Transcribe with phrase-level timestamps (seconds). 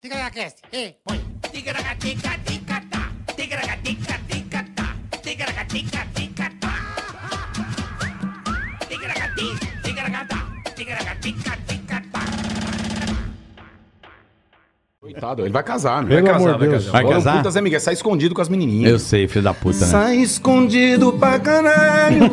[0.00, 1.18] Ticaracast, ei, põe.
[1.52, 2.59] Ticaracatica-ticatá, ticaracatica-ticatá,
[15.20, 16.08] Coitado, ele vai casar, meu.
[16.08, 16.72] Pelo vai casar, amor Deus.
[16.86, 16.90] casar.
[16.92, 17.36] Vai casar?
[17.36, 18.90] puta Zé Miguel, sai escondido com as menininhas.
[18.90, 19.86] Eu sei, filho da puta, né?
[19.86, 22.30] Sai escondido pra caralho.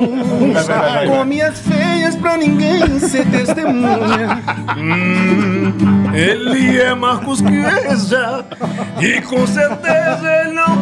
[1.07, 4.41] Com minhas feias pra ninguém ser testemunha.
[4.77, 8.45] Hum, ele é Marcos Queja.
[9.01, 10.76] E com certeza ele não tá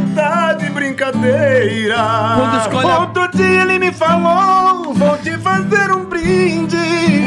[0.75, 1.95] brincadeira.
[1.97, 6.75] A- Outro dia ele me falou: Vou te fazer um brinde.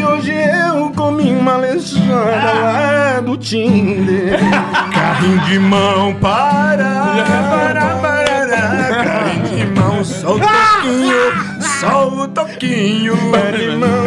[0.06, 4.38] Hoje eu comi uma lejada lá do Tinder.
[4.94, 11.32] Carrinho de mão para, para, para, carrinho de mão, só o toquinho,
[11.80, 13.16] só o toquinho.
[13.16, 14.04] De mão,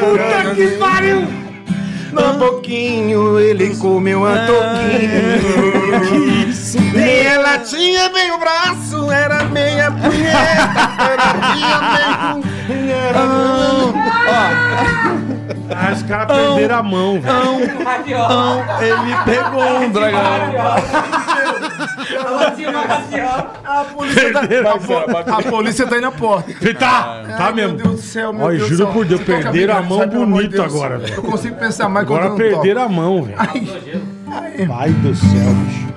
[0.00, 1.26] Puta que pariu!
[2.12, 6.37] No pouquinho ele comeu a toquinho.
[6.76, 6.96] Isso?
[6.98, 10.38] E ela tinha bem o braço, era meia punheta,
[11.00, 11.80] era meia
[12.68, 12.88] meio.
[12.90, 13.20] Era
[15.70, 17.34] Ah, os caras perderam a mão, velho.
[18.80, 20.20] Ele pegou um dragão.
[23.64, 24.40] A polícia, tá,
[24.72, 26.52] a, po- a polícia tá aí na porta.
[26.74, 27.76] Tá, tá Ai, mesmo.
[27.76, 28.92] Meu Deus do céu, meu Olha, Deus do juro céu.
[28.94, 30.74] por Deus, Você toca perderam bem, a mão sai, pelo amor de bonito Deus.
[30.74, 31.14] agora, velho.
[31.14, 33.38] Eu consigo pensar mais Agora quando eu não perderam a mão, velho.
[34.68, 35.28] Pai do céu,
[35.66, 35.87] bicho.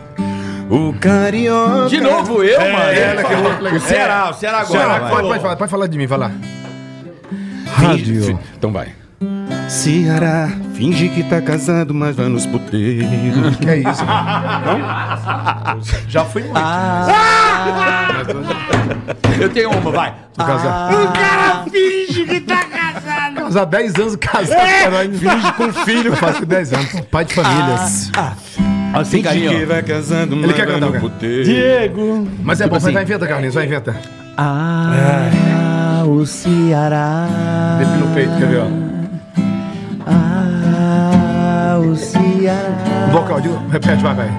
[0.71, 1.89] O carioca.
[1.89, 2.77] De novo eu, mano.
[2.77, 3.77] ela que é louco, legal.
[3.77, 4.79] O Ceará, o Ceará agora.
[4.79, 6.31] Ceará, pode, pode, falar, pode falar de mim, vai lá.
[7.75, 8.39] Rádio.
[8.57, 8.93] Então vai.
[9.67, 13.57] Ceará, finge que tá casado, mas vai nos puteiros.
[13.57, 14.01] Que é isso?
[16.07, 16.57] Já fui muito.
[19.41, 20.13] Eu tenho uma, vai.
[20.37, 20.93] casar.
[20.93, 23.35] O cara finge que tá casado.
[23.35, 26.15] Casar 10 anos casado, aí finge com filho.
[26.15, 27.01] Faz com 10 anos.
[27.11, 28.09] Pai de famílias.
[28.93, 29.65] Assim, carinho.
[29.67, 31.09] vai casando, Ele quer cantar, cara.
[31.19, 32.27] Diego.
[32.43, 33.95] Mas é bom, vai, vai, inventa, Carlinhos, vai, inventa.
[34.37, 37.27] Ah, o Ceará.
[37.77, 38.67] Dele no peito, quer ver, ó.
[40.07, 43.07] Ah, o Ceará.
[43.11, 44.31] Vocal, de- repete, vai, vai.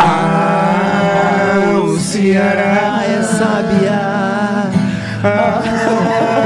[0.00, 4.70] Ah, o Ceará é sabiá.
[5.24, 6.37] Ah, o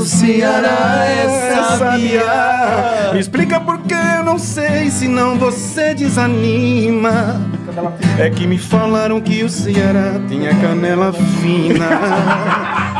[0.00, 3.10] Ceará é sabiá.
[3.12, 7.40] Me explica por que eu não sei, senão você desanima.
[8.18, 11.86] É que me falaram que o Ceará tinha canela fina.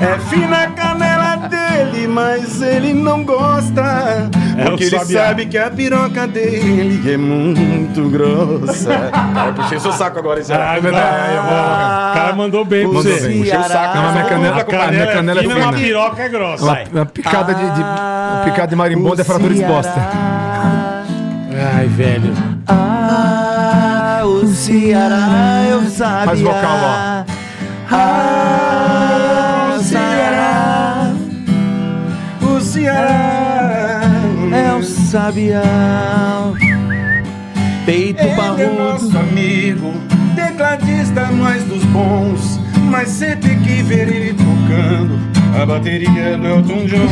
[0.00, 1.09] É fina canela
[1.50, 4.30] dele, mas ele não gosta.
[4.56, 5.26] É Porque ele sabiá.
[5.28, 9.10] sabe que a piroca dele é muito grossa.
[9.34, 12.64] Cara, eu puxei seu saco agora, esse Ah, É verdade, eu vou- O cara mandou
[12.64, 13.28] bem pra Mandou você.
[13.28, 13.38] bem.
[13.40, 13.96] Puxei o saco.
[13.96, 15.82] Não, minha canela, A canela, minha canela é fina, é mas a fina.
[15.86, 16.64] piroca é grossa.
[16.64, 20.00] Uma, uma picada de, de- uma picada de marimbondo é fratura exposta.
[21.76, 22.32] Ai, velho.
[22.68, 26.24] Ah, o Ceará é o sabiá.
[26.26, 27.24] Faz vocal, ó.
[27.92, 28.69] Ah,
[32.86, 35.62] É o sabiá.
[37.86, 38.74] Peito Ele é parrudo.
[38.78, 39.92] nosso amigo,
[40.34, 42.60] tecladista mais dos bons.
[42.90, 45.18] Mas cê tem que ver ele tocando
[45.60, 47.08] a bateria do Elton John.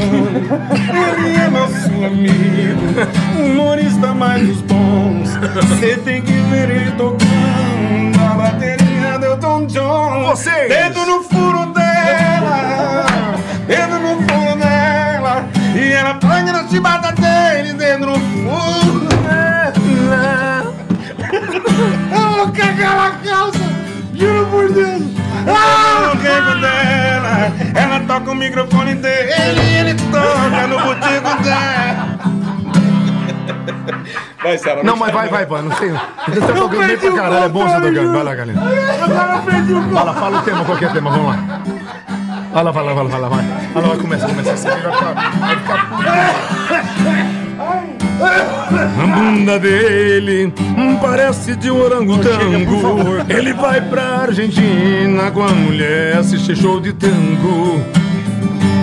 [1.24, 2.82] Ele é nosso amigo,
[3.38, 5.30] humorista mais dos bons.
[5.80, 10.24] Cê tem que ver ele tocando a bateria do Elton John.
[10.26, 10.68] Vocês!
[10.68, 11.67] Dedo no furo
[16.68, 20.74] na chibata dele, furo dela.
[22.12, 23.58] Eu vou cagar na calça,
[24.14, 25.02] juro por Deus.
[25.46, 26.20] Ah, no
[26.60, 32.18] dela, ela toca o microfone dele e ele toca no botico dela.
[34.42, 34.82] Vai, Sara.
[34.84, 35.90] Não, mas vai, vai, vai, não sei.
[35.90, 38.12] Você tá tocando bem pra caralho, é bom você tocando.
[38.12, 38.60] Vai lá, galera.
[39.02, 41.62] Agora eu perdi o Fala, fala o tema, qualquer tema, vamos lá.
[42.52, 43.44] Vai lá, vai lá, vai lá, vai lá, vai.
[43.44, 44.56] Vai lá, vai, começa, começa.
[44.56, 46.57] Vai ficar, vai ficar
[48.20, 50.52] A bunda dele
[51.00, 53.24] parece de um orangotango.
[53.28, 57.82] Ele vai pra Argentina com a mulher assistir show de tango.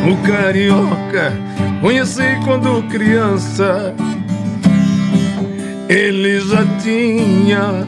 [0.09, 1.33] O carioca
[1.81, 3.93] conheci quando criança.
[5.87, 7.87] Ele já tinha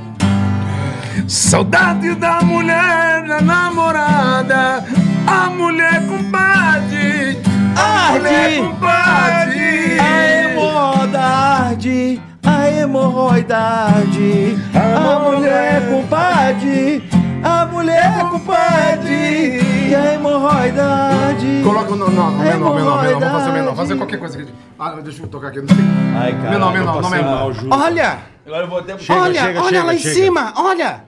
[1.28, 4.84] saudade da mulher, da namorada,
[5.26, 7.40] a mulher compadre,
[7.78, 10.00] a mulher compadre.
[10.00, 14.58] A hemorroida arde, a hemorroida arde.
[14.74, 17.10] A mulher compadre,
[17.44, 19.62] a mulher compadre.
[19.90, 21.62] E a hemorroidade.
[21.64, 23.20] Coloca o no- no- no menor, menor, menor.
[23.20, 23.76] Vamos fazer o menor.
[23.76, 24.54] Fazer qualquer coisa aqui.
[24.78, 25.60] Ah, deixa eu tocar aqui.
[25.62, 25.78] Não sei.
[26.22, 26.50] Ai, cara.
[26.52, 27.54] Menor, menor, não menor.
[27.72, 28.98] Olha, Agora eu vou até...
[28.98, 30.16] Chega, olha, chega, olha chega, lá em chega.
[30.16, 31.04] cima, olha.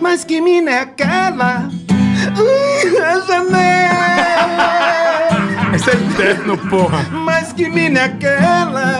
[0.00, 1.68] Mas que mina é aquela?
[2.38, 5.09] Ui, a janela.
[5.80, 7.06] Esse é eterno, porra.
[7.10, 8.98] Mas que mina é aquela?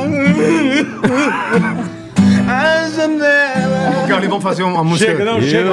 [2.49, 4.07] A janela.
[4.09, 5.11] Carlinhos, vamos fazer uma música.
[5.11, 5.71] Chega, não, chega.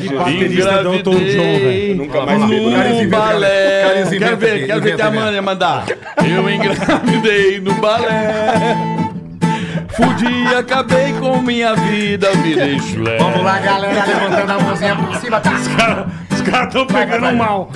[0.00, 1.96] Que baterista do Elton John, velho.
[1.96, 2.70] Nunca mais bebo.
[2.70, 2.90] Né?
[2.90, 3.82] inventa, balé.
[4.18, 5.06] Quero ver, aqui, quero ver que a.
[5.08, 5.84] Amanda mandar.
[6.26, 8.74] Eu engravidei no balé.
[9.90, 13.18] Fudi, acabei com minha vida, virei chulé.
[13.18, 15.40] Vamos lá, galera, levantando a mãozinha por cima.
[15.40, 15.52] Tá.
[16.30, 17.70] Os caras estão pegando mal.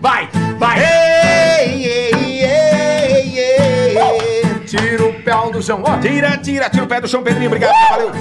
[0.00, 0.28] Vai,
[0.60, 0.78] vai.
[0.78, 4.60] Ei, ei, ei, ei.
[4.66, 5.82] Tira o pé do chão.
[5.82, 7.48] Ó, tira, tira, tira o pé do chão, Pedrinho.
[7.48, 8.12] Obrigado, valeu.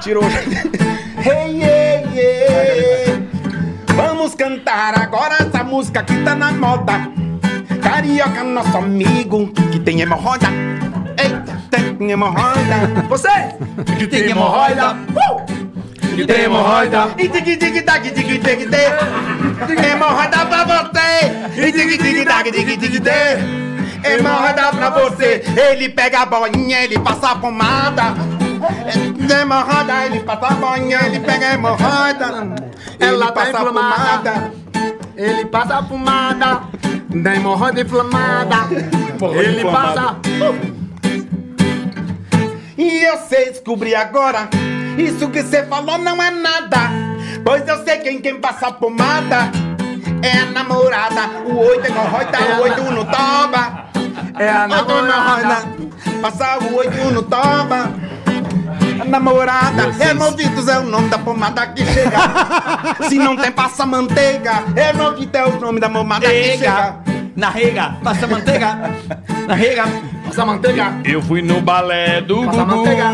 [0.00, 0.22] Tirou.
[1.20, 3.28] Hey, hey, hey.
[3.94, 7.10] Vamos cantar agora essa música que tá na moda.
[7.82, 10.46] Carioca, nosso amigo, que tem hemorroida.
[11.18, 13.04] Eita, tem hemorroida.
[13.08, 13.28] Você
[13.98, 14.92] que tem hemorroida.
[14.92, 15.59] Uh!
[16.14, 17.10] Que tem hemorroida.
[17.16, 18.68] E tig tig tag tig tig tig.
[19.84, 21.30] Hemorroida pra você.
[21.56, 23.70] E tig tig tag tig tig tig.
[24.04, 25.42] Hemorroida pra você.
[25.56, 28.14] Ele pega a bolinha, ele passa a pomada.
[29.40, 32.54] Hemorroida, ele passa a bolinha, ele pega a hemorroida.
[32.98, 34.52] Ela passa a pomada.
[35.16, 36.62] Ele passa a fumada.
[37.08, 38.56] Da hemorroida inflamada.
[39.34, 40.16] Ele passa.
[42.78, 44.48] E eu sei descobrir agora.
[45.00, 46.90] Isso que você falou não é nada.
[47.42, 49.50] Pois eu sei quem quem passa pomada
[50.22, 51.22] é a namorada.
[51.46, 53.86] O oito é hemorroida, o oito no toba.
[54.38, 55.64] É a hemorroida.
[56.20, 57.90] Passa o oito no toba.
[59.00, 62.18] A namorada, Hermovitos é o nome da pomada que chega.
[63.08, 64.62] Se não tem, passa manteiga.
[64.76, 66.96] Hermovitos é o nome da pomada que chega.
[67.34, 68.76] Na rega, passa manteiga.
[69.48, 69.84] Na rega.
[70.30, 70.94] Passa manteiga.
[71.04, 72.76] Eu fui no balé do Passa Gugu.
[72.76, 73.04] manteiga.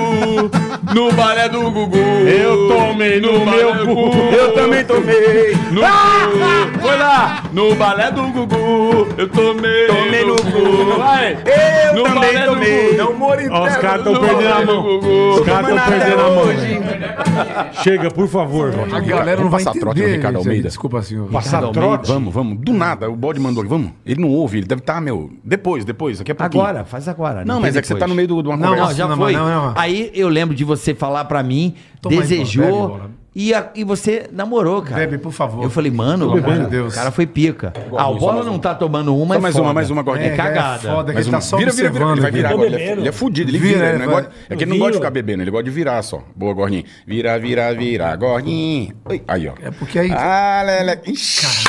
[0.95, 1.97] No balé do Gugu.
[1.97, 3.95] Eu tomei no balé meu cu.
[3.95, 4.19] Gugu.
[4.35, 5.57] Eu também tomei.
[5.71, 6.79] No Gugu.
[6.83, 7.43] Foi lá.
[7.55, 9.09] No balé do Gugu.
[9.17, 9.87] Eu tomei.
[9.87, 10.99] Tomei no Gugu.
[10.99, 11.39] Vai.
[11.87, 12.85] Eu No também balé do tomei.
[12.89, 12.97] Gugu.
[12.99, 14.99] Não moro Ó, os caras estão No perdendo a mão.
[15.31, 17.73] Os caras estão perdendo a mão.
[17.83, 18.75] Chega, por favor.
[18.93, 20.07] A galera não vai passar trote no.
[20.07, 20.37] Ricardo.
[20.37, 20.69] Almeida.
[20.69, 21.29] Desculpa, senhor.
[21.31, 22.09] Passar trote?
[22.13, 22.59] Vamos, vamos.
[22.59, 23.65] Do nada, o bode mandou.
[23.67, 23.91] Vamos.
[24.05, 25.31] Ele não ouve, ele deve estar, meu.
[25.43, 26.63] Depois, depois, daqui a pouquinho.
[26.63, 27.45] Agora, faz agora.
[27.45, 28.91] Não, mas é que você tá no meio do- de uma Não, conversa.
[28.91, 29.33] Não, já Não, foi.
[29.33, 29.73] não, não.
[29.77, 33.11] Aí eu lembro de você falar pra mim, Toma desejou bebe, bola.
[33.35, 34.97] e, a- e você namorou, cara.
[34.97, 35.63] Bebe, por favor.
[35.65, 36.93] Eu falei, mano, cara, de Deus.
[36.93, 37.73] o cara foi pica.
[37.97, 39.67] Ah, o Bola não tá tomando uma, Só é mais foda.
[39.67, 40.33] uma, mais uma gordinha.
[40.33, 40.89] É cagada.
[40.89, 42.05] É foda, que Mais ele tá só vira, vira, vira.
[42.13, 42.67] Ele vai virar agora.
[42.67, 43.75] Ele é, ele é fudido, ele vira.
[43.79, 44.15] Vira, ele não vai.
[44.23, 46.23] gosta- é que ele não gosta de ficar bebendo, ele gosta de virar só.
[46.35, 46.85] Boa, gordinha.
[47.07, 48.95] Vira, vira, vira, gordinha.
[49.29, 49.53] Aí, ó.
[49.63, 50.11] É porque aí.
[50.13, 50.99] Ah, lele.
[51.07, 51.66] Ixi.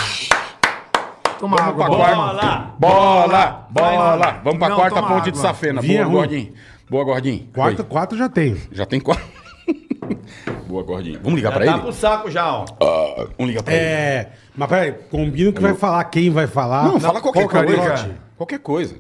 [1.40, 2.16] Toma Vamos água, pra bola.
[2.36, 2.74] quarta.
[2.80, 4.42] Bola, bola.
[4.44, 5.42] Vamos pra Não, quarta ponte de água.
[5.42, 5.82] safena.
[5.82, 6.16] Vinha Boa, ruim.
[6.18, 6.54] gordinho.
[6.90, 7.48] Boa, gordinho.
[7.54, 7.90] Quatro, Oi.
[7.90, 8.58] quatro já tenho.
[8.72, 9.24] Já tem quatro.
[10.68, 11.20] Boa, gordinho.
[11.22, 11.82] Vamos ligar Já pra tá ele?
[11.82, 12.66] pro saco já, ó.
[12.82, 13.84] Ah, vamos ligar pra ele.
[13.84, 14.32] É.
[14.56, 16.86] Mas peraí, combina que vai falar quem vai falar.
[16.86, 18.16] Não, fala qualquer qual que é coisa.
[18.38, 18.96] Qualquer coisa.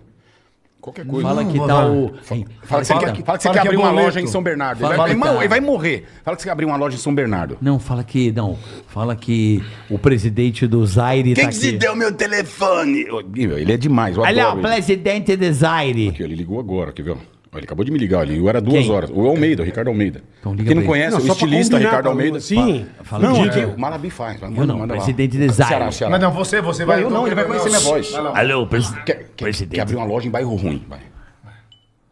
[0.88, 1.28] Qualquer coisa.
[1.28, 2.14] Fala que tá o.
[2.24, 4.06] Fala que você Fala- quer, fala que você fala quer que é abrir uma boleto.
[4.06, 4.86] loja em São Bernardo.
[4.86, 5.36] Ele vai, que tá.
[5.36, 6.06] ele vai morrer.
[6.24, 7.58] Fala que você quer abrir uma loja em São Bernardo.
[7.62, 8.32] Não, fala que.
[8.32, 8.58] Não.
[8.88, 11.78] Fala que o presidente do Zaire tá aqui.
[11.94, 13.10] meu telefone?
[13.12, 14.18] Ô, Guilherme, Ele é demais.
[14.18, 16.08] Olha, o presidente do Zaire.
[16.08, 17.18] Aqui, ele ligou agora, quer ver?
[17.56, 18.92] Ele acabou de me ligar, ele ligou, era duas Quem?
[18.92, 19.10] horas.
[19.12, 20.22] O Almeida, o Ricardo Almeida.
[20.40, 22.40] Então liga Quem não conhece, Não, o estilista Ricardo Almeida.
[22.40, 22.86] Sim.
[23.04, 24.40] Fala não, de- é que- O Marabi faz.
[24.42, 24.98] Manda, Eu não, manda lá.
[25.00, 25.94] presidente de Ceará, Zaire.
[25.96, 26.12] Ceará.
[26.12, 26.98] Mas não, você, você vai.
[26.98, 28.12] Vai, eu não, ele vai conhecer minha voz.
[28.12, 28.38] Vai lá.
[28.40, 29.76] Alô, presi- Quer, quer, presidente.
[29.76, 31.00] quer abrir uma loja em bairro ruim, vai.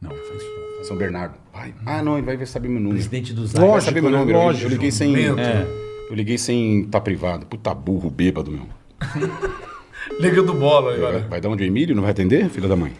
[0.02, 0.56] Não, faz isso.
[0.88, 1.34] São Bernardo.
[1.54, 1.74] Vai.
[1.86, 2.96] Ah, não, ele vai ver saber meu número.
[2.96, 3.68] Presidente do Vai Zaire.
[3.68, 4.18] Lógico, saber meu né?
[4.20, 4.38] número.
[4.38, 4.66] Eu- Lógico.
[4.66, 5.16] Eu liguei sem.
[5.16, 5.68] É.
[6.10, 7.46] Eu liguei sem tá privado.
[7.46, 8.68] Puta burro, bêbado, meu.
[10.20, 12.76] Liga do bola aí, Vai, vai dar onde o Emílio não vai atender, filha da
[12.76, 12.94] mãe?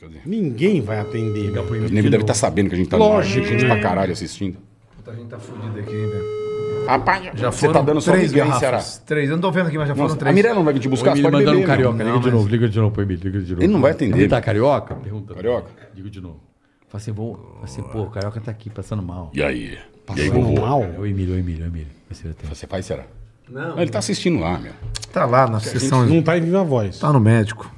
[0.00, 0.18] Cadê?
[0.24, 1.50] Ninguém vai atender.
[1.50, 1.62] meu.
[1.64, 3.68] O nego deve estar sabendo que a gente tá Lógico, gente né?
[3.68, 4.58] pra caralho assistindo.
[4.96, 6.42] Puta, a gente tá fudido aqui, velho.
[6.86, 8.98] Rapaz, Já você tá dando só três hein, garrafas.
[9.06, 9.28] Três.
[9.30, 10.32] Eu não tô vendo aqui, mas já foram Nossa, três.
[10.32, 11.96] a Mirella não vai vir te buscar, você pode mandando beber, um carioca.
[11.96, 12.06] meu.
[12.06, 13.62] Liga de novo, liga de novo pro Emílio, liga de novo.
[13.62, 14.18] Ele não vai atender.
[14.18, 14.94] Ele tá carioca?
[14.96, 15.34] Pergunta.
[15.34, 15.70] Carioca?
[15.94, 16.40] Digo de novo.
[16.88, 17.34] Fala assim, vou.
[17.36, 19.30] Fala assim, pô, o carioca tá aqui passando mal.
[19.32, 19.64] E aí?
[19.64, 20.60] E aí, Passando vovô?
[20.60, 20.82] mal.
[20.82, 21.88] É o Emílio, o Emílio, o Emílio.
[22.10, 23.04] Você faz, será?
[23.48, 23.78] Não.
[23.78, 24.72] Ele tá assistindo lá, meu.
[25.12, 26.04] Tá lá na sessão.
[26.06, 26.98] Não tá em viva voz.
[26.98, 27.70] Tá no médico.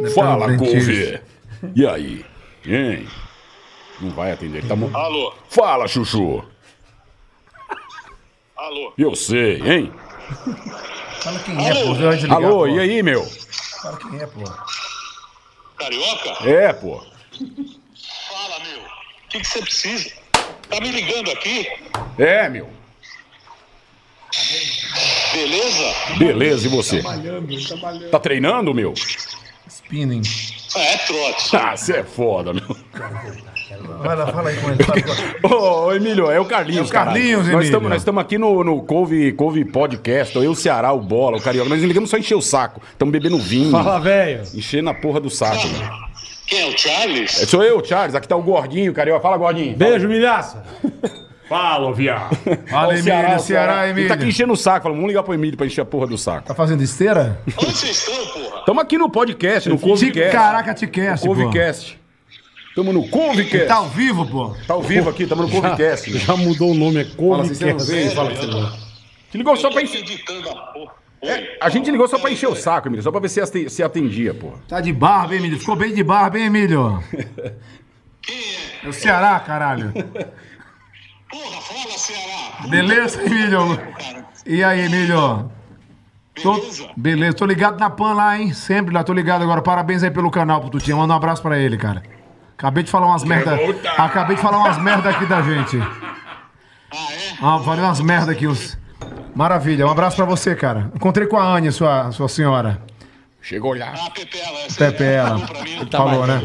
[0.00, 1.20] Deve Fala, tá couve.
[1.74, 2.24] E aí?
[2.64, 3.08] Hein?
[4.00, 4.58] Não vai atender.
[4.58, 4.94] Ele tá mo...
[4.94, 5.32] Alô?
[5.48, 6.44] Fala, Chuchu.
[8.56, 8.92] Alô?
[8.98, 9.92] Eu sei, hein?
[11.20, 11.94] Fala quem é, pô.
[11.94, 12.68] Você vai desligar, Alô, pô.
[12.68, 13.24] e aí, meu?
[13.24, 14.44] Fala quem é, pô.
[15.78, 16.48] Carioca?
[16.48, 16.98] É, pô.
[16.98, 18.80] Fala, meu.
[18.80, 20.10] O que que você precisa?
[20.68, 21.68] Tá me ligando aqui?
[22.18, 22.68] É, meu.
[25.32, 25.94] Beleza?
[26.18, 27.02] Beleza, e você?
[28.10, 28.92] Tá treinando, meu?
[29.86, 30.22] Spinning.
[30.74, 31.56] É, trote.
[31.56, 32.76] Ah, você é foda, meu.
[34.02, 35.48] Vai lá, fala aí como é que tá.
[35.48, 36.88] Ô, ô, Emílio, é o Carlinhos.
[36.88, 37.52] É o Carlinhos, caralho.
[37.52, 37.62] Emílio.
[37.62, 41.40] estamos nós estamos aqui no, no Couve, Couve Podcast, eu, o Ceará, o Bola, o
[41.40, 41.68] Carioca.
[41.68, 42.82] Nós ligamos só encher o saco.
[42.90, 43.70] Estamos bebendo vinho.
[43.70, 44.42] Fala, velho.
[44.54, 46.06] Enchendo a porra do saco, meu.
[46.46, 47.42] Quem é o Charles?
[47.42, 48.14] É, Sou eu, Charles.
[48.14, 49.20] Aqui tá o Gordinho, Carioca.
[49.20, 49.76] Fala, Gordinho.
[49.76, 50.64] Beijo, milhaça.
[51.48, 52.36] Fala, viado.
[52.68, 54.28] Fala, Emílio, Ceará, Ele tá aqui Emílio.
[54.28, 54.82] enchendo o saco.
[54.82, 56.48] Falamos, vamos ligar pro Emílio pra encher a porra do saco.
[56.48, 57.40] Tá fazendo esteira?
[57.56, 58.58] Onde vocês estão, porra?
[58.60, 60.32] Estamos aqui no podcast, no Couve-Cast.
[60.32, 61.34] Caraca, te cast, pô.
[61.34, 61.98] Couve-Cast.
[62.68, 63.66] Estamos no Couve-Cast.
[63.68, 64.56] Tá ao vivo, pô.
[64.66, 66.10] Tá ao vivo aqui, estamos no Couve-Cast.
[66.10, 66.18] meu.
[66.20, 68.72] Já mudou o nome, é Fala assim, você fala não.
[69.30, 70.00] Te ligou só pra encher.
[70.00, 70.92] Editando a porra.
[71.22, 73.02] É, a gente ligou só pra encher o saco, Emílio.
[73.02, 74.58] Só pra ver se se atendia, porra.
[74.68, 75.58] Tá de barba, hein, Emílio?
[75.58, 77.02] Ficou bem de barba, hein, Emílio?
[78.20, 78.66] Quem é?
[78.86, 79.92] É o Ceará, caralho.
[81.30, 82.68] Porra, fala, Ceará.
[82.68, 83.78] Beleza, Emílio?
[84.46, 85.50] E aí, Emílio?
[86.42, 86.88] Tô- Beleza?
[86.96, 88.52] Beleza, tô ligado na PAN lá, hein?
[88.52, 89.62] Sempre lá, tô ligado agora.
[89.62, 90.96] Parabéns aí pelo canal pro Tutinha.
[90.96, 92.02] Manda um abraço pra ele, cara.
[92.56, 93.58] Acabei de falar umas merda.
[93.98, 95.78] Acabei de falar umas merda aqui da gente.
[95.78, 97.32] Ah, é?
[97.42, 98.46] Ah, falei umas merda aqui.
[98.46, 98.78] Uns...
[99.34, 100.90] Maravilha, um abraço pra você, cara.
[100.94, 102.80] Encontrei com a Ania, sua, sua senhora.
[103.46, 103.94] Chegou lá.
[103.96, 104.58] Ah, Pepela.
[104.66, 105.28] Essa Pepela.
[105.38, 106.42] falou pra mim no Falou, né?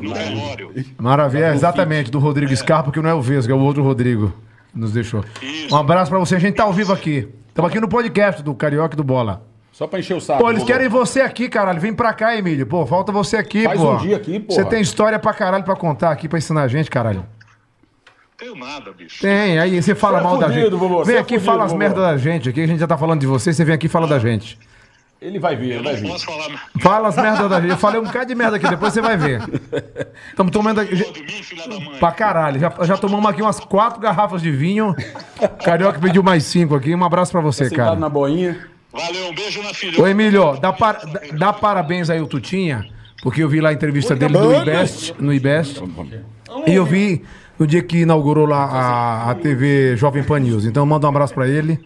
[0.00, 0.84] velório, né?
[0.98, 4.32] Maravilha, é, exatamente, do Rodrigo Scarpa, que não é o Vesga, é o outro Rodrigo.
[4.72, 5.22] que Nos deixou.
[5.70, 6.36] Um abraço pra você.
[6.36, 7.28] A gente tá ao vivo aqui.
[7.48, 9.42] Estamos aqui no podcast do Carioca e do Bola.
[9.70, 10.42] Só pra encher o saco.
[10.42, 11.78] Pô, eles querem você aqui, caralho.
[11.78, 12.66] Vem pra cá, Emílio.
[12.66, 13.92] Pô, falta você aqui, Faz pô.
[13.92, 14.62] um dia aqui, porra.
[14.62, 17.26] Você tem história pra caralho pra contar aqui, pra ensinar a gente, caralho.
[18.38, 19.20] Tenho nada, bicho.
[19.20, 20.78] Tem, aí você fala Você é mal da fudido, gente.
[20.78, 22.62] vovô, você Vem é aqui e fudido, fala as merdas da gente aqui.
[22.62, 24.58] A gente já tá falando de você, você vem aqui e fala da gente.
[25.20, 27.70] Ele vai vir, ele Eu vai posso falar Fala as merdas da gente.
[27.70, 29.42] Eu falei um bocado de merda aqui, depois você vai ver.
[30.30, 30.96] Estamos tomando aqui.
[31.98, 32.58] Pra caralho.
[32.58, 34.94] Já, já tomamos aqui umas quatro garrafas de vinho.
[35.62, 36.94] Carioca pediu mais cinco aqui.
[36.94, 38.00] Um abraço pra você, Sentado cara.
[38.00, 38.58] na boinha.
[38.92, 40.02] Valeu, um beijo na filha.
[40.02, 42.86] Ô, Emílio, dá, par- dá- dá parabéns aí ao Tutinha,
[43.22, 45.82] porque eu vi lá a entrevista dele no IBEST, no IBEST.
[46.66, 47.22] E eu vi
[47.58, 50.64] no dia que inaugurou lá a, a TV Jovem Pan News.
[50.64, 51.78] Então manda um abraço pra ele.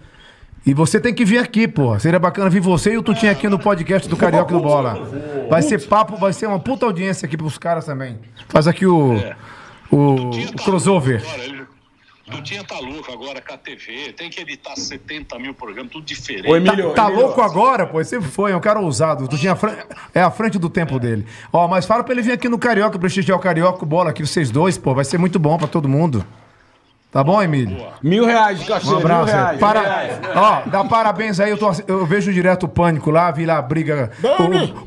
[0.67, 1.99] E você tem que vir aqui, porra.
[1.99, 5.47] Seria bacana vir você e o Tutinha aqui no podcast do Carioca e do Bola.
[5.51, 8.19] Vai ser papo, vai ser uma puta audiência aqui pros caras também.
[8.49, 9.15] Faz aqui o,
[9.91, 9.97] o,
[10.31, 11.23] o crossover.
[11.23, 11.65] Agora, ele-
[12.31, 14.15] Tutinha tá louco agora com a TV.
[14.17, 16.49] Tem que editar 70 mil programas, tudo diferente.
[16.49, 16.95] Ô, Emílio.
[16.95, 17.99] Tá Emílio, louco agora, pô?
[17.99, 19.29] Ele sempre foi, é um cara ousado.
[19.29, 19.77] Tu tinha fran-
[20.15, 21.27] É a frente do tempo dele.
[21.53, 24.27] Ó, mas fala pra ele vir aqui no Carioca, prestigiar o Carioca, o bola aqui,
[24.27, 24.95] vocês dois, pô.
[24.95, 26.25] Vai ser muito bom pra todo mundo.
[27.15, 27.77] Tá bom, Emílio?
[28.03, 29.27] Mil reais de cachê, Um abraço.
[29.27, 29.41] mil aí.
[29.41, 29.59] reais.
[29.61, 29.81] Para...
[29.81, 30.19] mil reais.
[30.35, 31.49] Ó, dá parabéns aí.
[31.51, 34.11] Eu, tô- eu vejo direto o pânico lá, vi lá a briga.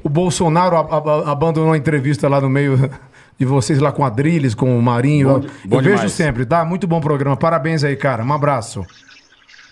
[0.04, 2.92] O, o Bolsonaro a- a- abandonou a entrevista lá no meio
[3.40, 5.40] de vocês, lá com a Driles, com o Marinho.
[5.40, 6.12] Bom- bom eu vejo demais.
[6.12, 6.66] sempre, tá?
[6.66, 7.38] Muito bom programa.
[7.38, 8.24] Parabéns aí, cara.
[8.26, 8.86] Um abraço.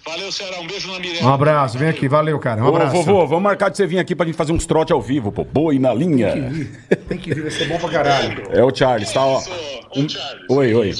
[0.07, 0.59] Valeu, Ceará.
[0.61, 1.25] Um beijo na Mirella.
[1.27, 1.77] Um abraço.
[1.77, 2.07] Vem aqui.
[2.07, 2.61] Valeu, cara.
[2.61, 2.93] Um Ô, abraço.
[2.93, 5.43] vovô, vamos marcar de você vir aqui pra gente fazer uns trote ao vivo, pô.
[5.43, 6.31] Boi na linha.
[7.09, 8.43] Tem que vir, vai ser bom pra caralho.
[8.51, 9.41] É o Charles, tá, ó.
[9.41, 10.15] Charles.
[10.49, 10.93] Oi, oi.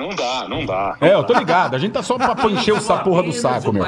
[0.00, 0.96] Não dá, não dá.
[0.98, 1.76] É, eu tô ligado.
[1.76, 3.84] A gente tá só pra pra encher essa porra do saco, meu.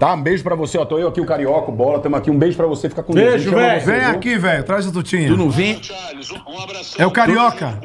[0.00, 0.84] Tá, um beijo pra você, ó.
[0.84, 2.00] Tô eu aqui, o Carioca, o Bola.
[2.00, 2.28] Tamo aqui.
[2.28, 2.88] Um beijo pra você.
[2.88, 3.34] Fica com Deus.
[3.34, 3.86] Beijo, velho.
[3.86, 4.08] Vem viu?
[4.08, 4.64] aqui, velho.
[4.64, 5.28] Traz o Tutinho.
[5.28, 5.80] Tu não vem, um.
[6.98, 7.80] É o Carioca.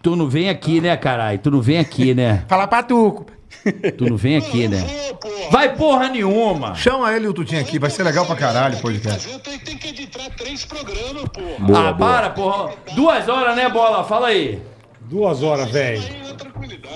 [0.00, 1.40] Tu não vem aqui, né, caralho?
[1.40, 2.44] Tu não vem aqui, né?
[2.46, 3.26] Fala pra tu.
[3.96, 4.86] Tu não vem aqui, né?
[5.50, 6.76] Vai porra nenhuma.
[6.76, 7.80] Chama ele e o Tutinho aqui.
[7.80, 9.26] Vai ser legal pra caralho o podcast.
[9.40, 11.88] Tem, tem que editar três programas, porra.
[11.88, 12.70] Ah, para, porra.
[12.94, 14.04] Duas horas, né, bola?
[14.04, 14.62] Fala aí.
[15.00, 16.02] Duas horas, velho.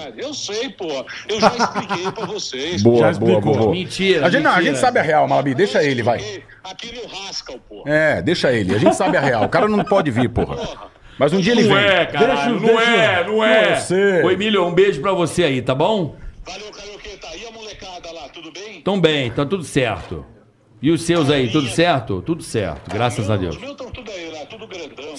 [0.03, 0.21] Tranquilidade.
[0.21, 1.05] Eu sei, porra.
[1.29, 2.83] Eu já expliquei pra vocês.
[2.83, 3.55] Boa, Já boa, explicou.
[3.55, 3.71] vovô.
[3.73, 5.55] Mentira, A gente, não, a gente sabe a real, Malabi.
[5.55, 6.19] Deixa ele, vai.
[6.19, 7.91] No Rascal, porra.
[7.91, 8.75] É, deixa ele.
[8.75, 9.45] A gente sabe a real.
[9.45, 10.57] O cara não pode vir, porra.
[11.19, 11.85] Mas um dia ele Não vem.
[11.85, 12.61] é, caralho.
[12.61, 13.73] Não é, não é.
[13.75, 14.23] Eu sei.
[14.23, 16.17] Ô, Emílio, um beijo pra você aí, tá bom?
[16.45, 17.27] Valeu, Carioqueta.
[17.37, 18.81] E a molecada lá, tudo bem?
[18.81, 20.25] Tão bem, tá tudo certo.
[20.81, 22.21] E os seus aí, tudo certo?
[22.23, 23.55] Tudo certo, graças a Deus.
[23.55, 24.11] Os meus estão tudo.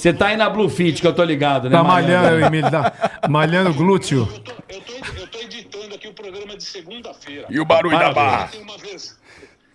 [0.04, 1.78] Você tá aí na Blue Fit, que eu tô ligado, né?
[1.78, 2.70] Tá malhando, Emílio.
[2.70, 4.28] Tá malhando glúteo.
[4.30, 7.48] Eu tô, eu, tô, eu tô editando aqui o programa de segunda-feira.
[7.50, 8.26] E o barulho da Parabéns.
[8.26, 8.48] barra.
[8.50, 9.18] Tem uma, vers...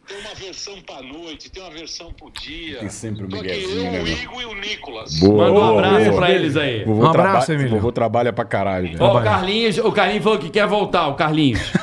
[0.09, 2.79] tem uma versão pra noite, tem uma versão pro dia.
[2.79, 4.09] Tem sempre o aqui Miguelzinho, eu, né, o?
[4.09, 5.19] Igor e o Nicolas.
[5.21, 5.49] Boa.
[5.49, 6.17] Manda um abraço boa.
[6.17, 6.85] pra eles aí.
[6.85, 7.77] Vovô Um abraço, traba- Emílio.
[7.77, 8.89] Vovô trabalha pra caralho.
[8.89, 9.03] velho.
[9.03, 11.61] Ó, o Carlinhos, o Carlinhos falou que quer voltar, o Carlinhos.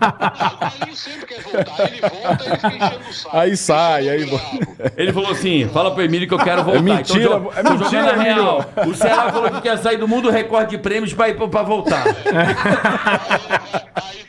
[0.00, 1.86] O Carlinhos sempre quer voltar.
[1.86, 3.36] Ele volta e ele fica enchendo o saco.
[3.36, 4.58] Aí sai, aí Bravo.
[4.96, 6.80] Ele falou assim: fala pro Emílio que eu quero voltar.
[6.82, 8.34] mentira, então, é mentira, jogando a Emílio.
[8.34, 8.64] real.
[8.88, 11.62] O Ceará falou que quer sair do mundo recorde de prêmios pra, ir, pra, pra
[11.62, 12.06] voltar.
[12.06, 12.10] O-
[14.00, 14.24] aí,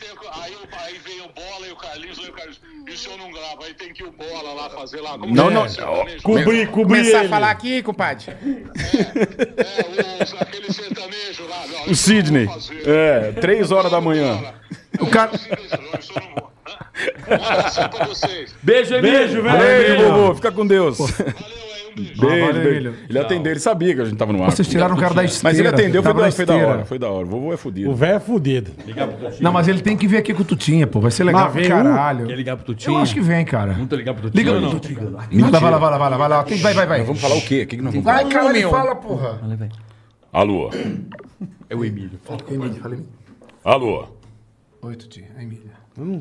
[0.54, 2.60] o- aí vem o Bola e o Carlinhos, aí o Carlinhos.
[2.88, 5.18] Isso eu não gravo, aí tem que ir o Bola lá fazer lá.
[5.18, 5.66] Como Não, é não.
[5.66, 6.24] o sertanejo?
[6.24, 7.28] Cobrir, cobrir Começar ele.
[7.28, 8.26] a falar aqui, compadre.
[8.30, 11.66] É, os, aquele sertanejo lá.
[11.68, 12.50] Não, O Sidney.
[12.86, 14.54] É, três horas da manhã.
[15.00, 15.32] O cara-.
[17.28, 18.54] Um abração pra vocês.
[18.62, 19.18] Beijo, Emílio.
[19.20, 19.58] Beijo, velho.
[19.60, 20.36] Beijo, Vovô.
[20.36, 20.98] Fica com Deus.
[21.00, 22.22] Valeu beijo.
[22.22, 22.72] Beijo, valeu.
[22.72, 22.96] Emílio.
[23.10, 24.52] Ele atendeu, ele sabia que a gente tava no ar.
[24.52, 25.50] Vocês tiraram o cara da esteira.
[25.50, 26.86] Mas ele atendeu, foi da, foi da hora.
[26.86, 27.26] Foi da hora.
[27.26, 27.90] O vovô é fudido.
[27.90, 28.72] O velho é fudido.
[29.40, 31.00] Não, mas ele tem que vir aqui com o Tutinha, pô.
[31.00, 32.28] Vai ser legal pra caralho.
[32.28, 32.96] Quer ligar pro Tutinho?
[32.96, 33.74] Eu acho que vem, cara.
[33.74, 34.46] Não tô ligado pro Tutinho.
[34.46, 34.74] Liga não.
[34.74, 35.00] no Tutinha.
[35.50, 37.04] Vai lá, vai lá, vai lá, vai lá, vai Vai, vai, vai.
[37.04, 37.64] Vamos falar o quê?
[37.64, 38.34] O que, que nós vamos Vai, falar?
[38.34, 39.40] cara, ele fala, porra.
[40.32, 40.70] Alô?
[41.70, 42.20] É o Emílio.
[42.24, 43.06] Fala em mim.
[43.64, 44.08] Alô?
[44.82, 45.28] Oi, Tutinha.
[45.38, 45.72] É Emília.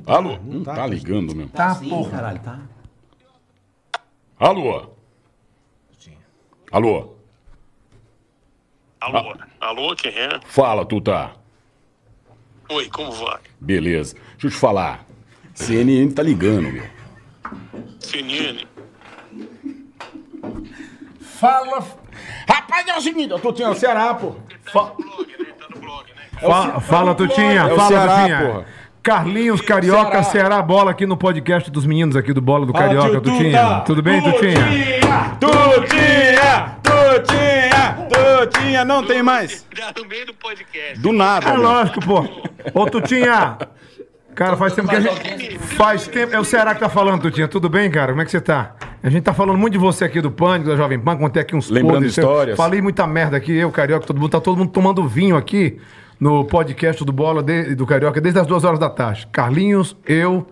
[0.06, 0.38] Alô?
[0.44, 1.48] Não tá ligando, meu.
[1.48, 2.10] Tá, porra.
[2.10, 2.60] Caralho, tá?
[4.38, 4.90] Alô?
[6.70, 7.16] Alô?
[9.00, 9.34] Alô?
[9.60, 10.40] Alô, quem é?
[10.46, 11.32] Fala, Tuta.
[12.68, 13.40] Oi, como vai?
[13.60, 14.14] Beleza.
[14.32, 15.04] Deixa eu te falar.
[15.54, 16.84] CNN tá ligando, meu.
[17.98, 18.66] CNN.
[21.20, 21.84] Fala.
[22.48, 24.36] Rapaz, é o seguinte, eu tô tinha o Ceará, pô.
[24.72, 25.46] Tá no blog, né?
[25.58, 26.22] Tá no blog, né?
[26.40, 27.62] Fala, fala Tutinha.
[27.62, 28.46] É Fala, Ceará, Tutinha.
[28.46, 28.66] porra.
[29.02, 30.24] Carlinhos, Carioca, Ceará.
[30.24, 30.62] Ceará.
[30.62, 33.62] Bola aqui no podcast dos meninos aqui do Bola do Fala, Carioca, tio Tutinha.
[33.66, 33.80] Tuta.
[33.86, 34.54] Tudo bem, Tutinha?
[35.40, 36.76] Tutinha!
[36.82, 38.08] Tutinha!
[38.10, 38.84] Tutinha!
[38.84, 39.66] Não tem mais.
[39.74, 40.98] Já no meio do podcast.
[41.00, 41.62] Do nada, É meu.
[41.62, 42.24] lógico, pô.
[42.74, 43.56] Ô, Tutinha.
[44.34, 45.58] Cara, faz tempo que a gente.
[45.58, 46.34] Faz tempo.
[46.34, 47.48] É o Ceará que tá falando, Tutinha.
[47.48, 48.12] Tudo bem, cara?
[48.12, 48.74] Como é que você tá?
[49.02, 51.56] A gente tá falando muito de você aqui do Pânico, da Jovem Pan, contei aqui
[51.56, 52.18] uns Lembrando podres.
[52.18, 52.56] histórias.
[52.56, 54.30] Falei muita merda aqui, eu, Carioca, todo mundo.
[54.30, 55.78] Tá todo mundo tomando vinho aqui
[56.20, 59.26] no podcast do Bola de- do Carioca desde as duas horas da tarde.
[59.32, 60.46] Carlinhos, eu,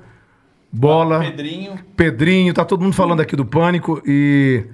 [0.72, 1.20] Bola.
[1.20, 1.72] Pedrinho.
[1.96, 4.64] Pedrinho, tá todo mundo falando aqui do Pânico e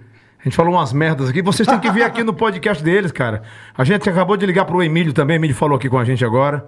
[0.40, 1.42] a gente falou umas merdas aqui.
[1.42, 3.42] Vocês têm que vir aqui no podcast deles, cara.
[3.76, 6.24] A gente acabou de ligar pro Emílio também, o Emílio falou aqui com a gente
[6.24, 6.64] agora.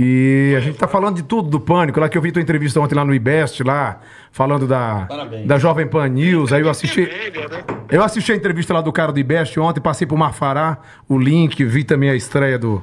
[0.00, 2.78] E a gente tá falando de tudo do Pânico, lá que eu vi tua entrevista
[2.80, 3.98] ontem lá no IBEST, lá,
[4.30, 5.44] falando da, Parabéns.
[5.44, 6.52] da Jovem Pan News.
[6.52, 7.00] Aí eu assisti.
[7.00, 7.08] Né?
[7.90, 10.78] Eu assisti a entrevista lá do cara do IBEST ontem, passei pro Marfará
[11.08, 12.80] o link, vi também a estreia do,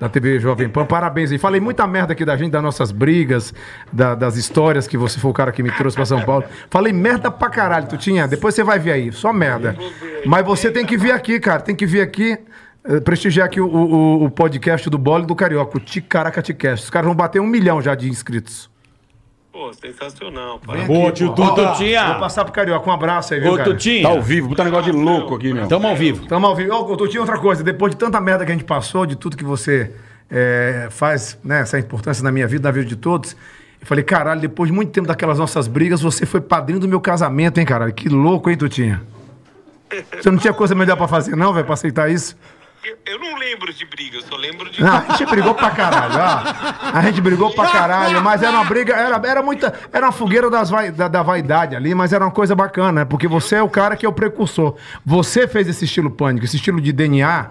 [0.00, 0.84] da TV Jovem Pan.
[0.84, 1.38] Parabéns aí.
[1.38, 3.52] Falei muita merda aqui da gente, das nossas brigas,
[3.92, 6.44] da- das histórias que você foi o cara que me trouxe pra São Paulo.
[6.70, 8.26] Falei merda pra caralho, tu tinha.
[8.28, 9.76] Depois você vai ver aí, só merda.
[10.26, 11.60] Mas você tem que vir aqui, cara.
[11.60, 12.38] Tem que vir aqui.
[12.88, 16.84] eh, Prestigiar aqui o, o- o podcast do Bola e do Carioca, o Ticaracaticast.
[16.84, 18.70] Os caras vão bater um milhão já de inscritos.
[19.56, 20.84] Pô, sensacional, pai.
[20.84, 21.62] Boa, tio Ó, Tuta.
[21.62, 22.16] Vou Tutinha.
[22.16, 22.90] passar pro Carioca.
[22.90, 23.70] Um abraço aí, viu, Ô, cara?
[23.70, 24.02] Tutinha.
[24.02, 25.66] Tá ao vivo, puta negócio de louco aqui, meu.
[25.66, 26.26] Tamo ao vivo.
[26.26, 26.74] Tamo ao vivo.
[26.74, 27.64] Ô, eu tinha outra coisa.
[27.64, 29.90] Depois de tanta merda que a gente passou, de tudo que você
[30.30, 33.34] é, faz, né, essa importância na minha vida, na vida de todos,
[33.80, 37.00] eu falei, caralho, depois de muito tempo daquelas nossas brigas, você foi padrinho do meu
[37.00, 37.94] casamento, hein, caralho?
[37.94, 39.02] Que louco, hein, Tutinha?
[40.20, 42.36] Você não tinha coisa melhor pra fazer, não, velho, pra aceitar isso?
[43.04, 44.80] Eu, não lembro de briga, eu só lembro de.
[44.80, 46.88] Não, a gente brigou pra caralho, ó.
[46.96, 49.74] A gente brigou pra caralho, mas era uma briga, era, era muita.
[49.92, 53.04] Era uma fogueira das vai- da, da vaidade ali, mas era uma coisa bacana, né?
[53.04, 54.76] Porque você é o cara que é o precursor.
[55.04, 57.50] Você fez esse estilo pânico, esse estilo de DNA.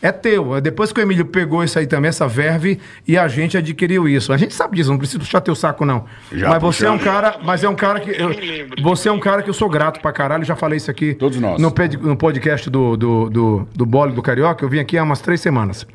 [0.00, 0.60] É teu.
[0.60, 4.32] Depois que o Emílio pegou isso aí também, essa verve, e a gente adquiriu isso.
[4.32, 6.04] A gente sabe disso, não precisa puxar teu saco, não.
[6.32, 7.36] Já mas você é um cara.
[7.42, 8.10] Mas é um cara que.
[8.10, 10.44] eu- você é um cara que eu sou grato pra caralho.
[10.44, 11.14] Já falei isso aqui.
[11.14, 11.60] Todos nós.
[11.60, 15.02] No, ped- no podcast do, do, do, do Bole do Carioca, eu vim aqui há
[15.04, 15.86] umas três semanas.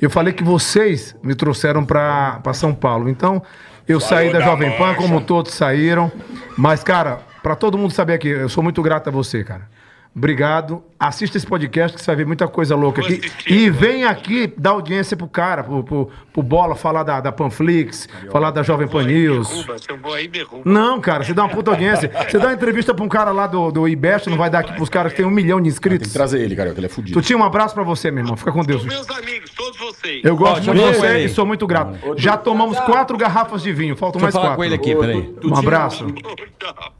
[0.00, 3.08] Eu falei que vocês me trouxeram pra, pra São Paulo.
[3.08, 3.40] Então,
[3.86, 4.96] eu saí da da Jovem Pan, mancha.
[4.96, 6.10] como todos saíram.
[6.56, 9.68] Mas, cara, pra todo mundo saber aqui, eu sou muito grato a você, cara.
[10.14, 10.82] Obrigado.
[11.02, 13.14] Assista esse podcast que você vai ver muita coisa louca aqui.
[13.14, 17.32] assistir, E vem aqui dar audiência pro cara, pro, pro, pro Bola, falar da, da
[17.32, 19.48] Panflix, falar da Jovem Pan News.
[19.48, 20.62] Derruba, se eu vou aí, derruba.
[20.64, 22.08] Não, cara, você dá uma puta audiência.
[22.30, 24.72] Você dá uma entrevista pra um cara lá do, do IBEST, não vai dar aqui
[24.74, 26.12] pros caras que tem um milhão de Tem que inscritos.
[26.12, 27.20] trazer ele, cara, que ele é fudido.
[27.20, 28.36] Tu tinha um abraço pra você, meu irmão.
[28.36, 28.84] Fica com Deus.
[28.84, 30.24] Meus amigos, todos vocês.
[30.24, 31.98] Eu gosto muito de você e sou muito grato.
[32.16, 34.54] Já tomamos quatro garrafas de vinho, faltam mais quatro.
[34.54, 35.34] com ele aqui, peraí.
[35.44, 36.06] Um abraço.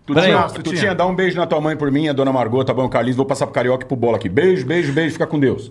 [0.04, 0.80] Tu tinha, Abraço, tu Tutinha.
[0.80, 3.16] tinha, dá um beijo na tua mãe por mim, a dona Margot, tá bom, Carlinhos,
[3.16, 4.28] vou passar pro Carioca pro Bola aqui.
[4.28, 5.70] Beijo, beijo, beijo, fica com Deus.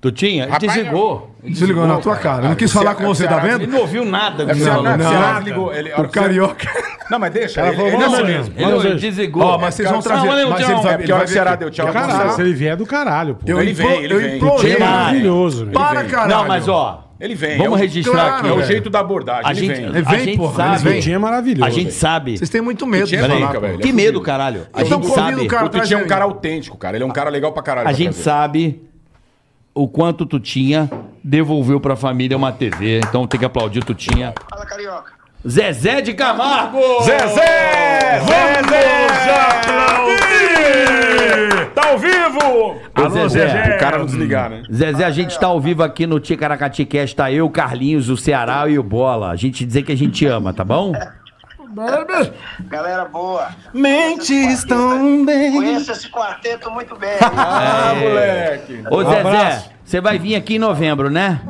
[0.00, 1.30] Tutinha, ele desligou.
[1.44, 2.48] Desligou na tua cara.
[2.48, 3.70] Não quis falar com você, tá Ele vendo?
[3.70, 4.42] não ouviu nada.
[4.42, 5.08] É, do Ceará- não, não.
[5.10, 5.72] Ceará desligou.
[5.72, 6.68] Ele, O carioca.
[7.10, 7.60] Não, mas deixa.
[7.66, 8.54] Ele, falou, ele- ele- mesmo.
[8.56, 9.42] Ele desligou.
[9.42, 10.26] Ó, mas vocês vão trazer.
[10.26, 11.86] mas ele Mas ele vai É porque a hora que o Ceará deu tchau.
[11.88, 13.42] Eu- Caralho, se ele vier é do caralho, pô.
[13.46, 14.36] Eu Ele vem, ele eu vem.
[14.36, 14.72] implorei.
[14.72, 14.88] É Vai.
[14.88, 15.72] maravilhoso, velho.
[15.72, 16.30] Para, caralho.
[16.30, 17.04] Não, mas ó.
[17.24, 17.56] Ele vem.
[17.56, 18.48] Vamos é o- registrar Claro, aqui.
[18.48, 19.46] É o jeito da abordagem.
[19.46, 19.84] A ele gente, vem.
[19.84, 20.88] Ele a vem, gente porra, sabe.
[20.88, 21.64] ele Tutinha é maravilhoso.
[21.64, 21.94] A gente velho.
[21.96, 22.36] sabe.
[22.38, 23.34] Vocês têm muito medo de é falar.
[23.36, 23.60] pica, pô.
[23.60, 23.78] velho.
[23.78, 24.66] Que é medo, caralho.
[24.72, 25.40] A Então gente sabe.
[25.42, 25.66] o cara.
[25.66, 26.08] O Tutinha é um ele.
[26.08, 26.96] cara autêntico, cara.
[26.96, 27.86] Ele é um cara legal pra caralho.
[27.86, 28.22] A pra gente trazer.
[28.24, 28.82] sabe
[29.72, 30.90] o quanto Tutinha
[31.22, 32.98] devolveu pra família uma TV.
[32.98, 34.34] Então tem que aplaudir o Tutinha.
[34.50, 35.12] Fala, carioca.
[35.48, 36.80] Zezé de Camargo!
[37.04, 38.20] Zezé!
[38.20, 38.92] Zezé!
[41.74, 42.81] Tá ao vivo!
[42.94, 43.76] Alô, Zezé.
[43.76, 44.62] O cara não desligar, né?
[44.72, 48.68] Zezé, a gente tá ao vivo aqui no Ticaracati Cast, tá eu, Carlinhos, o Ceará
[48.68, 49.30] e o Bola.
[49.30, 50.92] A gente dizer que a gente ama, tá bom?
[52.68, 53.48] Galera boa.
[53.72, 55.52] Mentes tão bem.
[55.52, 57.16] Conheço esse quarteto muito bem.
[57.22, 58.84] Ah, moleque.
[58.90, 61.40] Ô, Zezé, você vai vir aqui em novembro, né?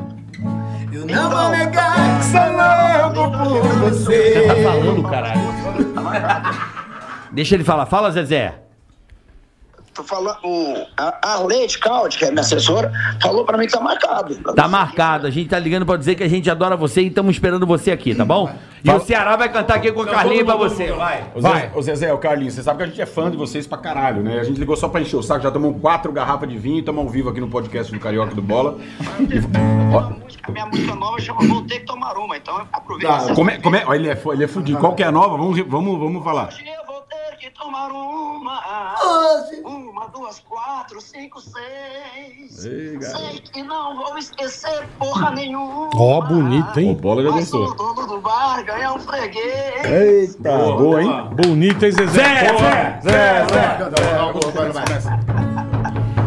[0.93, 2.23] Não vou negar.
[2.23, 4.45] Salão do por você.
[4.47, 5.41] Tá falando, caralho.
[7.33, 7.87] Deixa ele falar.
[7.87, 8.62] Fala, Zezé.
[9.95, 13.73] Tô falando, o, a, a Leite Caldi, que é minha assessora, falou pra mim que
[13.73, 14.35] tá marcado.
[14.55, 15.27] Tá marcado.
[15.27, 17.91] A gente tá ligando pra dizer que a gente adora você e estamos esperando você
[17.91, 18.51] aqui, tá bom?
[18.83, 20.91] E o Ceará vai cantar aqui com a Carlinha pra você.
[20.93, 21.25] Vai.
[21.35, 23.67] Ô, Zé, ô Zezé, o Carlinhos, você sabe que a gente é fã de vocês
[23.67, 24.41] pra caralho, né?
[24.41, 26.81] A gente ligou só pra encher o saco, já tomamos quatro garrafas de vinho e
[26.81, 28.79] estamos ao vivo aqui no podcast do Carioca do Bola.
[29.21, 29.39] E-
[30.49, 33.27] A minha música nova chama Que Tomar Uma, então aproveita.
[33.27, 34.79] tá, como é, como é, ele é, ele é fudido.
[34.79, 35.37] Qual que é a nova?
[35.37, 36.49] Vamos, vamos, vamos falar.
[36.49, 36.92] Hoje eu
[37.43, 38.95] que tomar uma.
[39.65, 42.65] Uma, duas, quatro, cinco, seis.
[42.65, 43.03] Ei.
[43.03, 45.91] Sei que não vou esquecer porra nenhuma.
[45.97, 46.95] Ó, bonito, O hein?
[46.95, 47.95] Bola já Mas sou gostou.
[47.97, 49.85] dono do bar, ganhar um freguês.
[49.85, 51.29] Eita, boa, hein?
[51.33, 52.23] Bonito, hein, Zezé?
[52.23, 53.79] Zé, Zé, Zé.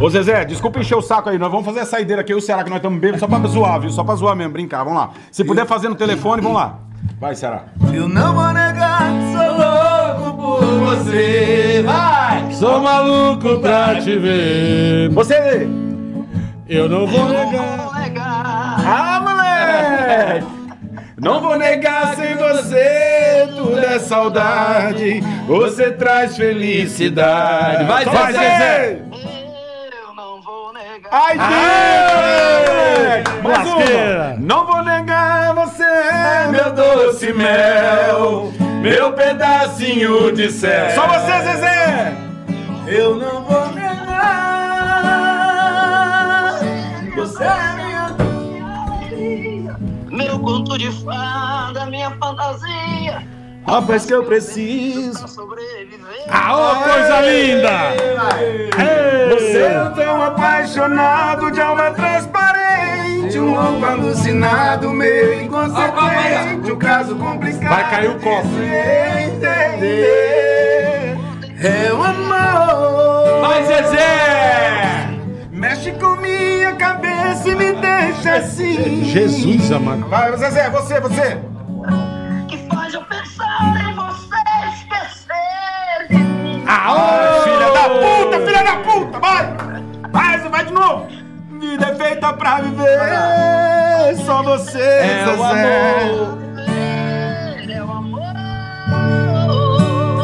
[0.01, 2.61] Ô Zezé, desculpa encher o saco aí, nós vamos fazer a saideira aqui, o Ceará,
[2.65, 3.89] que nós estamos bebendo só pra zoar, viu?
[3.89, 5.11] Só pra zoar mesmo, brincar, vamos lá.
[5.31, 6.79] Se puder fazer no telefone, vamos lá.
[7.19, 7.65] Vai, Ceará.
[7.93, 9.03] Eu não vou negar,
[10.13, 11.83] louco por você.
[11.85, 12.51] Vai!
[12.53, 15.09] Sou maluco pra te ver.
[15.09, 15.67] Você!
[16.67, 17.77] Eu não vou Não negar.
[17.77, 18.75] vou negar.
[18.87, 20.45] Ah, moleque!
[21.17, 25.21] Não vou negar sem você, tudo é saudade.
[25.47, 27.85] Você traz felicidade.
[27.85, 28.99] Vai, Vai, Zezé!
[30.07, 31.09] Eu não vou negar.
[31.11, 31.37] Ai,
[33.23, 33.43] Deus!
[33.43, 34.35] Mais uma!
[34.39, 38.51] Não vou negar, você é meu doce mel,
[38.85, 40.91] meu pedacinho de céu.
[40.91, 42.15] Só você, Zezé!
[42.87, 43.95] Eu não vou negar.
[47.15, 48.15] Você é minha.
[50.11, 53.27] Meu conto de fada, minha fantasia.
[53.67, 55.27] Rapaz que eu preciso.
[55.27, 56.25] Sobreviver.
[56.29, 57.71] Ah, coisa linda!
[59.33, 67.69] Você é tão apaixonado de alma transparente, um louco alucinado, meio inconsequente, um caso complicado.
[67.69, 68.47] Vai cair o copo.
[71.59, 73.41] É o amor.
[73.41, 75.09] Vai, Zezé!
[75.51, 79.05] Mexe com minha cabeça e me deixa assim.
[79.05, 80.07] Jesus amado.
[80.07, 81.54] Vai, Zezé, você, você.
[83.09, 84.35] Pensar em você
[84.73, 86.63] esquecer de mim.
[86.67, 89.43] Ai, filha da puta, filha da puta, vai!
[90.11, 91.07] Vai, vai de novo!
[91.59, 95.43] Vida é feita pra viver, só você, É o Zezé.
[96.17, 96.37] amor.
[97.69, 98.33] É o amor.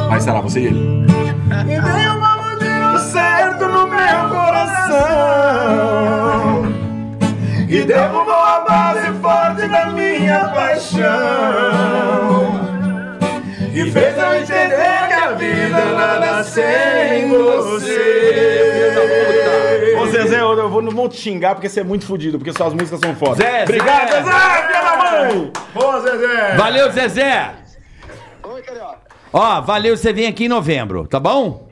[0.09, 1.01] Vai, será você e ele?
[1.61, 5.01] E deu uma mordida certo no meu coração
[7.67, 11.11] E derrubou a base forte da minha paixão
[13.73, 18.93] E fez eu entender que a vida nada sem você
[19.97, 22.73] Ô Zezé, eu vou, não vou te xingar porque você é muito fudido, porque suas
[22.73, 24.23] músicas são fodas Zé, Obrigado, Zé.
[24.23, 25.51] Zezé, da mãe!
[25.73, 26.55] Boa, Zezé!
[26.55, 27.51] Valeu, Zezé!
[28.43, 28.99] Oi, Carioca.
[29.31, 31.70] Ó, valeu, você vem aqui em novembro, tá bom?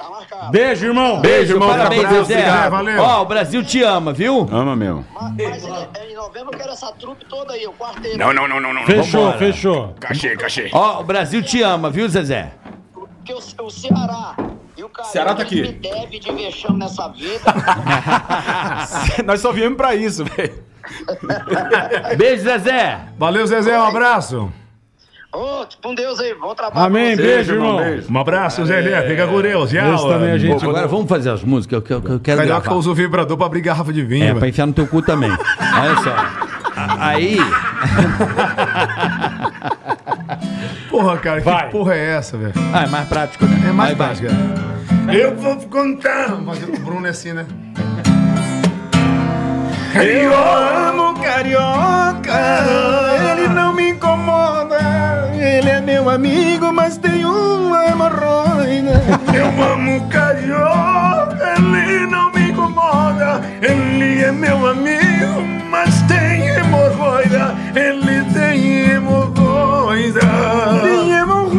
[0.00, 0.50] Tá marcado.
[0.50, 1.20] Beijo, irmão.
[1.20, 2.40] Beijo, irmão, Parabéns, Deus, Zezé.
[2.40, 3.02] obrigado, valeu.
[3.02, 4.48] Ó, o Brasil te ama, viu?
[4.50, 8.16] Ama mesmo Mas, mas em, em novembro eu quero essa trupe toda aí, o quarteiro.
[8.18, 9.38] Não, não, não, não, não Fechou, Vambora.
[9.38, 9.94] fechou.
[10.00, 12.52] Cachê, cachê Ó, o Brasil te ama, viu, Zezé?
[12.94, 14.34] Porque o, o Ceará
[14.76, 15.60] e o Carioca Ceará tá aqui.
[15.62, 17.54] me deve de vexame nessa vida.
[19.26, 20.64] Nós só viemos pra isso, velho.
[22.16, 23.00] Beijo, Zezé!
[23.18, 24.50] Valeu, Zezé, um abraço.
[25.32, 26.86] Ô, com Deus aí, bom trabalho.
[26.86, 27.78] Amém, beijo, irmão.
[28.10, 29.72] Um abraço, Zezé, fica com Deus.
[29.72, 30.64] Esse também a gente.
[30.64, 32.76] Agora vamos fazer as músicas, eu, eu, eu quero Carioca gravar.
[32.76, 34.24] usa o vibrador pra abrir garrafa de vinho.
[34.24, 34.38] É, velho.
[34.40, 35.30] pra enfiar no teu cu também.
[35.30, 36.16] Olha só.
[36.98, 37.38] Aí.
[40.90, 41.66] Porra, cara, Vai.
[41.66, 42.52] que porra é essa, velho?
[42.72, 43.68] Ah, é mais prático, né?
[43.68, 44.26] É mais Vai, vai.
[44.26, 45.14] prática.
[45.16, 46.36] Eu vou contar.
[46.42, 47.46] Mas o Bruno é assim, né?
[49.94, 52.32] Eu amo carioca,
[53.32, 54.78] ele não me incomoda.
[55.50, 59.02] Ele é meu amigo, mas tem uma hemorroida.
[59.34, 63.42] Eu amo carioca, ele não me incomoda.
[63.60, 67.56] Ele é meu amigo, mas tem hemorroida.
[67.74, 70.20] Ele tem hemorroida.
[70.82, 71.49] Tem hemorroida.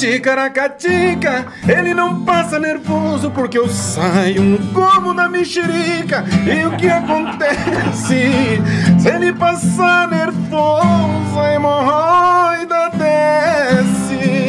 [0.00, 6.24] Ticaracatica, ele não passa nervoso porque eu saio no como da mexerica.
[6.46, 8.58] E o que acontece?
[8.98, 14.46] Se ele passar nervoso, a hemorroida desce.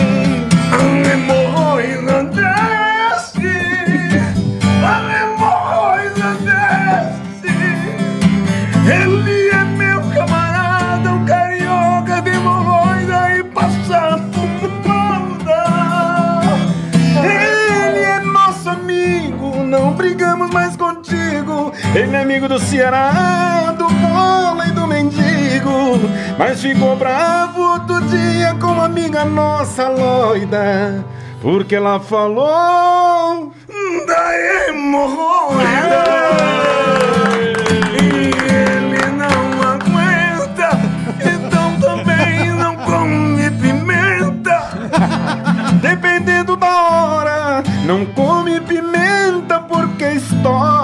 [0.71, 3.51] A hemorroida desce.
[4.85, 7.51] A hemorroida desce.
[8.89, 9.40] Ele
[21.93, 25.99] Ele é amigo do Ceará, do bola e do mendigo.
[26.37, 31.05] Mas ficou bravo outro dia com uma amiga nossa loida.
[31.41, 33.51] Porque ela falou
[34.05, 36.03] da hemorroida.
[37.99, 40.69] E ele não aguenta,
[41.19, 44.69] então também não come pimenta.
[45.81, 50.80] Dependendo da hora, não come pimenta porque estoura.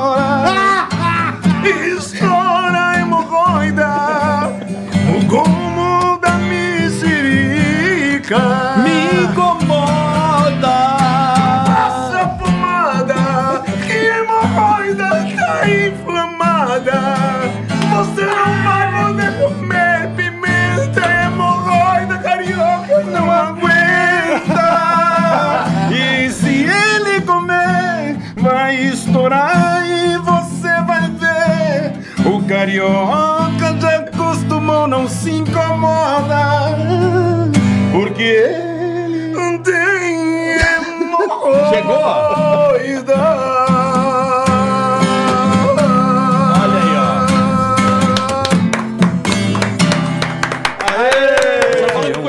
[42.07, 42.66] Hemorroida.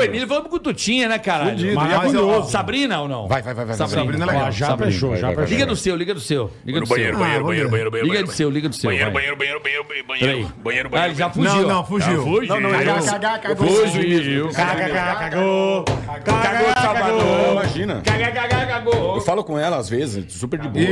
[0.09, 1.51] Emílio, falamos com o Tutinha, né, caralho?
[1.51, 2.49] Fudido, Maravilhoso.
[2.49, 3.27] Sabrina ou não?
[3.27, 3.75] Vai, vai, vai, vai.
[3.75, 4.51] Sabrina, Sabrina é legal.
[4.51, 5.45] Já fechou, já fechou.
[5.45, 6.51] Liga do seu, liga do seu.
[6.65, 6.95] Liga do seu.
[6.95, 8.89] Banheiro, banheiro, banheiro, banheiro, banheiro, Liga do seu, liga do seu.
[8.89, 11.53] Banheiro, banheiro, banheiro, banheiro, banheiro, banheiro, banheiro, Ah, já fugiu.
[11.53, 12.23] Não, não, fugiu.
[12.23, 12.47] Fugiu.
[12.53, 13.05] Não, não, ele Cagou.
[13.05, 13.67] cagar, cagou.
[13.67, 14.49] Fugiu.
[14.51, 15.85] Cagou.
[16.25, 17.51] Cagou, Salvador.
[17.51, 18.01] Imagina.
[18.03, 19.15] Cagá, cagá, cagou.
[19.15, 20.85] Eu falo com ela às vezes, super de boa.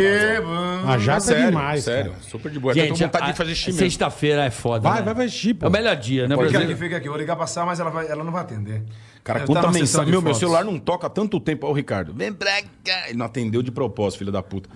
[0.94, 1.84] A jata é sério, demais.
[1.84, 2.74] sério, super de boa.
[2.74, 4.90] Gente, vontade de fazer xixi sexta-feira é foda.
[4.90, 5.06] Vai, né?
[5.06, 5.66] vai, vai, tipo.
[5.66, 6.62] É o melhor dia, né, Fica Brasil?
[6.70, 7.10] aqui, fica aqui.
[7.10, 8.84] Vou ligar pra Sá, mas ela, vai, ela não vai atender.
[9.24, 10.12] Cara, Ela quanta sessão mensagem.
[10.12, 11.68] Meu, meu celular não toca há tanto tempo.
[11.68, 12.14] Ó, o Ricardo.
[12.14, 13.10] Vem pra cá.
[13.10, 14.70] Ele não atendeu de propósito, filho da puta.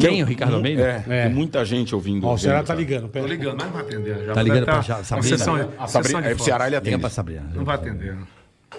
[0.00, 0.22] Quem?
[0.22, 0.82] O Ricardo Almeida?
[0.82, 1.22] É, É.
[1.26, 2.26] tem muita gente ouvindo.
[2.26, 3.02] Ó, o Ceará tá ligando.
[3.02, 3.26] Tô Pera.
[3.26, 4.24] ligando, mas não vai atender.
[4.26, 5.38] Já Tá ligando pra Já- a Sabrina?
[5.38, 6.44] sessão, a A sessão Sabrina, de é pro.
[6.44, 7.00] Ceará, ele Liga atende.
[7.00, 7.50] pra Sabrina.
[7.54, 8.18] Não vai atender.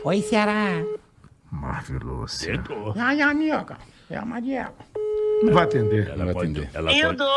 [0.04, 0.84] Oi, Ceará.
[1.52, 2.46] Marveloso.
[2.98, 3.78] Ai, amiga.
[4.10, 4.70] É a Maria.
[5.44, 6.10] Não vai atender.
[6.18, 6.70] Não vai atender.
[7.02, 7.28] Eu dou.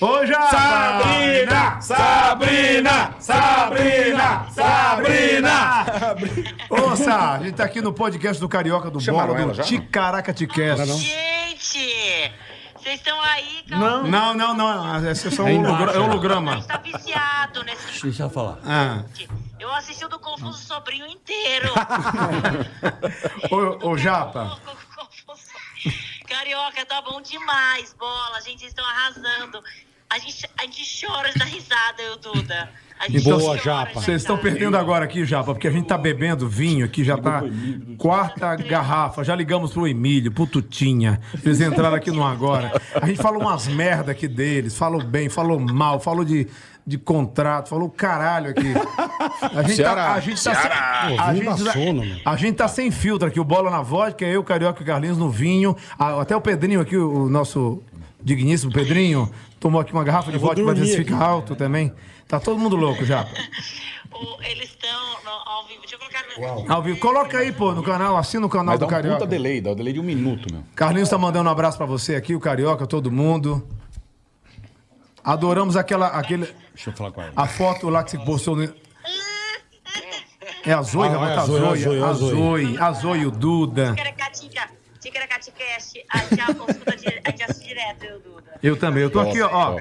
[0.00, 0.42] Ô, já!
[0.50, 1.80] Sabrina!
[1.80, 3.14] Sabrina!
[3.20, 4.46] Sabrina!
[4.50, 6.06] Sabrina!
[6.68, 9.62] Ô, Sá, a gente tá aqui no podcast do Carioca do Chamaram Bola, do?
[9.62, 10.86] Ticaraca Ticast.
[10.98, 12.32] Gente,
[12.82, 14.02] vocês estão aí, calma.
[14.02, 15.06] Não, não, não, não.
[15.08, 15.98] É só É um é né?
[15.98, 16.52] holograma.
[16.52, 18.58] A gente tá viciado nesse Deixa ela falar.
[18.64, 19.04] Ah.
[19.60, 21.68] Eu assisti o do Confuso Sobrinho inteiro.
[23.52, 24.58] Ô, ô, Japa.
[26.32, 28.38] Carioca, tá bom demais, bola.
[28.38, 29.62] A gente estão arrasando.
[30.08, 32.70] A gente, a gente chora da risada, eu, Duda.
[32.98, 34.00] A gente Boa, Japa.
[34.00, 37.42] Vocês estão perdendo agora aqui, Japa, porque a gente tá bebendo vinho aqui, já tá
[37.98, 39.22] quarta garrafa.
[39.22, 41.20] Já ligamos pro Emílio, pro Tutinha.
[41.44, 42.80] Eles entraram aqui no agora.
[42.94, 46.48] A gente falou umas merda aqui deles, falou bem, falou mal, falou de,
[46.86, 48.72] de contrato, falou caralho aqui.
[49.54, 49.94] A gente Ceará.
[50.06, 50.70] tá, a gente tá sem,
[51.16, 54.24] Pô, a gente, dá tá- a gente tá sem filtro aqui, o Bola na vodka,
[54.24, 55.76] eu, Carioca e Carlinhos no vinho.
[55.98, 57.82] Até o Pedrinho aqui, o nosso
[58.20, 61.92] digníssimo Pedrinho, tomou aqui uma garrafa de vodka pra ver se fica alto também.
[62.26, 63.02] Tá todo mundo louco.
[64.14, 64.90] O- eles estão
[65.46, 65.80] ao vivo.
[65.80, 66.22] Deixa eu colocar
[66.66, 66.72] no.
[66.72, 66.98] Ao vivo.
[67.00, 69.16] Coloca aí, pô, no canal, assina o canal Mas dá do um Carioca.
[69.18, 70.62] puta delay, dá um delay de um minuto, meu.
[70.76, 73.66] Carlinhos tá mandando um abraço pra você aqui, o Carioca, todo mundo.
[75.24, 77.32] Adoramos aquela, aquele, Deixa eu falar com ela.
[77.36, 78.64] a foto lá que você postou no...
[80.64, 82.78] É a Zoe, Ah, vai é a Zoe, Zoe, a Zoe, a Zoe.
[82.78, 83.94] A Zoe o Duda.
[88.08, 88.58] Eu, Duda.
[88.62, 89.78] Eu também, eu tô aqui, ó,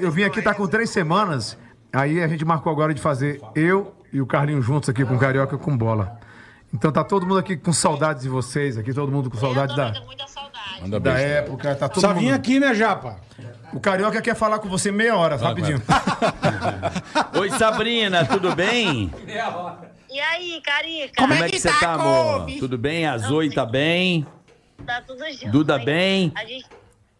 [0.00, 1.56] Eu vim aqui, tá com três semanas,
[1.92, 5.18] aí a gente marcou agora de fazer eu e o Carlinhos juntos aqui com o
[5.18, 6.18] Carioca com bola.
[6.72, 9.92] Então tá todo mundo aqui com saudades de vocês, aqui todo mundo com saudade da,
[9.92, 10.82] com muita saudade.
[10.82, 11.28] Manda da beijo.
[11.28, 12.20] época, tá todo Só mundo...
[12.20, 13.16] vim aqui, né, Japa?
[13.74, 15.82] O Carioca quer falar com você meia hora, rapidinho.
[17.38, 19.10] Oi, Sabrina, tudo bem?
[20.08, 21.12] E aí, Carica?
[21.16, 22.46] Como é que você tá, amor?
[22.60, 23.04] Tudo bem?
[23.04, 24.24] A Zoe tá bem?
[24.86, 25.50] Tá tudo jóia.
[25.50, 26.30] Duda bem?
[26.36, 26.66] A gente,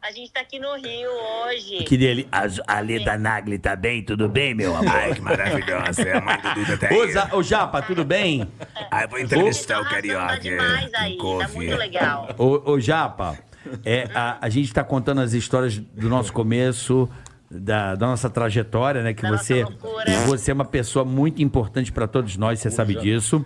[0.00, 1.10] a gente tá aqui no Rio
[1.46, 1.82] hoje.
[1.84, 4.04] Que dele, a, a Leda Nagli tá bem?
[4.04, 4.94] Tudo bem, meu amor?
[4.94, 6.02] Ai, que maravilhosa.
[6.02, 8.46] É a mãe do Duda tá Ô, Za- ô, Japa, tudo bem?
[8.92, 12.28] Ai, vou Tá arrasando, tá demais aí, tá muito legal.
[12.38, 13.36] Ô, ô Japa,
[13.84, 17.08] é, a, a gente tá contando as histórias do nosso começo,
[17.50, 19.14] da, da nossa trajetória, né?
[19.14, 20.10] Que Da você, loucura.
[20.26, 23.44] você é uma pessoa muito importante pra todos nós, você sabe disso.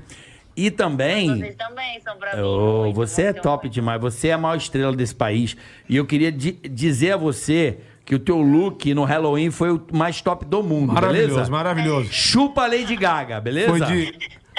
[0.56, 1.28] E também.
[1.38, 2.42] Vocês também são pra mim.
[2.42, 3.74] Muito, você é top muito.
[3.74, 5.56] demais, você é a maior estrela desse país.
[5.88, 9.80] E eu queria di- dizer a você que o teu look no Halloween foi o
[9.92, 11.50] mais top do mundo, Maravilhoso, beleza?
[11.50, 12.08] maravilhoso.
[12.12, 13.68] Chupa Lady Gaga, beleza?
[13.68, 14.14] Foi de.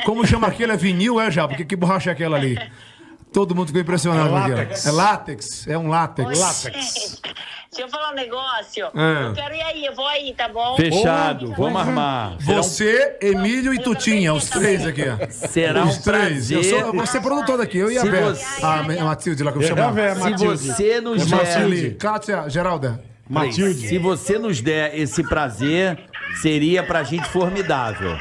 [0.05, 0.71] Como chama aquele?
[0.71, 1.45] É vinil, é, já?
[1.47, 2.57] Porque que borracha é aquela ali?
[3.31, 4.85] Todo mundo ficou impressionado É látex.
[4.85, 6.39] É látex, é um látex.
[6.39, 7.21] Látex.
[7.71, 8.87] deixa eu falar um negócio.
[8.95, 9.25] Ah.
[9.27, 10.75] Eu quero ir aí, eu vou aí, tá bom?
[10.75, 12.33] Fechado, vamos armar.
[12.33, 15.27] Um- Você, Emílio e Tutinha, os três aqui, ó.
[15.29, 16.49] Será um Os três.
[16.49, 16.81] Eu, prazer.
[16.83, 18.33] sou, vou ser produtor daqui, eu e a Vera.
[18.33, 19.83] você- A, a Matilde lá que eu É, chamo.
[19.83, 20.67] a Vera, Se Matilde.
[20.67, 21.81] você nos É Matilde.
[21.89, 23.03] der, Kátia, Geralda.
[23.29, 23.87] Matilde.
[23.87, 25.99] se você nos der esse prazer,
[26.41, 28.17] seria pra gente formidável.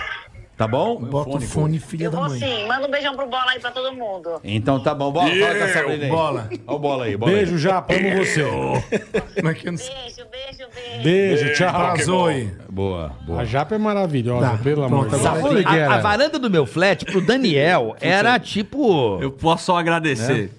[0.59, 0.97] Tá bom?
[0.97, 2.41] Bota o fone, filha Eu da vou mãe.
[2.41, 2.67] sim.
[2.67, 4.41] Manda um beijão pro bola aí pra todo mundo.
[4.43, 5.13] Então tá bom.
[5.13, 6.11] Bola, fala com a Sabrina aí.
[6.11, 6.49] Bola.
[6.67, 7.59] Olha o bola aí, bola Beijo, aí.
[7.59, 8.43] Japa, amo você.
[9.39, 9.95] Como é que eu não sei?
[9.95, 11.03] Beijo, beijo, beijo.
[11.05, 11.69] Beijo, tchau.
[11.69, 12.51] Atrasou aí.
[12.69, 13.41] Boa, boa.
[13.41, 15.25] A Japa é maravilhosa, Tá, pelo amor de Deus.
[15.27, 19.17] agora A, a varanda do meu flat pro Daniel era tipo.
[19.23, 20.51] Eu posso só agradecer.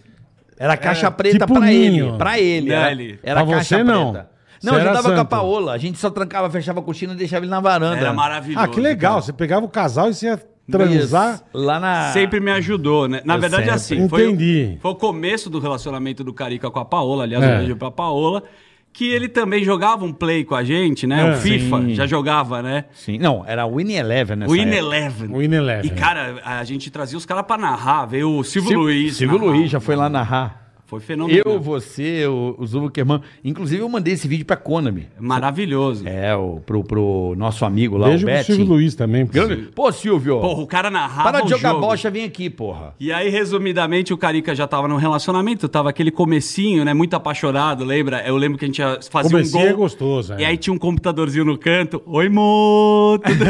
[0.58, 2.08] Era caixa preta tipo pra ninho.
[2.10, 2.18] ele.
[2.18, 2.70] Pra ele.
[2.70, 4.12] Não, Era, ele- era Pra caixa você, não.
[4.14, 4.30] preta.
[4.64, 5.26] Não, Você eu ajudava com a.
[5.26, 5.74] Paola.
[5.74, 7.98] A gente só trancava, fechava a cortina e deixava ele na varanda.
[7.98, 8.64] Era maravilhoso.
[8.64, 9.22] Ah, que legal.
[9.22, 11.36] Você pegava o casal e você ia transar.
[11.36, 11.44] Isso.
[11.54, 12.12] Lá na.
[12.12, 13.22] Sempre me ajudou, né?
[13.26, 13.76] Na Eu verdade, sempre.
[14.04, 14.76] assim, foi, Entendi.
[14.78, 17.56] o- foi o começo do relacionamento do Carica com a Paola, aliás, É.
[17.56, 18.44] um beijo pra Paola,
[18.92, 21.22] que ele também jogava um play com a gente, né?
[21.28, 21.32] É.
[21.32, 21.96] O FIFA, Sim.
[21.96, 22.86] já jogava, né?
[22.92, 23.18] Sim.
[23.18, 24.76] Não, era Winnie Eleven nessa O In época.
[24.78, 25.30] Eleven.
[25.32, 25.92] O In Eleven.
[25.92, 28.06] E, cara, a gente trazia os caras pra narrar.
[28.08, 29.16] Veio o Silvio Silvio Luiz.
[29.16, 29.52] Silvio narrar.
[29.52, 30.69] Luiz já foi lá narrar.
[30.90, 31.44] Foi fenomenal.
[31.46, 33.22] Eu, você, o, o.
[33.44, 35.08] Inclusive, eu mandei esse vídeo pra Konami.
[35.20, 36.08] Maravilhoso.
[36.08, 38.56] É, o, pro, pro nosso amigo lá, Beijo o pro Betinho.
[38.58, 39.24] Silvio Luiz também.
[39.28, 40.40] Grande- Pô, Silvio.
[40.40, 41.82] Porra, o cara narrava para de jogar jogo.
[41.82, 42.96] bocha, vem aqui, porra.
[43.00, 46.92] E aí, resumidamente, o Carica já tava num relacionamento, tava aquele comecinho, né?
[46.92, 48.24] Muito apaixonado, lembra?
[48.26, 49.70] Eu lembro que a gente ia fazer Comecinho um gol.
[49.70, 50.42] é gostoso, é.
[50.42, 52.02] E aí tinha um computadorzinho no canto.
[52.08, 53.20] Oi, mo!
[53.24, 53.46] Tudo...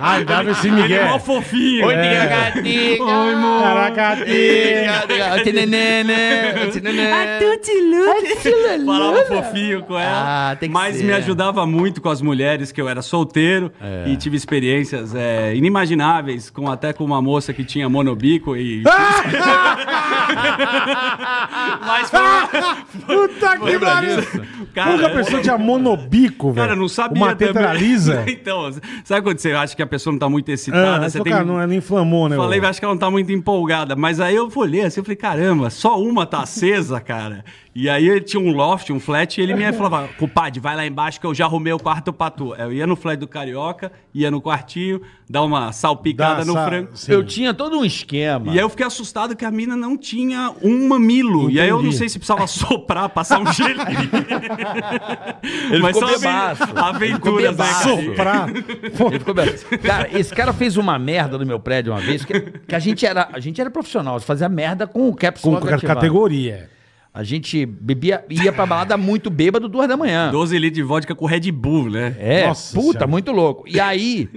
[0.00, 1.86] Ai, dava esse Ele é mó fofinho.
[1.86, 2.00] Oi, É.
[2.10, 3.02] tia gatinha.
[3.04, 3.60] Oi, mo!
[3.60, 4.16] Caraca,
[5.44, 6.12] tinenene.
[8.84, 10.50] Falava fofinho com ela.
[10.52, 11.04] Ah, tem que mas ser.
[11.04, 13.70] me ajudava muito com as mulheres, que eu era solteiro
[14.06, 18.82] e tive experiências é, inimagináveis, com, até com uma moça que tinha monobico e.
[21.86, 22.20] mas foi,
[23.06, 24.16] Puta que pariu.
[24.74, 26.66] cara, Nunca a pessoa tinha monobico, velho.
[26.66, 27.78] Cara, não sabia Uma teta também.
[27.78, 28.24] lisa.
[28.28, 28.70] então,
[29.04, 31.06] sabe quando você acha que a pessoa não tá muito excitada?
[31.06, 31.32] Ah, você tem...
[31.32, 32.36] cara, não, não inflamou, né?
[32.36, 33.94] Falei, acho que ela não tá muito empolgada.
[33.96, 37.44] Mas aí eu olhei assim, eu falei, caramba, só uma tá acesa, cara.
[37.78, 40.86] E aí ele tinha um loft, um flat, e ele me falava, compadre, vai lá
[40.86, 42.54] embaixo que eu já arrumei o quarto pra tu.
[42.54, 46.88] Eu ia no flat do Carioca, ia no quartinho, dar uma salpicada Dá no frango.
[46.94, 47.12] sim.
[47.12, 48.46] Eu tinha todo um esquema.
[48.46, 51.50] E aí eu fiquei assustado que a mina não tinha um mamilo.
[51.50, 51.98] E aí eu não Entendi.
[51.98, 53.76] sei se precisava soprar, passar um gelinho.
[55.70, 56.62] Ele Mas ficou só bebaço.
[56.62, 57.64] aven- aventuras, né?
[57.82, 58.48] Soprar.
[58.48, 58.62] Ele
[59.18, 59.34] ficou.
[59.82, 63.04] Cara, esse cara fez uma merda no meu prédio uma vez, que, que a gente
[63.04, 65.94] era, a gente era profissional, fazia merda com o caps Com lock ca- ativado.
[66.00, 66.70] categoria.
[67.16, 70.30] A gente bebia, ia pra balada muito bêbado duas da manhã.
[70.30, 72.14] 12 litros de vodka com Red Bull, né?
[72.18, 73.06] É, Nossa puta, Senhora.
[73.06, 73.64] muito louco.
[73.66, 74.28] E aí,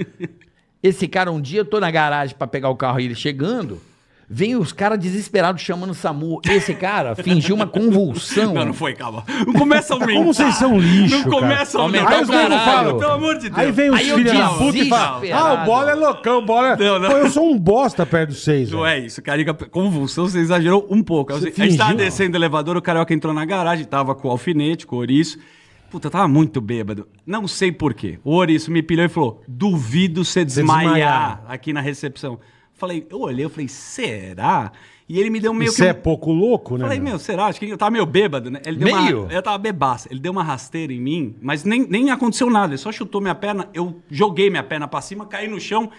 [0.81, 3.81] esse cara, um dia eu tô na garagem pra pegar o carro e ele chegando,
[4.29, 6.39] vem os caras desesperados chamando o SAMU.
[6.47, 8.53] Esse cara fingiu uma convulsão.
[8.53, 9.23] Não, não foi, calma.
[9.45, 10.13] Não começa a aumentar.
[10.13, 12.63] Como vocês são lixo, Não começa a Aumentar Aí os caralho.
[12.63, 13.57] falam, pelo amor de Deus.
[13.57, 15.47] Aí vem os filhos da puta e fala: desesperado.
[15.47, 16.77] Ah, o bola é loucão, o bola é.
[16.77, 17.09] Não, não.
[17.09, 18.69] Pô, eu sou um bosta perto dos seis.
[18.69, 19.53] Não é isso, Carica.
[19.53, 21.33] Convulsão, você exagerou um pouco.
[21.33, 24.31] Você a gente tava descendo o elevador, o Carioca entrou na garagem, tava com o
[24.31, 25.39] alfinete, com o ouriço.
[25.89, 27.07] Puta, eu tava muito bêbado.
[27.25, 28.19] Não sei porquê.
[28.23, 31.43] O ouriço me pilhou e falou: duvido você desmaiar, desmaiar.
[31.47, 32.39] aqui na recepção.
[32.79, 34.71] Falei, eu olhei, eu falei, será?
[35.07, 36.83] E ele me deu meio Isso é pouco louco, né?
[36.83, 37.19] Falei, meu?
[37.19, 37.47] será?
[37.47, 38.61] Acho que eu tava meio bêbado, né?
[38.63, 39.23] Ele deu Meio?
[39.23, 40.07] Uma, eu tava bebaça.
[40.11, 42.73] Ele deu uma rasteira em mim, mas nem, nem aconteceu nada.
[42.73, 45.89] Ele só chutou minha perna, eu joguei minha perna pra cima, caí no chão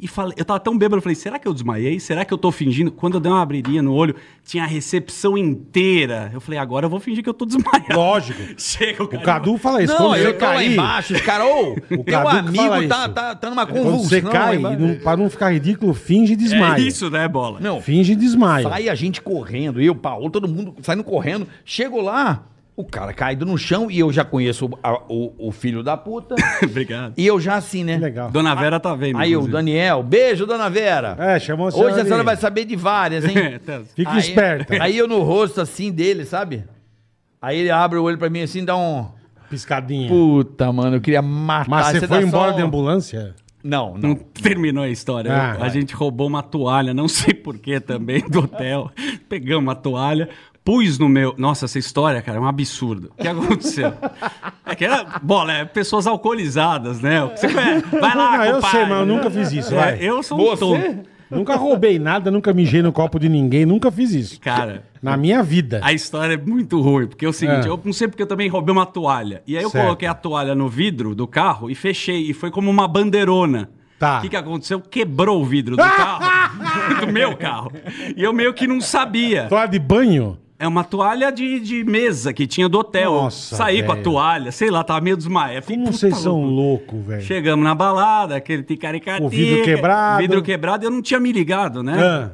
[0.00, 2.00] e falei, eu tava tão bêbado, eu falei, será que eu desmaiei?
[2.00, 2.90] Será que eu tô fingindo?
[2.90, 6.30] Quando eu dei uma abridinha no olho, tinha a recepção inteira.
[6.32, 7.94] Eu falei, agora eu vou fingir que eu tô desmaiado.
[7.94, 8.40] Lógico.
[8.56, 9.22] Chega o O cara.
[9.24, 9.92] Cadu fala isso.
[9.92, 13.34] Não, quando você eu tô lá embaixo, os caras, ô, teu Cadu amigo tá, tá,
[13.34, 14.08] tá numa Quando convulsão.
[14.08, 16.82] você cai, não, pra não ficar ridículo, finge e desmaia.
[16.82, 17.60] É isso, né, bola?
[17.60, 18.68] Não, Finge e desmaia.
[18.68, 21.46] Sai a gente correndo, eu, Paulo, todo mundo saindo correndo.
[21.64, 22.44] Chego lá,
[22.76, 25.96] o cara caído no chão e eu já conheço o, a- o- o filho da
[25.96, 26.34] puta.
[26.64, 27.14] Obrigado.
[27.16, 27.98] e eu já assim, né?
[27.98, 28.30] Legal.
[28.30, 29.18] Dona Vera tá vendo.
[29.18, 29.52] Aí o inclusive.
[29.52, 31.16] Daniel, beijo, dona Vera.
[31.18, 33.34] É, chamou a Hoje a senhora vai saber de várias, hein?
[33.64, 33.82] Tá.
[33.94, 34.82] Fica Aí- esperta.
[34.82, 36.64] Aí eu no rosto assim dele, sabe?
[37.42, 39.06] Aí ele abre o olho pra mim assim, dá um.
[39.50, 40.08] Piscadinha.
[40.08, 41.68] Puta, mano, eu queria matar.
[41.68, 43.34] Mas você dá foi só embora um- de ambulância?
[43.62, 44.14] Não, Não não.
[44.16, 45.30] terminou a história.
[45.30, 45.70] Ah, a vai.
[45.70, 48.90] gente roubou uma toalha, não sei porquê também, do hotel.
[49.28, 50.30] Pegamos a toalha,
[50.64, 51.34] pus no meu.
[51.38, 53.10] Nossa, essa história, cara, é um absurdo.
[53.18, 53.92] O que aconteceu?
[54.64, 55.04] É que era.
[55.22, 57.20] Bola, é pessoas alcoolizadas, né?
[57.34, 57.86] Você conhece?
[58.00, 59.98] Vai lá, Não, eu sei, mas eu nunca fiz isso, É, vai.
[60.00, 61.10] eu sou um tonto.
[61.30, 64.40] Nunca roubei nada, nunca mijei no copo de ninguém, nunca fiz isso.
[64.40, 64.82] Cara.
[65.00, 65.80] Na minha vida.
[65.84, 67.70] A história é muito ruim, porque é o seguinte, É.
[67.70, 69.40] eu não sei porque eu também roubei uma toalha.
[69.46, 69.84] E aí eu Certo.
[69.84, 73.70] coloquei a toalha no vidro do carro e fechei, e foi como uma bandeirona.
[73.96, 74.18] Tá.
[74.18, 74.80] O que, que aconteceu?
[74.80, 76.24] Quebrou o vidro do carro,
[77.06, 77.70] do meu carro.
[78.16, 79.44] E eu meio que não sabia.
[79.48, 80.36] Toalha de banho?
[80.60, 83.14] É uma toalha de, de mesa que tinha do hotel.
[83.14, 85.64] Nossa, Saí com a toalha, sei lá, tava meio desmaiado.
[85.64, 87.22] Como "Puta vocês são louco." loucos, velho.
[87.22, 89.24] Chegamos na balada, aquele ticaricatica.
[89.24, 90.18] O vidro quebrado.
[90.18, 91.98] Vidro quebrado, eu não tinha me ligado, né?
[91.98, 92.30] Ah,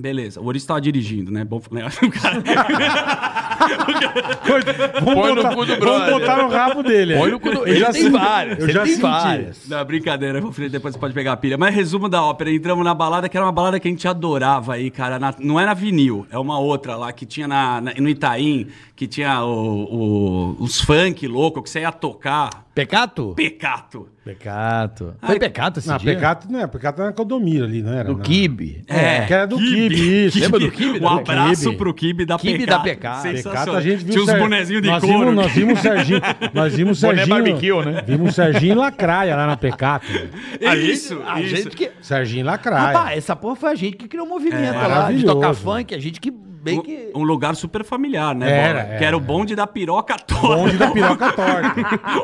[0.00, 1.44] Beleza, o Oris tava dirigindo, né?
[1.44, 2.40] Bom, o cara...
[3.60, 6.12] vamos Põe no botar, cu do vamos brother.
[6.18, 7.16] botar no rabo dele.
[7.16, 9.02] Põe no cu do- Eu Ele já tem senti- várias, Eu já tem senti.
[9.02, 9.68] várias.
[9.68, 11.56] Não, brincadeira, meu filho, depois você pode pegar a pilha.
[11.58, 14.74] Mas resumo da ópera, entramos na balada, que era uma balada que a gente adorava
[14.74, 15.18] aí, cara.
[15.18, 18.68] na- não é na vinil, é uma outra lá que tinha na, na- no Itaim,
[18.96, 22.48] que tinha o- o- os funk louco, que você ia tocar.
[22.74, 23.34] Pecato?
[23.36, 24.08] Pecato.
[24.24, 25.14] Pecato.
[25.20, 26.14] Foi pecato esse Não, dia?
[26.14, 26.66] Pecato não é.
[26.66, 28.04] Pecato era na Codomiro ali, não era?
[28.14, 28.20] Do.
[28.20, 28.84] Kibe.
[28.86, 30.38] É, que era do Kibe, isso.
[30.38, 30.98] Lembra do Kibe?
[30.98, 31.76] Um Do abraço Kibe.
[31.76, 32.78] pro Kibe da Kibe Pecato.
[32.78, 33.22] da Pecato.
[33.56, 35.18] A gente viu Tinha uns Ser- bonezinhos de nós couro.
[35.18, 36.20] Vimos, nós vimos o Serginho.
[36.54, 37.36] Nós vimos o Boné Serginho.
[37.44, 38.04] barbecue, né?
[38.06, 40.06] Vimos o Serginho Lacraia lá na Pecato.
[40.60, 41.56] É Isso, A isso.
[41.56, 41.90] gente que...
[42.00, 42.98] Serginho Lacraia.
[42.98, 45.98] Rapaz, essa porra foi a gente que criou o movimento lá de tocar funk, a
[45.98, 46.32] gente que
[46.62, 47.10] bem que...
[47.14, 50.46] Um, lugar super familiar, né, Era, era, Que era o bonde da piroca torta.
[50.56, 51.80] Bonde da piroca torta.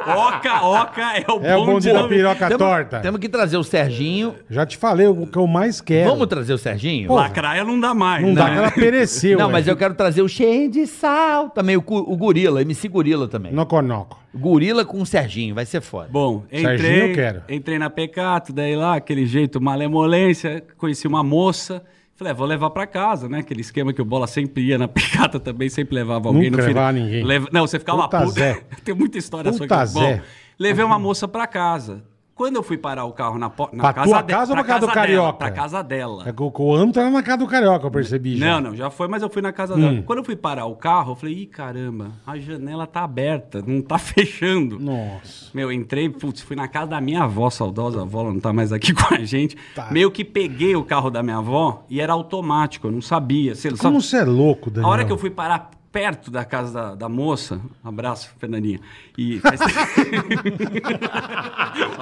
[0.06, 3.00] Oca, oca é o bonde, É o bonde da piroca Temos- torta.
[3.00, 4.34] Temos que trazer o Serginho.
[4.48, 6.10] Já te falei o que eu mais quero.
[6.10, 7.12] Vamos trazer o Serginho?
[7.12, 8.22] Lacraia não dá mais.
[8.22, 8.34] Não né?
[8.34, 9.38] dá, que ela pereceu.
[9.38, 11.50] Não, mas eu quero trazer o cheio de sal.
[11.50, 13.52] Também o, o Gorila, MC Gorila também.
[13.52, 14.18] Noconoco.
[14.34, 16.08] Gorila com o Serginho, vai ser foda.
[16.10, 17.42] Bom, Serginho entrei, eu quero.
[17.48, 21.82] entrei na Pecato, daí lá, aquele jeito, malemolência, conheci uma moça,
[22.16, 23.38] falei, é, vou levar pra casa, né?
[23.40, 26.68] Aquele esquema que o Bola sempre ia na Pecata também, sempre levava alguém Nunca no
[26.68, 26.92] final.
[26.92, 27.22] ninguém.
[27.22, 28.62] Leva- Não, você ficava Puta.
[28.84, 29.92] Tem muita história sua Puta aqui.
[29.94, 30.20] Bom,
[30.58, 32.02] levei uma moça pra casa.
[32.36, 34.80] Quando eu fui parar o carro na, na Pra tua de- casa ou pra casa
[34.80, 35.32] do dela, Carioca?
[35.38, 36.24] Pra casa dela.
[36.28, 38.36] É o- o Amo tá na casa do Carioca, eu percebi.
[38.36, 38.46] já.
[38.46, 39.80] Não, não, já foi, mas eu fui na casa Hum.
[39.80, 40.02] dela.
[40.02, 43.80] Quando eu fui parar o carro, eu falei, ih, caramba, a janela tá aberta, não
[43.80, 43.96] tá
[44.36, 44.78] fechando.
[44.78, 45.50] Nossa.
[45.54, 48.70] Meu, entrei, putz, fui na casa da minha avó, saudosa avó, ela não tá mais
[48.70, 49.56] aqui com a gente.
[49.74, 49.88] Tá.
[49.90, 53.54] Meio que peguei o carro da minha avó e era automático, eu não sabia.
[53.54, 54.90] Sei lá, só- Como você é louco, Daniel?
[54.90, 58.78] A hora que eu fui parar perto da casa da, da moça, um abraço, Fernandinha,
[59.18, 59.58] e faz,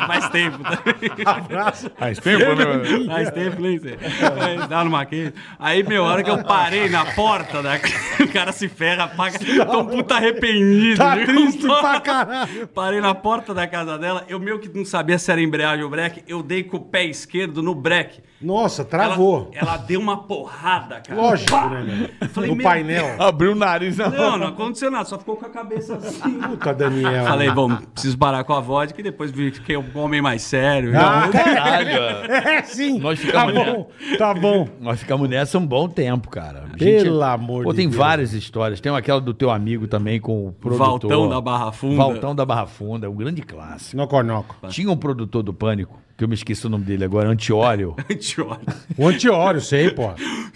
[0.06, 1.10] faz tempo também.
[1.24, 1.90] Abraço.
[1.96, 2.64] Faz tempo, né?
[3.06, 3.96] Faz tempo, nem sei.
[4.40, 5.34] Aí, Dá no maquete.
[5.58, 7.76] Aí, meu, a hora que eu parei na porta, da...
[8.20, 9.38] o cara se ferra, paga.
[9.38, 10.98] Tô um puta arrependido.
[10.98, 11.26] Tá viu?
[11.26, 12.66] triste pra caralho.
[12.68, 15.90] Parei na porta da casa dela, eu meio que não sabia se era embreagem ou
[15.90, 18.22] breque, eu dei com o pé esquerdo no breque.
[18.40, 19.50] Nossa, travou.
[19.54, 21.20] Ela, ela deu uma porrada, cara.
[21.20, 22.28] Lógico, né, meu?
[22.28, 23.22] Falei, No painel.
[23.22, 23.96] Abriu o nariz.
[23.96, 26.40] Não, não aconteceu nada, só ficou com a cabeça assim.
[26.40, 27.03] Puta, Daniel.
[27.24, 30.42] Falei, bom, preciso parar com a vodka e depois vi que é um homem mais
[30.42, 30.92] sério.
[30.98, 31.98] Ah, Caralho.
[32.32, 32.98] É, sim.
[32.98, 34.68] Nós tá ficamos bom, tá bom.
[34.80, 36.64] Nós ficamos nessa um bom tempo, cara.
[36.72, 37.96] A Pelo amor Pô, de tem Deus.
[37.98, 38.80] várias histórias.
[38.80, 41.10] Tem aquela do teu amigo também com o produtor.
[41.10, 41.96] Valtão da Barra Funda.
[41.96, 43.96] Valtão da Barra Funda, um grande clássico.
[43.96, 44.56] Noconoco.
[44.68, 47.94] Tinha um produtor do Pânico, que eu me esqueci o nome dele agora, Antióleo.
[48.08, 48.76] Idiota.
[48.96, 50.10] O antiório, sei, pô.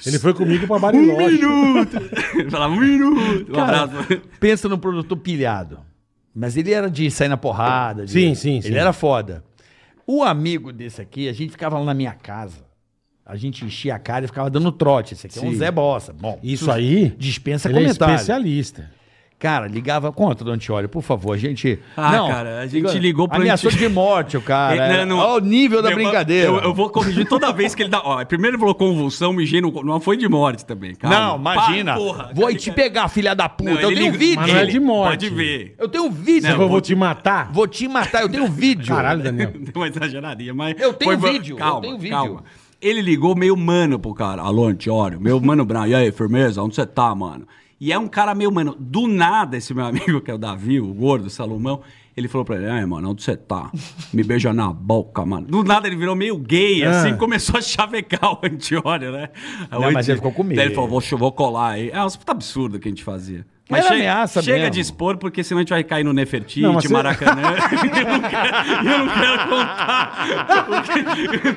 [0.07, 1.41] Ele foi comigo pra Bariloche.
[2.51, 3.51] Falava um minuto.
[3.51, 4.21] Um Cara, abraço.
[4.41, 5.79] pensa no produtor pilhado.
[6.35, 8.05] Mas ele era de sair na porrada.
[8.05, 8.69] de- Sim, sim, sim.
[8.69, 9.43] Ele era foda.
[10.07, 12.67] O amigo desse aqui, a gente ficava lá na minha casa.
[13.27, 15.13] A gente enchia a cara e ficava dando trote.
[15.15, 15.57] Esse aqui é um Sim.
[15.59, 16.15] Zé Bossa.
[16.15, 18.15] Bom, Isso aí, dispensa ele é comentário.
[18.15, 18.91] especialista.
[19.39, 21.79] Cara, ligava contra do Antióleo, por favor, a gente.
[21.97, 24.75] Ah, cara, a gente ligou pro Ameaçou de morte o cara.
[24.91, 25.19] Ele- não, não.
[25.25, 26.49] Olha o nível da Eu- brincadeira.
[26.49, 28.01] Eu, eu vou corrigir toda vez que ele dá.
[28.05, 29.71] Ó, primeiro ele falou convulsão, mijei no.
[29.85, 30.93] Não foi de morte também.
[30.97, 31.17] calma.
[31.21, 31.93] Não, imagina.
[31.93, 32.31] Para, porra.
[32.35, 33.71] Vou aí te pegar, filha da puta.
[33.75, 34.41] Não, eu tenho liga- vídeo.
[34.41, 35.11] Mas não é de morte.
[35.11, 35.75] Pode ver.
[35.79, 36.43] Eu tenho vídeo.
[36.43, 37.53] Você falou, vou vou te matar?
[37.53, 38.93] Vou te matar, eu tenho vídeo.
[38.93, 39.53] Caralho, Daniel.
[39.73, 40.75] Uma exageraria, mas.
[40.81, 42.11] Eu tenho foi- vídeo, eu Calma, tenho vídeo.
[42.17, 42.43] calma.
[42.83, 44.43] Ele ligou meio mano pro cara.
[44.43, 45.87] Alô, Antiório, meu mano Brown.
[45.87, 46.61] E aí, firmeza?
[46.61, 47.47] Onde você tá, mano?
[47.81, 48.77] E é um cara meio mano.
[48.79, 51.81] Do nada, esse meu amigo, que é o Davi, o gordo, o Salomão,
[52.17, 53.71] ele falou pra ele: Ai, mano, onde você tá?
[54.13, 55.47] Me beija na boca, mano.
[55.47, 56.91] Do nada ele virou meio gay, Ah.
[57.03, 59.31] assim, começou a chavecar o Antiório, né?
[59.71, 60.57] Aí o Não, mas ele ficou com medo.
[60.57, 61.91] Daí ele falou: vou, vou colar aí.
[61.91, 63.47] É um puta absurdo que a gente fazia.
[63.71, 64.71] Mas Era chega, ameaça chega mesmo.
[64.71, 67.43] de expor, porque senão a gente vai cair no Nefertiti, Não, você- Maracanã.
[67.43, 68.57] eu, não quero,
[68.89, 70.27] eu não quero contar.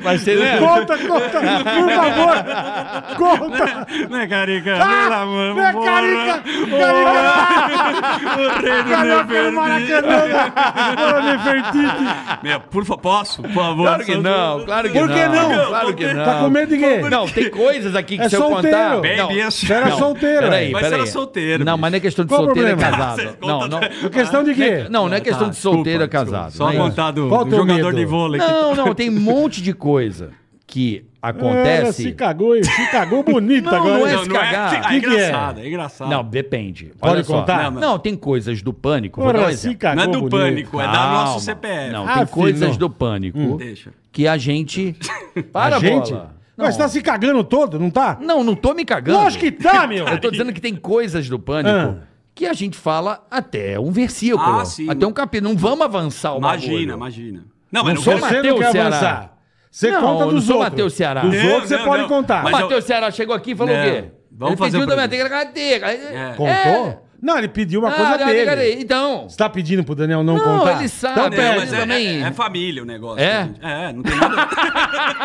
[0.04, 0.68] Mas você lembra?
[0.68, 2.36] Conta, conta, por favor.
[3.16, 3.88] Conta.
[4.10, 4.76] Né, Carica?
[4.82, 5.86] Ah, né, vambora.
[5.86, 6.44] Carica?
[8.38, 9.52] O rei do Nefertiti.
[9.52, 10.18] Maracanã.
[10.96, 12.06] Bora, Nefertiti.
[12.44, 13.42] Meu, por favor, posso?
[13.42, 13.84] Por favor.
[13.88, 15.66] Claro que não, claro que Por que não?
[15.68, 16.26] Claro que não.
[16.26, 16.98] Tá com medo de quê?
[17.10, 18.78] Não, tem coisas aqui que É se eu solteiro.
[18.78, 18.96] contar...
[18.98, 20.42] Baby, não, é- Você era não, solteiro.
[20.42, 20.72] Peraí, velho.
[20.74, 21.00] Mas peraí.
[21.00, 22.98] era solteiro, Não, mas não é questão de Qual o solteiro é problema?
[23.16, 23.38] casado.
[23.42, 24.88] Não, não, É questão de quê?
[24.90, 26.52] não, não é questão de solteiro é casado.
[26.52, 27.98] Só não é contar do, Qual do teu jogador medo?
[27.98, 28.42] de vôlei.
[28.42, 30.30] que- Não, não, tem um monte de coisa
[30.68, 32.04] que Ela acontece.
[32.04, 34.00] se cagou, se cagou bonito Não, agora.
[34.00, 34.24] não é hein?
[34.24, 34.74] se cagar.
[34.74, 35.10] É Que que é?
[35.28, 36.10] engraçado, é engraçado.
[36.10, 36.92] Não, depende.
[37.00, 37.40] Pode Olha só.
[37.40, 37.72] contar?
[37.72, 39.22] Não, tem coisas do pânico.
[39.22, 39.80] vou dar um se exemplo.
[39.80, 40.32] cagou Não é do bonito.
[40.32, 41.14] pânico, é da Calma.
[41.26, 41.92] nosso CPF.
[41.94, 42.78] Não, Ah, tem filho, coisas não.
[42.78, 43.92] do pânico Deixa.
[44.12, 44.96] que a gente.
[45.52, 46.12] Para, A gente?
[46.12, 46.41] bola.
[46.62, 48.18] Mas você tá se cagando todo, não tá?
[48.22, 49.18] Não, não tô me cagando.
[49.20, 50.06] Lógico que tá, meu.
[50.10, 51.98] Eu tô dizendo que tem coisas do pânico Ah.
[52.34, 54.60] que a gente fala até um versículo.
[54.60, 54.90] Ah, sim.
[54.90, 55.52] Até um capítulo.
[55.54, 57.44] Não vamos avançar o Imagina, imagina.
[57.72, 58.88] Não Não, mas não sou vou- Você Mateus não quer Ceará.
[58.88, 59.38] avançar.
[59.72, 60.72] Você Não, conta eu não dos sou outros.
[60.72, 61.22] Mateus Ceará.
[61.22, 62.10] Dos Não, outros você não, pode não.
[62.10, 62.40] contar.
[62.42, 63.82] O Mas eu- Matheus Ceará chegou aqui e falou Não.
[63.82, 64.06] o quê?
[64.32, 65.46] Vamos Ele fazer pediu o da minha programa.
[65.54, 66.34] tegra.
[66.36, 67.08] Contou?
[67.22, 68.78] Não, ele pediu uma coisa dele.
[68.82, 69.30] Então.
[69.30, 70.80] Você tá pedindo pro Daniel não, Não, contar?
[70.80, 71.20] ele sabe.
[71.20, 72.24] Então Não, mas é, também.
[72.24, 73.24] é- é família o negócio.
[73.24, 73.44] É?
[73.44, 73.60] gente.
[73.62, 74.48] É, não tem nada.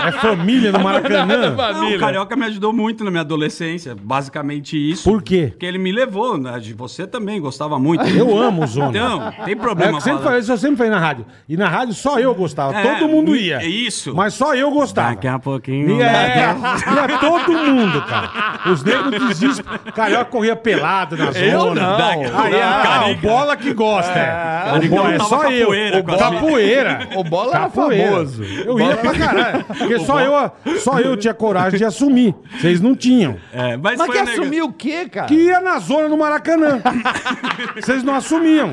[0.08, 1.56] É família no Maracanã.
[1.56, 3.96] Não, o Carioca me ajudou muito na minha adolescência.
[3.98, 5.04] Basicamente isso.
[5.04, 5.48] Por quê?
[5.50, 6.58] Porque ele me levou, né?
[6.58, 8.04] De você também, gostava muito.
[8.16, 8.88] Eu amo o Zona.
[8.90, 9.92] Então, tem É problema.
[9.94, 11.24] o que sempre falei, isso eu sempre falei na rádio.
[11.48, 12.76] E na rádio só eu gostava.
[12.76, 13.56] É, todo mundo ia.
[13.62, 14.14] é isso.
[14.14, 15.10] Mas só eu gostava.
[15.14, 15.98] Daqui a pouquinho.
[15.98, 18.60] E é, ia todo mundo, cara.
[18.70, 19.64] Os negros desistem.
[19.94, 21.44] Carioca corria pelado na zona.
[21.46, 21.85] Eu não.
[22.34, 24.12] Aí, ah, o bola que gosta.
[24.18, 25.60] É, o bola, é só eu.
[25.60, 27.08] capoeira O com a capoeira.
[27.16, 28.10] O Bola era Capoeira.
[28.12, 28.42] famoso.
[28.44, 29.64] Eu ia pra caralho.
[29.78, 32.34] Porque só eu, só eu tinha coragem de assumir.
[32.58, 33.36] Vocês não tinham.
[33.52, 35.26] É, mas, Mas que um assumiu o quê, cara?
[35.26, 36.80] Que ia na zona do Maracanã.
[37.76, 38.72] Vocês não assumiam.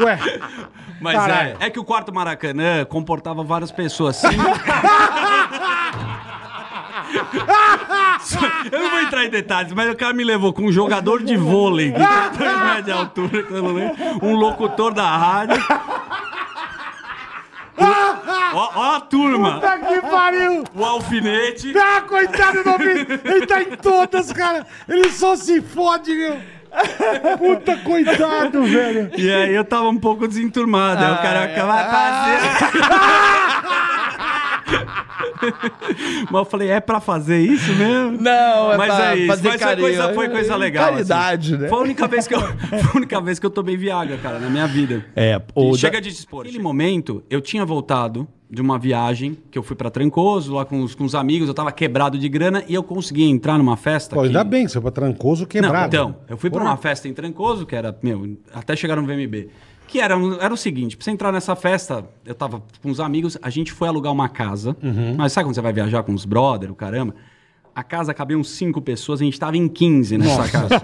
[0.00, 0.18] Ué,
[1.00, 1.56] Mas Caralho.
[1.60, 4.36] é, é que o quarto Maracanã comportava várias pessoas assim.
[8.72, 11.36] eu não vou entrar em detalhes, mas o cara me levou com um jogador de
[11.36, 15.62] vôlei que tem dois metros de altura, que eu não lembro, um locutor da rádio.
[17.78, 20.64] Ó, ó a turma, puta que pariu.
[20.74, 21.74] o alfinete.
[21.76, 23.20] Ah, coitado do ouvido.
[23.22, 24.66] Ele tá em todas, cara.
[24.88, 26.36] Ele só se fode, meu.
[27.38, 29.10] Puta, coitado, velho.
[29.16, 31.04] E aí eu tava um pouco desenturmado.
[31.04, 32.76] aí o cara vai fazer.
[36.30, 38.20] Mas eu falei, é pra fazer isso mesmo?
[38.20, 39.26] Não, é Mas pra é isso.
[39.26, 39.88] fazer Mas foi carinho.
[39.88, 40.90] coisa, foi coisa legal.
[40.92, 41.62] Caridade, assim.
[41.62, 41.68] né?
[41.68, 44.38] Foi a única vez que eu, foi a única vez que eu tomei Viagra, cara,
[44.38, 45.04] na minha vida.
[45.14, 46.44] É, o chega de dispor.
[46.44, 50.80] Naquele momento, eu tinha voltado de uma viagem que eu fui pra Trancoso, lá com
[50.82, 54.14] os, com os amigos, eu tava quebrado de grana e eu consegui entrar numa festa.
[54.14, 55.74] Pô, que- ainda bem que você foi pra Trancoso quebrado.
[55.74, 56.70] não, então, eu fui pra Porra.
[56.70, 59.48] uma festa em Trancoso, que era, meu, até chegar no VMB.
[59.96, 63.38] Que era, era o seguinte, pra você entrar nessa festa, eu tava com os amigos,
[63.40, 64.76] a gente foi alugar uma casa.
[64.82, 65.14] Uhum.
[65.16, 67.14] Mas sabe quando você vai viajar com os brother, o caramba?
[67.76, 70.82] A casa cabiam cinco pessoas, a gente tava em 15 nessa casa.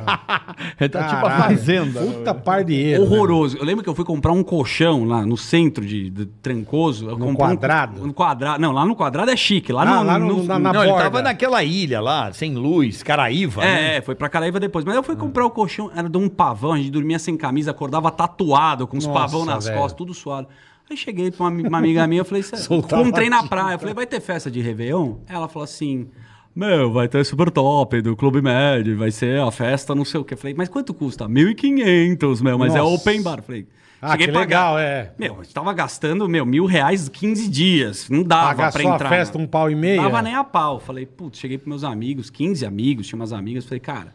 [0.78, 2.00] Ele tá tipo a fazenda.
[2.02, 3.00] Puta pardieira.
[3.02, 3.56] Horroroso.
[3.56, 7.06] Eu lembro que eu fui comprar um colchão lá no centro de, de Trancoso.
[7.06, 8.06] Eu No comprei um- quadrado?
[8.06, 8.60] no quadrado.
[8.60, 9.72] Não, lá no quadrado é chique.
[9.72, 11.04] Lá, Ah, no, lá no- no- na- na Não, ele borda.
[11.04, 13.62] tava naquela ilha lá, sem luz, Caraíva.
[13.62, 13.94] né?
[13.94, 14.84] É, é, foi pra Caraíva depois.
[14.84, 17.70] Mas eu fui comprar o colchão, era de um pavão, a gente dormia sem camisa,
[17.70, 19.78] acordava tatuado, com os Nossa, pavão nas velho.
[19.78, 20.46] costas, tudo suado.
[20.90, 23.76] Aí cheguei pra uma, uma amiga minha, eu falei, "Cê- Soltava encontrei na praia.
[23.76, 25.14] Eu falei, vai ter festa de Réveillon?
[25.26, 26.08] Ela falou assim,
[26.54, 30.24] meu, vai ter super top do Clube Med, vai ser a festa, não sei o
[30.24, 30.34] quê.
[30.34, 31.26] Eu falei, mas quanto custa?
[31.28, 32.94] 1.500, meu, mas é Nossa.
[32.94, 33.42] open bar.
[33.42, 33.66] Falei,
[34.00, 35.12] Ah, que a pagar- legal, é.
[35.18, 38.08] Meu, eu tava gastando, meu, mil reais 15 dias.
[38.10, 39.08] Não dava Pagar pra só a entrar.
[39.08, 40.02] festa um pau e meio?
[40.02, 40.78] Dava nem a pau.
[40.80, 43.64] Falei, putz, cheguei pros meus amigos, 15 amigos, tinha umas amigas.
[43.64, 44.12] Falei, cara,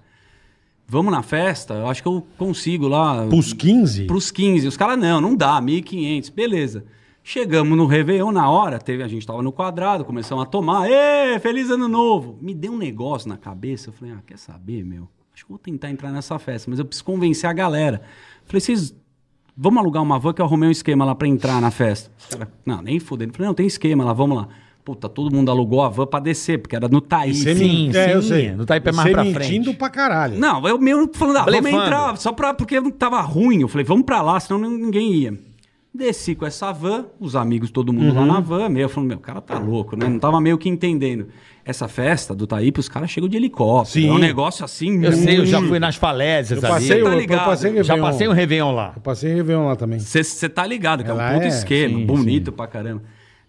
[0.87, 1.73] vamos na festa?
[1.73, 3.25] Eu acho que eu consigo lá.
[3.27, 4.05] Pros 15?
[4.05, 4.67] Pros 15.
[4.67, 6.29] Os caras, não, não dá, 1.500.
[6.29, 6.83] Beleza.
[7.31, 10.89] Chegamos no Réveillon na hora, teve, a gente tava no quadrado, começamos a tomar.
[10.89, 12.37] Ê, feliz ano novo!
[12.41, 13.89] Me deu um negócio na cabeça.
[13.89, 15.09] Eu falei, ah, quer saber, meu?
[15.33, 18.01] Acho que eu vou tentar entrar nessa festa, mas eu preciso convencer a galera.
[18.45, 18.95] Falei, vocês
[19.57, 22.09] vamos alugar uma van que eu arrumei um esquema lá pra entrar na festa.
[22.31, 23.33] Cara, não, nem fudendo.
[23.33, 24.47] Falei, não, tem esquema lá, vamos lá.
[24.85, 27.33] Puta, todo mundo alugou a van pra descer, porque era no Taí.
[27.33, 28.51] Sim, men- é, eu sim, sei.
[28.53, 29.73] no Taipei mais Você pra mentindo frente.
[29.73, 30.39] pra caralho.
[30.39, 33.59] Não, eu meio falando, ah, vamos entrar, só pra, porque tava ruim.
[33.59, 35.46] Eu falei, vamos pra lá, senão nin- ninguém ia.
[35.97, 38.25] Desci com essa van, os amigos, todo mundo Uhum.
[38.27, 40.07] lá na van, meio falando, meu, o cara tá louco, né?
[40.07, 41.27] Não tava meio que entendendo.
[41.65, 44.01] Essa festa do Taípe, os caras chegam de helicóptero.
[44.05, 44.09] Sim.
[44.09, 45.03] É um negócio assim.
[45.03, 46.73] Eu sei, eu já muito- fui nas falésias Eu ali.
[46.75, 47.45] passei, tá o- eu ligado.
[47.45, 48.01] passei Já Réveillon.
[48.11, 48.93] passei um Réveillon lá.
[48.95, 49.99] Eu passei Réveillon lá também.
[49.99, 53.01] Você tá ligado, que é um puto é, esquema, sim, bonito pra caramba.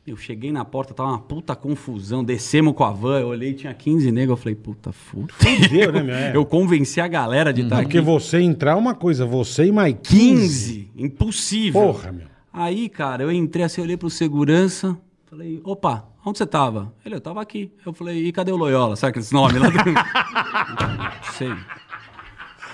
[0.07, 3.75] Eu cheguei na porta, tava uma puta confusão, descemos com a van, eu olhei, tinha
[3.75, 5.35] 15 negros, eu falei, puta, puta.
[5.35, 6.15] Fudeu, né, meu?
[6.15, 6.33] É.
[6.35, 8.07] Eu convenci a galera de estar tá Porque aqui.
[8.07, 10.89] você entrar é uma coisa, você e mais 15.
[10.89, 11.81] 15, impossível.
[11.83, 12.27] Porra, meu.
[12.53, 14.97] Aí, cara, eu entrei assim, olhei pro segurança,
[15.27, 16.93] falei, opa, onde você tava?
[17.05, 17.73] Ele, eu tava aqui.
[17.85, 18.97] Eu falei, e cadê o Loyola?
[18.97, 19.69] Sabe aqueles nomes lá?
[19.69, 19.77] Do...
[21.33, 21.55] Sei.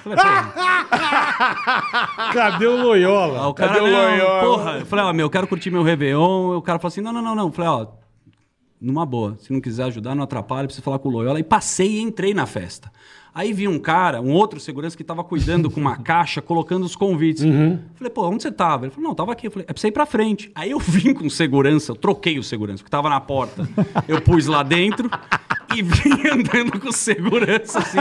[0.05, 0.19] Falei,
[2.33, 3.41] Cadê o Loyola?
[3.41, 4.79] Aí o cara, não, porra.
[4.79, 6.57] Eu falei, ó, meu, eu quero curtir meu Réveillon.
[6.57, 7.47] O cara falou assim, não, não, não, não.
[7.47, 7.87] Eu falei, ó,
[8.81, 11.41] numa boa, se não quiser ajudar, não atrapalha, precisa falar com o Loyola.
[11.41, 12.93] E passei e entrei na festa.
[13.35, 16.95] Aí vi um cara, um outro segurança que tava cuidando com uma caixa, colocando os
[16.95, 17.43] convites.
[17.97, 18.85] Falei, pô, onde você tava?
[18.87, 19.49] Ele falou, não, tava aqui.
[19.49, 20.53] Eu falei, é pra você ir pra frente.
[20.55, 23.69] Aí eu vim com segurança, eu troquei o segurança, que tava na porta.
[24.07, 25.11] Eu pus lá dentro
[25.75, 27.99] e vim andando com segurança, assim.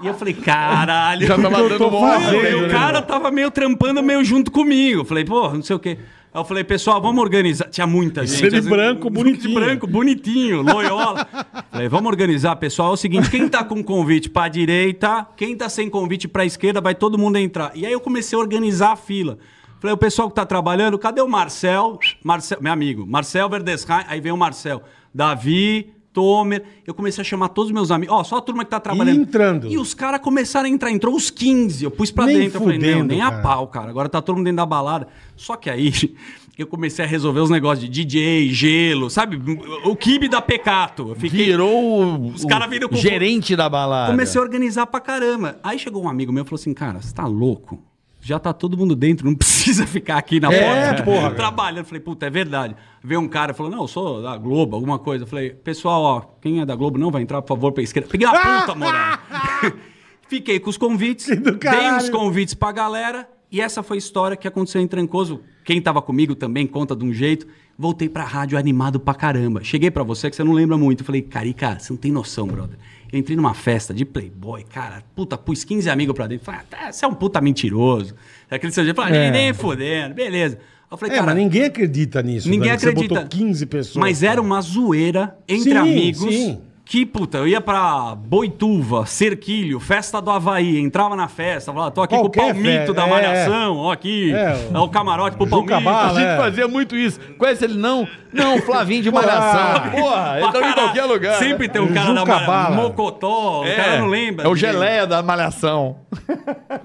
[0.00, 1.26] E eu falei, caralho.
[1.26, 2.18] Já tava eu dando bola.
[2.18, 5.00] e né, o cara tava meio trampando meio junto comigo.
[5.00, 5.98] Eu Falei, pô, não sei o quê.
[6.34, 7.68] Aí eu falei, pessoal, vamos organizar.
[7.68, 8.40] Tinha muita gente.
[8.40, 9.48] Você de assim, branco, bonitinho.
[9.48, 11.28] De branco, bonitinho, loyola.
[11.70, 12.90] falei, vamos organizar, pessoal.
[12.90, 16.80] É o seguinte, quem tá com convite pra direita, quem tá sem convite pra esquerda,
[16.80, 17.72] vai todo mundo entrar.
[17.74, 19.38] E aí eu comecei a organizar a fila.
[19.78, 21.98] Falei, o pessoal que tá trabalhando, cadê o Marcel?
[22.24, 24.82] Marcel, meu amigo, Marcel Verdesheim, aí vem o Marcel.
[25.14, 26.62] Davi, Tomer.
[26.86, 28.14] Eu comecei a chamar todos os meus amigos.
[28.14, 29.20] Ó, só a turma que tá trabalhando.
[29.22, 29.66] entrando.
[29.68, 30.90] E os caras começaram a entrar.
[30.90, 31.84] Entrou os 15.
[31.84, 32.58] Eu pus pra Nem dentro.
[32.58, 33.42] Eu falei, não, fudendo, nem a cara.
[33.42, 33.90] pau, cara.
[33.90, 35.08] Agora tá todo mundo dentro da balada.
[35.36, 35.92] Só que aí
[36.58, 39.40] eu comecei a resolver os negócios de DJ, gelo, sabe?
[39.84, 41.14] O kibe da Pecato.
[41.18, 41.46] Fiquei...
[41.46, 41.70] Virou
[42.18, 44.10] o, Os caras vindo com- gerente da balada.
[44.12, 45.58] Comecei a organizar pra caramba.
[45.62, 47.82] Aí chegou um amigo meu e falou assim: Cara, você tá louco?
[48.24, 51.30] Já tá todo mundo dentro, não precisa ficar aqui na É, porta porra.
[51.32, 51.84] trabalhando.
[51.84, 52.76] Falei, puta, é verdade.
[53.02, 55.26] Veio um cara falou: Não, eu sou da Globo, alguma coisa.
[55.26, 58.08] Falei, pessoal, ó, quem é da Globo não vai entrar, por favor, pra esquerda.
[58.08, 59.18] Peguei a puta, moral.
[60.28, 63.28] Fiquei com os convites, dei os convites pra galera.
[63.50, 65.40] E essa foi a história que aconteceu em Trancoso.
[65.62, 67.46] Quem tava comigo também conta de um jeito.
[67.76, 69.62] Voltei pra rádio animado pra caramba.
[69.62, 71.04] Cheguei pra você que você não lembra muito.
[71.04, 72.78] Falei, Carica, você não tem noção, brother.
[73.12, 75.02] Eu entrei numa festa de playboy, cara.
[75.14, 76.46] Puta, pus 15 amigos pra dentro.
[76.46, 78.14] Falei, ah, tá, você é um puta mentiroso.
[78.50, 79.30] Aquele seu jeito, falei, É.
[79.30, 80.58] nem, fodendo, beleza.
[80.90, 82.48] Eu falei, É, cara, mas ninguém acredita nisso.
[82.48, 83.00] Ninguém acredita.
[83.02, 83.96] Você botou 15 pessoas.
[83.96, 86.34] mas era uma zoeira entre Sim, amigos.
[86.34, 86.58] sim.
[86.84, 92.02] Que, puta, eu ia pra Boituva, Cerquilho, festa do Havaí, entrava na festa, falava, tô
[92.02, 93.10] aqui Qualquer com o Palmito fe- da é.
[93.10, 95.80] Malhação, ó, aqui, É, é, o camarote pro Palmito.
[95.80, 96.36] Bala, A gente é.
[96.36, 97.18] fazia muito isso.
[97.38, 98.06] Conhece ele não?
[98.32, 99.90] Não, Flavinho de Malhação.
[99.90, 101.38] Porra, ele tá em qualquer lugar.
[101.38, 102.74] Sempre tem um cara Juca da Malhação.
[102.74, 104.44] Mocotó, o cara não lembra.
[104.44, 104.66] É o dele.
[104.72, 105.96] geleia da Malhação.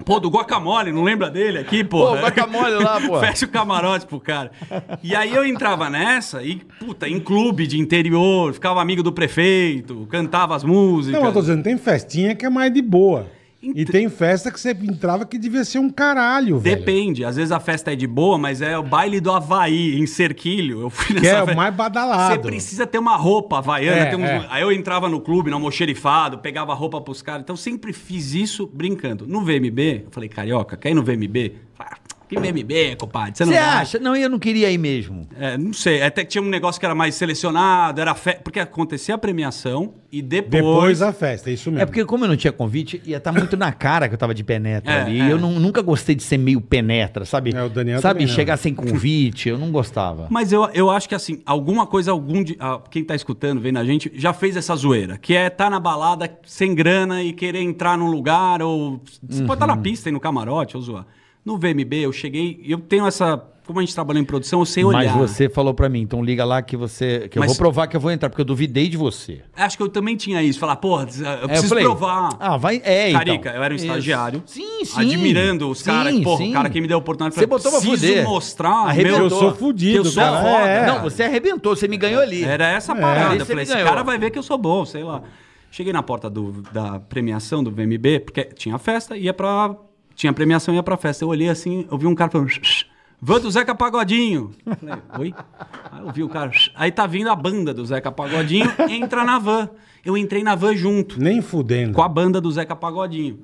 [0.04, 2.06] Pô, do Guacamole, não lembra dele aqui, pô?
[2.08, 3.18] Pô, Guacamole lá, pô.
[3.20, 4.50] Fecha o camarote pro cara.
[5.02, 9.87] E aí eu entrava nessa e, puta, em clube de interior, ficava amigo do prefeito,
[10.06, 11.20] cantava as músicas.
[11.20, 13.26] Não, eu tô dizendo, tem festinha que é mais de boa.
[13.60, 16.76] E Ent- tem festa que você entrava que devia ser um caralho, velho.
[16.76, 20.06] Depende, às vezes a festa é de boa, mas é o baile do Havaí, em
[20.06, 20.82] Cerquilho.
[20.82, 21.56] Eu fui Que nessa é o festa.
[21.60, 22.34] mais badalado.
[22.34, 23.96] Você precisa ter uma roupa havaiana.
[24.10, 24.46] É, uns- é.
[24.48, 27.42] Aí eu entrava no clube, no almoxerifado, pegava roupa pros caras.
[27.42, 29.26] Então sempre fiz isso brincando.
[29.26, 31.54] No VMB, eu falei, carioca, quer ir no VMB?
[31.80, 31.96] Ah,
[32.28, 33.32] que VMB, compadre?
[33.36, 33.98] Você não Você vai?" acha?
[33.98, 35.26] Não, eu não queria ir mesmo.
[35.38, 36.02] É, não sei.
[36.02, 38.38] Até que tinha um negócio que era mais selecionado, era fe...
[38.42, 40.50] porque acontecia a premiação e depois.
[40.62, 41.82] Depois da festa, é isso mesmo.
[41.82, 44.34] É porque como eu não tinha convite, ia estar muito na cara que eu tava
[44.34, 45.20] de penetra É, ali.
[45.20, 45.24] é.
[45.26, 47.54] E eu não- nunca gostei de ser meio penetra, sabe?
[47.54, 48.34] É, o Daniel sabe, também não.
[48.34, 50.26] chegar sem convite, eu não gostava.
[50.30, 53.78] Mas eu, eu acho que assim, alguma coisa, algum de, ah, quem tá escutando, vendo
[53.78, 55.16] a gente, já fez essa zoeira.
[55.18, 59.00] Que é estar na balada sem grana e querer entrar num lugar, ou.
[59.28, 61.06] Você pode estar na pista e no camarote, ou zoar.
[61.48, 62.60] No VMB, eu cheguei.
[62.64, 63.42] Eu tenho essa.
[63.66, 65.14] Como a gente trabalha em produção, eu sei olhar.
[65.14, 67.28] Mas você falou pra mim, então liga lá que você.
[67.30, 69.42] Que eu Mas- vou provar que eu vou entrar, porque eu duvidei de você.
[69.54, 70.58] Acho que eu também tinha isso.
[70.58, 72.30] Falar, porra, eu É, eu preciso falei, provar.
[72.40, 72.80] Ah, vai.
[72.82, 73.18] É, então.
[73.20, 73.84] Carica, eu era um Isso.
[73.84, 74.42] estagiário.
[74.46, 75.00] Sim, sim.
[75.00, 76.18] Admirando os caras.
[76.20, 76.50] Porra, sim.
[76.50, 77.38] o cara que me deu a oportunidade.
[77.38, 78.24] Você botou pra preciso fuder.
[78.24, 79.20] mostrar Arrebentou.
[79.20, 80.40] Eu sou fudido, eu sou cara.
[80.40, 80.66] foda.
[80.70, 80.86] É.
[80.86, 82.44] Não, você arrebentou, você me ganhou ali.
[82.44, 83.34] Era essa Aí parada.
[83.36, 83.86] você Eu falei, esse ganhou.
[83.88, 85.22] cara vai ver que eu sou bom, sei lá.
[85.70, 89.76] Cheguei na porta do- da premiação do VMB, porque tinha festa, ia pra.
[90.18, 91.22] Tinha premiação, ia pra festa.
[91.24, 92.48] Eu olhei assim, eu vi um cara falando.
[92.48, 92.86] "Shh, shh,
[93.22, 94.50] Van do Zeca Pagodinho.
[94.64, 94.94] Falei,
[95.32, 95.34] oi?
[95.92, 96.50] Aí eu vi o cara.
[96.74, 99.70] Aí tá vindo a banda do Zeca Pagodinho, entra na van.
[100.04, 101.20] Eu entrei na van junto.
[101.22, 101.92] Nem fudendo.
[101.94, 103.40] Com a banda do Zeca Pagodinho.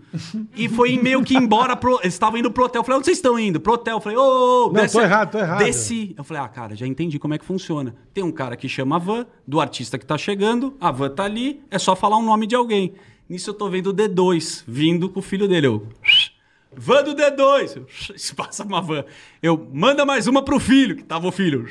[0.56, 1.98] E foi meio que embora pro.
[2.02, 2.80] Eles estavam indo pro hotel.
[2.80, 3.60] Eu falei, onde vocês estão indo?
[3.60, 3.96] Pro hotel.
[3.96, 5.58] Eu falei, ô, ô, Não, tô errado, tô errado.
[5.58, 6.12] Desci.
[6.18, 7.94] Eu falei, ah, cara, já entendi como é que funciona.
[8.12, 11.24] Tem um cara que chama a van, do artista que tá chegando, a van tá
[11.24, 12.94] ali, é só falar o nome de alguém.
[13.28, 15.66] Nisso eu tô vendo o D2 vindo com o filho dele.
[15.66, 15.86] Eu.
[16.76, 17.76] Van do D2.
[17.76, 19.04] Eu, Se passa uma van.
[19.42, 21.66] Eu, manda mais uma pro filho, que tava o filho.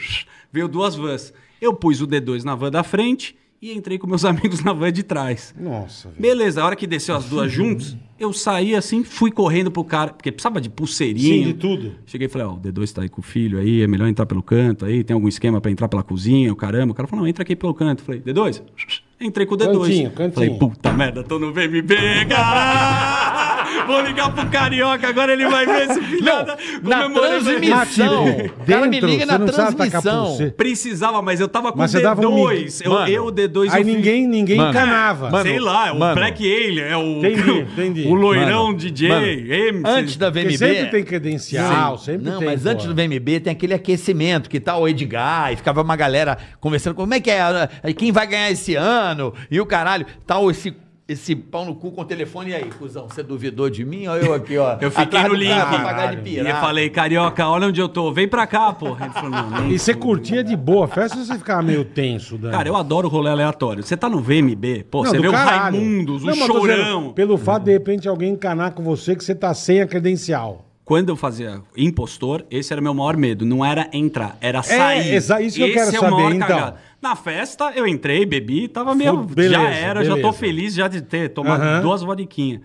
[0.52, 1.34] Veio duas vans.
[1.62, 4.92] Eu pus o D2 na van da frente e entrei com meus amigos na van
[4.92, 5.56] de trás.
[5.58, 6.22] Nossa, velho.
[6.22, 10.12] Beleza, a hora que desceu as duas juntos, eu saí assim, fui correndo pro cara,
[10.12, 11.34] porque precisava de pulseirinha.
[11.36, 11.96] Sim, de tudo.
[12.06, 14.26] Cheguei e falei, ó, o D2 tá aí com o filho aí, é melhor entrar
[14.26, 16.92] pelo canto aí, tem algum esquema pra entrar pela cozinha, o caramba.
[16.92, 18.04] O cara falou, não, entra aqui pelo canto.
[18.04, 18.62] Falei, D2?
[19.22, 19.80] Entrei com o D2.
[19.80, 20.34] Cantinho, cantinho.
[20.34, 21.96] Falei, puta merda, tô no VMB,
[22.28, 23.53] cara!
[23.88, 26.58] Vou ligar pro Carioca, agora ele vai ver esse filho da...
[26.82, 28.26] Na transmissão.
[28.60, 30.38] O cara me liga na não transmissão.
[30.56, 32.82] Precisava, mas eu tava com Mas o você dava um D2.
[32.86, 34.70] eu, Mano, eu, o D2 Aí eu ninguém, ninguém Mano.
[34.72, 35.30] encanava.
[35.30, 36.16] Mano, Sei lá, é o mano.
[36.16, 37.18] Black Alien, é o.
[37.18, 38.08] Entendi, entendi.
[38.08, 39.82] O loirão Mano, DJ, mano, MC.
[39.86, 40.58] Antes da Porque VMB.
[40.58, 42.48] sempre tem credencial, sempre não, tem.
[42.48, 42.70] mas pô.
[42.70, 46.96] antes do VMB tem aquele aquecimento que tá o Edgar e ficava uma galera conversando
[46.96, 47.40] como é que é,
[47.96, 50.74] quem vai ganhar esse ano e o caralho, tal esse
[51.06, 54.08] esse pau no cu com o telefone e aí, cuzão, você duvidou de mim?
[54.08, 54.78] Olha eu aqui, ó.
[54.82, 55.50] Eu fiquei atrás no link.
[55.50, 58.72] cara pra pagar de E eu falei, carioca, olha onde eu tô, vem pra cá,
[58.72, 59.06] porra.
[59.06, 61.84] Ele falou, não, nem E você curtia de boa a festa ou você ficava meio
[61.84, 62.52] tenso, Dan?
[62.52, 63.84] Cara, eu adoro rolê aleatório.
[63.84, 65.78] Você tá no VMB, pô, Não, você vê o caralho.
[65.78, 67.14] Raimundos, o Não, tô dizendo, Chorão.
[67.14, 70.66] Pelo fato de, de repente, alguém encanar com você que você tá sem a credencial.
[70.86, 73.46] Quando eu fazia impostor, esse era o meu maior medo.
[73.46, 75.14] Não era entrar, era sair.
[75.16, 76.74] exa- isso que eu Esse quero é o saber, então.
[77.02, 79.24] Na festa, eu entrei, bebi, tava meio.
[79.24, 80.38] Beleza, já era, já tô beleza.
[80.38, 81.82] feliz já de ter tomado Aham.
[81.82, 82.62] duas vodiquinhas.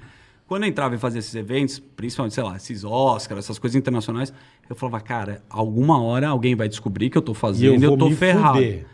[0.49, 4.33] Quando eu entrava e fazia esses eventos, principalmente, sei lá, esses Oscars, essas coisas internacionais,
[4.69, 7.99] eu falava, cara, alguma hora alguém vai descobrir que eu tô fazendo e eu, vou
[7.99, 8.55] tô me ferrado.
[8.59, 8.87] fuder.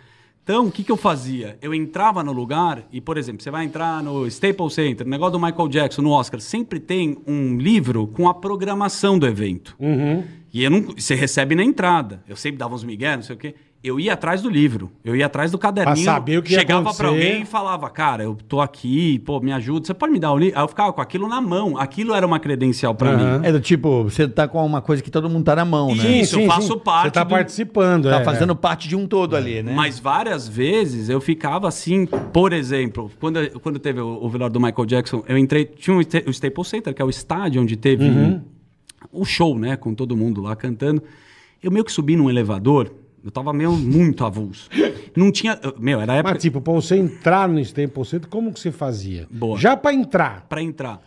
[0.45, 1.57] Então, o que, que eu fazia?
[1.63, 5.41] Eu entrava no lugar e, por exemplo, você vai entrar no Staples Center, negócio do
[5.41, 9.75] Michael Jackson, no Oscar, sempre tem um livro com a programação do evento.
[9.81, 10.23] Uhum.
[10.53, 12.23] E eu não, você recebe na entrada.
[12.29, 13.55] Eu sempre dava uns migué, não sei o quê.
[13.87, 16.03] Eu ia atrás do livro, eu ia atrás do caderninho.
[16.07, 17.07] Pra saber o que ia Chegava pra acontecer.
[17.27, 20.39] alguém e falava, cara, eu tô aqui, pô, me ajuda, você pode me dar o
[20.39, 20.57] livro?
[20.59, 21.77] Aí eu ficava com aquilo na mão.
[21.77, 23.41] Aquilo era uma credencial pra Aham.
[23.41, 23.47] mim.
[23.47, 26.19] É do tipo, você tá com uma coisa que todo mundo tá na mão, né?
[26.19, 29.37] Isso, eu faço parte Você tá do- participando, Tá é, fazendo parte de um todo
[29.37, 29.75] ali, né?
[29.75, 34.61] Mas várias vezes eu ficava assim, por exemplo, quando, quando teve o, o velório do
[34.61, 37.77] Michael Jackson, eu entrei, tinha um, Sta- o Staples Center, que é o estádio onde
[37.77, 38.41] teve Uhum.
[39.13, 41.03] o show, né, com todo mundo lá cantando.
[41.63, 42.91] Eu meio que subi num elevador,
[43.25, 44.69] eu tava meio muito avulso.
[45.17, 48.61] Não tinha, meu, era época Mas, tipo, pra você entrar no Staples Center, como que
[48.61, 49.27] você fazia?
[49.31, 49.59] Boa.
[49.59, 50.45] Já pra entrar.
[50.49, 51.01] pra entrar.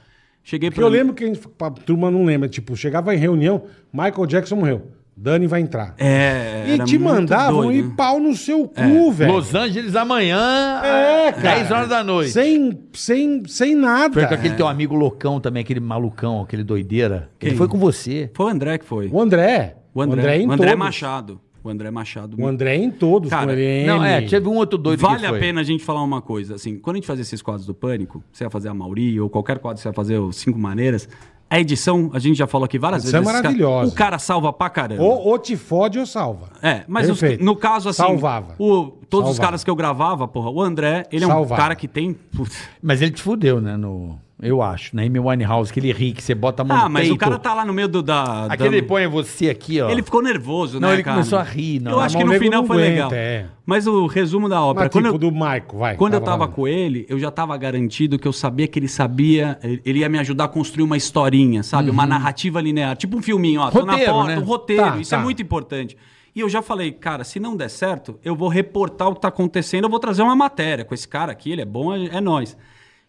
[0.44, 2.50] Cheguei Porque eu lembro que a, gente, a turma não lembra.
[2.50, 3.64] Tipo, chegava em reunião,
[3.94, 4.92] Michael Jackson morreu.
[5.20, 5.96] Dani vai entrar.
[5.98, 7.94] É, e era te muito mandavam doido, ir né?
[7.98, 9.34] pau no seu cu, velho.
[9.34, 11.56] Los Angeles amanhã, É, cara.
[11.58, 12.32] 10 horas da noite.
[12.32, 14.14] Sem, sem, sem nada.
[14.14, 17.30] Foi com aquele teu amigo loucão também, aquele malucão, aquele doideira.
[17.42, 17.58] Ele Quem?
[17.58, 18.30] foi com você.
[18.34, 19.10] Foi o André que foi.
[19.12, 19.78] O André.
[19.94, 20.86] O André, em o André todos.
[20.86, 21.42] Machado.
[21.68, 22.36] O André Machado.
[22.42, 23.54] O André em todos, Cara.
[23.86, 26.56] Não, é, teve um outro doido Vale que a pena a gente falar uma coisa,
[26.56, 29.30] assim, quando a gente fazia esses quadros do Pânico, você ia fazer a Mauri ou
[29.30, 31.08] qualquer quadro que você ia fazer, os Cinco Maneiras,
[31.50, 33.34] a edição, a gente já falou aqui várias Edição vezes.
[33.36, 33.92] é esse cara- maravilhosa.
[33.92, 35.02] o cara salva pra caramba.
[35.02, 36.50] Ou, ou te fode ou salva.
[36.62, 38.56] É, mas os- no caso, assim, Salvava.
[38.60, 39.42] o- todos os Salvava.
[39.42, 41.62] caras que eu gravava, porra, o André, ele é um Salvava.
[41.62, 42.14] cara que tem...
[42.36, 42.58] putz.
[42.84, 43.78] Mas ele te fudeu, né?
[43.78, 44.96] No, eu acho.
[44.96, 47.16] Na Amy Winehouse, que ele ri, que você bota a mão Ah, no mas peito.
[47.16, 48.48] o cara tá lá no meio do, da...
[48.48, 49.90] da- Aquele põe você aqui, ó.
[49.90, 51.18] Ele ficou nervoso, Não, né, ele cara?
[51.18, 51.92] começou a rir, não.
[51.94, 53.12] Eu acho que no final foi aguenta, legal.
[53.14, 53.46] é.
[53.66, 54.84] Mas o resumo da obra...
[54.84, 55.96] Mas quando tipo eu- do Michael, vai.
[55.96, 59.58] Quando eu Tava com ele, eu já tava garantido que eu sabia que ele sabia,
[59.84, 61.90] ele ia me ajudar a construir uma historinha, sabe?
[61.90, 64.38] Uma narrativa linear, tipo um filminho, ó, tô na Roteiro, porta, né?
[64.40, 65.18] um roteiro, Tá, isso tá.
[65.18, 65.98] é muito importante.
[66.36, 69.30] E eu já falei, cara, se não der certo, eu vou reportar o que tá
[69.30, 72.22] acontecendo, eu vou trazer uma matéria com esse cara aqui, ele é bom, é, é
[72.22, 72.56] nós.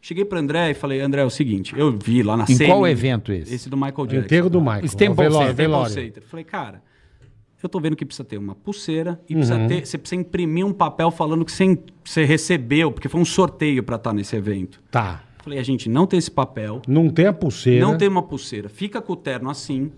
[0.00, 2.72] Cheguei pro André e falei, André, é o seguinte, eu vi lá na Em cena-
[2.72, 3.52] qual evento esse?
[3.54, 4.24] Esse do Michael O Jackson.
[4.26, 4.84] enterro do Michael.
[4.84, 5.92] Staples o velório, Center, velório.
[5.92, 6.22] Center.
[6.22, 6.82] Falei, cara,
[7.60, 10.72] eu tô vendo que precisa ter uma pulseira e precisa ter, você precisa imprimir um
[10.72, 14.80] papel falando que você, você recebeu, porque foi um sorteio pra estar nesse evento.
[14.90, 15.24] Tá.
[15.42, 17.84] Falei, a gente não tem esse papel, Não tem a pulseira.
[17.84, 19.90] não tem uma pulseira, fica com o terno assim.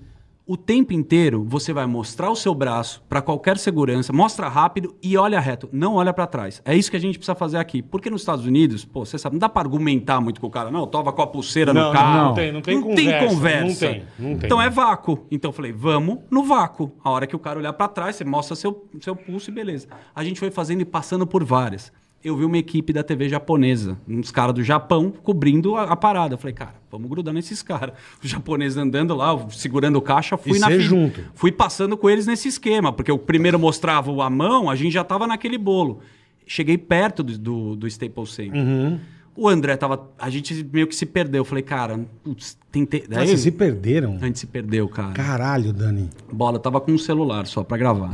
[0.51, 5.16] O tempo inteiro você vai mostrar o seu braço pra qualquer segurança, mostra rápido e
[5.16, 6.61] olha reto, não olha pra trás.
[6.64, 7.80] É isso que a gente precisa fazer aqui.
[7.80, 10.68] Porque nos Estados Unidos, pô, você sabe, não dá pra argumentar muito com o cara,
[10.68, 12.24] não, tova com a pulseira Não, no carro.
[12.24, 13.64] não tem, não tem conversa, conversa.
[13.64, 14.46] não tem, não tem.
[14.46, 15.24] Então é vácuo.
[15.30, 16.90] Então eu falei, vamos no vácuo.
[17.05, 19.86] A hora que o cara olhar pra trás, você mostra seu, seu pulso e beleza.
[20.12, 21.92] A gente foi fazendo e passando por várias.
[22.22, 26.34] Eu vi uma equipe da TV japonesa, uns caras do Japão cobrindo a, a parada.
[26.34, 27.94] Eu falei, cara, vamos grudar nesses caras.
[28.22, 30.80] Os japoneses andando lá, segurando o caixa, fui E na fila.
[30.82, 31.20] junto.
[31.34, 35.02] Fui passando com eles nesse esquema, porque o primeiro mostrava a mão, a gente já
[35.02, 36.00] tava naquele bolo.
[36.46, 38.60] Cheguei perto do, do, do Staples Center.
[38.60, 38.98] Uhum.
[39.34, 40.10] O André tava.
[40.18, 41.40] A gente meio que se perdeu.
[41.40, 43.04] Eu falei, cara, putz, tentei.
[43.08, 44.18] Daí, vocês se perderam.
[44.20, 45.12] a gente se perdeu, cara.
[45.12, 46.10] Caralho, Dani.
[46.30, 48.10] Bola, eu tava com um celular só pra gravar.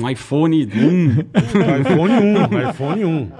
[0.00, 1.10] Um iPhone 1.
[1.80, 3.30] iPhone 1, iPhone 1.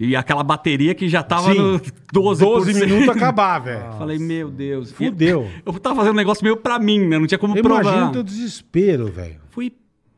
[0.00, 1.58] e aquela bateria que já tava Sim.
[1.58, 2.38] no 12%.
[2.38, 3.92] 12 minutos acabar, velho.
[3.98, 4.92] Falei, meu Deus.
[4.92, 5.48] Fudeu.
[5.64, 7.18] Eu, eu tava fazendo um negócio meio pra mim, né?
[7.18, 8.08] Não tinha como Imagina provar.
[8.08, 9.36] o teu desespero, velho.
[9.50, 9.72] Fui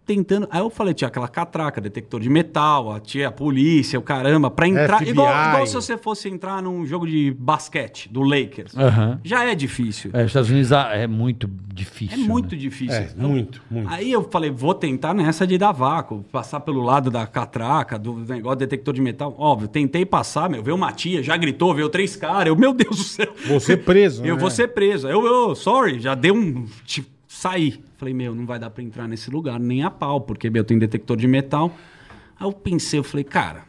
[0.09, 0.49] tentando.
[0.51, 4.51] Aí eu falei, tinha aquela catraca, detector de metal, a- tinha a polícia, o caramba,
[4.51, 4.97] pra entrar.
[5.01, 5.11] FBI.
[5.11, 8.75] Igual, igual se você fosse entrar num jogo de basquete do Lakers.
[8.75, 9.21] Aham.
[9.23, 10.11] Já é difícil.
[10.15, 12.25] É, os Estados Unidos ah, é muito difícil.
[12.25, 12.59] É muito né?
[12.61, 12.97] difícil.
[12.97, 13.93] É, muito, muito.
[13.93, 18.15] Aí eu falei, vou tentar nessa de dar vácuo, passar pelo lado da catraca, do
[18.15, 19.35] negócio detector de metal.
[19.39, 22.97] Óbvio, tentei passar, meu, veio uma tia, já gritou, veio três caras, eu, meu Deus
[22.97, 23.33] do céu.
[23.47, 24.41] Você preso, Eu né?
[24.41, 25.07] vou ser preso.
[25.07, 26.67] Eu, eu, sorry, já deu um.
[26.87, 27.81] Tipo, saí.
[27.99, 30.79] Falei, meu, não vai dar pra entrar nesse lugar, nem a pau, porque meu, tem
[30.79, 31.71] detector de metal.
[32.39, 33.65] Aí eu pensei, eu falei, cara,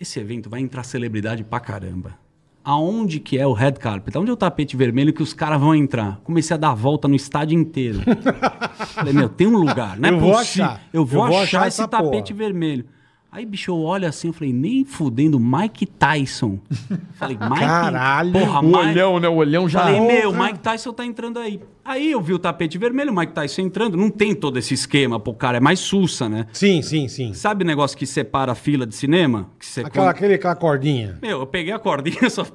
[0.00, 2.20] esse evento vai entrar celebridade pra caramba.
[2.64, 4.16] Aonde que é o red carpet?
[4.16, 6.20] Aonde é o tapete vermelho que os caras vão entrar?
[6.22, 8.00] Comecei a dar a volta no estádio inteiro.
[8.94, 10.64] Falei, meu, tem um lugar, não é Eu vou possível.
[10.66, 10.82] achar.
[10.92, 12.44] Eu vou, Eu vou achar, achar esse tapete porra.
[12.46, 12.84] vermelho.
[13.34, 16.58] Aí, bicho, eu olho assim, eu falei, nem fudendo, Mike Tyson.
[17.16, 17.60] Falei, Mike...
[17.60, 18.30] Caralho.
[18.32, 18.76] Porra, O Mike...
[18.78, 19.26] olhão, né?
[19.26, 19.84] O olhão já.
[19.84, 20.34] Falei, meu.
[20.34, 21.58] Mike Tyson tá entrando aí.
[21.82, 23.96] Aí eu vi o tapete vermelho, o Mike Tyson entrando.
[23.96, 25.56] Não tem todo esse esquema, pô, cara.
[25.56, 26.46] É mais sussa, né?
[26.52, 27.32] Sim, sim, sim.
[27.32, 29.48] Sabe o negócio que separa a fila de cinema?
[29.58, 31.18] Que você Aquela, aquele, aquela cordinha.
[31.22, 32.46] Meu, eu peguei a cordinha, só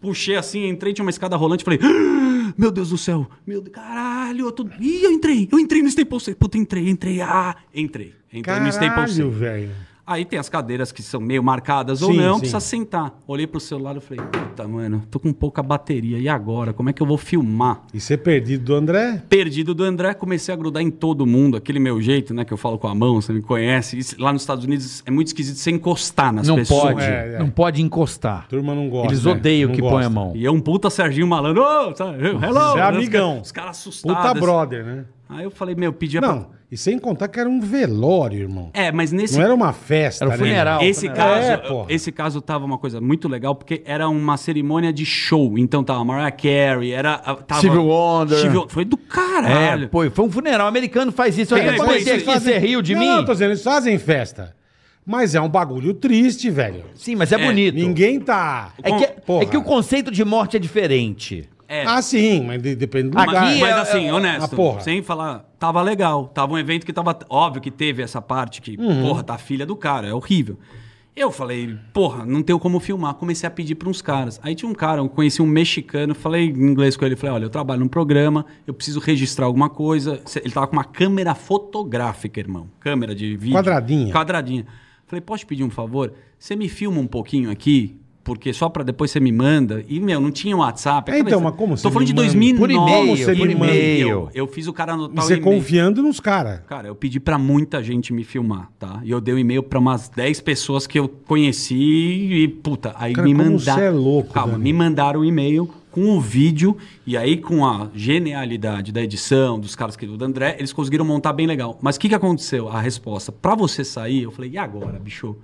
[0.00, 3.72] puxei assim, entrei, tinha uma escada rolante, falei, "Ah, meu Deus do céu, meu Deus,
[3.74, 4.66] caralho, eu tô...
[4.80, 6.38] Ih, eu entrei, eu entrei no Staples Center.
[6.40, 8.12] Puta, entrei, entrei, ah, entrei.
[8.32, 9.30] Entrei no Staples Caralho, Center.
[9.30, 9.70] velho.
[10.06, 12.40] Aí tem as cadeiras que são meio marcadas ou Sim, não, sim.
[12.40, 13.18] precisa sentar.
[13.26, 16.18] Olhei pro celular e falei, puta, mano, tô com pouca bateria.
[16.18, 16.74] E agora?
[16.74, 17.80] Como é que eu vou filmar?
[17.94, 19.22] E ser perdido do André?
[19.30, 22.44] Perdido do André, comecei a grudar em todo mundo, aquele meu jeito, né?
[22.44, 23.96] Que eu falo com a mão, você me conhece.
[23.98, 26.82] Isso, lá nos Estados Unidos é muito esquisito você encostar nas Não pessoas.
[26.94, 27.38] pode, É, é.
[27.38, 28.46] não pode encostar.
[28.48, 29.08] Turma não gosta.
[29.12, 29.32] Eles né?
[29.32, 29.96] odeiam Não que gosta.
[29.96, 30.32] põe a mão.
[30.36, 31.62] E é um puta Serginho malandro.
[31.62, 32.72] Ô, tá, hello!
[32.72, 33.40] Você é amigão.
[33.40, 34.22] Os caras assustados.
[34.22, 35.04] Puta brother, né?
[35.28, 38.70] Aí eu falei, meu, pedi Não, e sem contar que era um velório, irmão.
[38.74, 40.44] É, mas nesse Não era uma festa, Era um né?
[40.44, 40.82] funeral.
[40.82, 41.28] Esse funeral.
[41.34, 41.86] caso, É, porra.
[41.88, 45.56] esse caso tava uma coisa muito legal porque era uma cerimônia de show.
[45.56, 48.38] Então tava Mariah Carey, era tava Stevie Wonder.
[48.38, 49.84] Stevie- foi do caralho.
[49.84, 50.66] É, pô, foi um funeral.
[50.66, 51.54] O americano faz isso.
[51.56, 53.06] Mas comentei eles aqui, você riu de não, mim?
[53.06, 54.52] Não, eu tô dizendo, eles fazem festa.
[55.06, 56.82] Mas é um bagulho triste, velho.
[56.96, 57.76] Sim, mas é, bonito.
[57.76, 58.72] Ninguém tá...
[58.82, 61.48] É que, é que o conceito de morte é diferente.
[61.68, 61.84] É.
[61.86, 63.44] Ah, sim, mas de- depende do Mas, lugar.
[63.48, 66.26] Aqui mas é- assim, é- honesto, Ah, sem falar, tava legal.
[66.28, 67.18] Tava um evento que tava.
[67.28, 69.02] Óbvio que teve essa parte que, Uhum.
[69.02, 70.58] porra, tá filha do cara, é horrível.
[71.16, 73.14] Eu falei, porra, não tenho como filmar.
[73.14, 74.40] Comecei a pedir pra uns caras.
[74.42, 77.44] Aí tinha um cara, eu conheci um mexicano, falei em inglês com ele, falei, olha,
[77.44, 80.20] eu trabalho num programa, eu preciso registrar alguma coisa.
[80.42, 82.68] Ele tava com uma câmera fotográfica, irmão.
[82.80, 83.54] Câmera de vídeo.
[83.56, 84.12] Quadradinha.
[84.12, 84.66] Quadradinha.
[85.06, 86.12] Falei, posso te pedir um favor?
[86.36, 89.84] Você me filma um pouquinho aqui, porque só pra depois você me manda.
[89.86, 91.12] E, meu, não tinha WhatsApp.
[91.12, 92.22] É, então, mas como você Tô falando de manda?
[92.26, 92.58] 2009.
[92.58, 93.72] Por e-mail, você por me manda?
[93.74, 94.30] e-mail.
[94.34, 95.56] Eu, fiz o cara anotar você o e-mail.
[95.58, 96.60] confiando nos caras.
[96.66, 99.00] Cara, eu pedi pra muita gente me filmar, tá?
[99.04, 103.12] E eu dei o e-mail pra umas 10 pessoas que eu conheci e, puta, aí
[103.12, 103.58] Cara, me mandaram.
[103.58, 104.64] você é louco, Calma, Dani.
[104.64, 109.76] me mandaram o e-mail com o vídeo e aí com a genialidade da edição, dos
[109.76, 111.78] caras que do André, eles conseguiram montar bem legal.
[111.80, 112.68] Mas o que, que aconteceu?
[112.68, 115.36] A resposta, pra você sair, eu falei, e agora, bicho?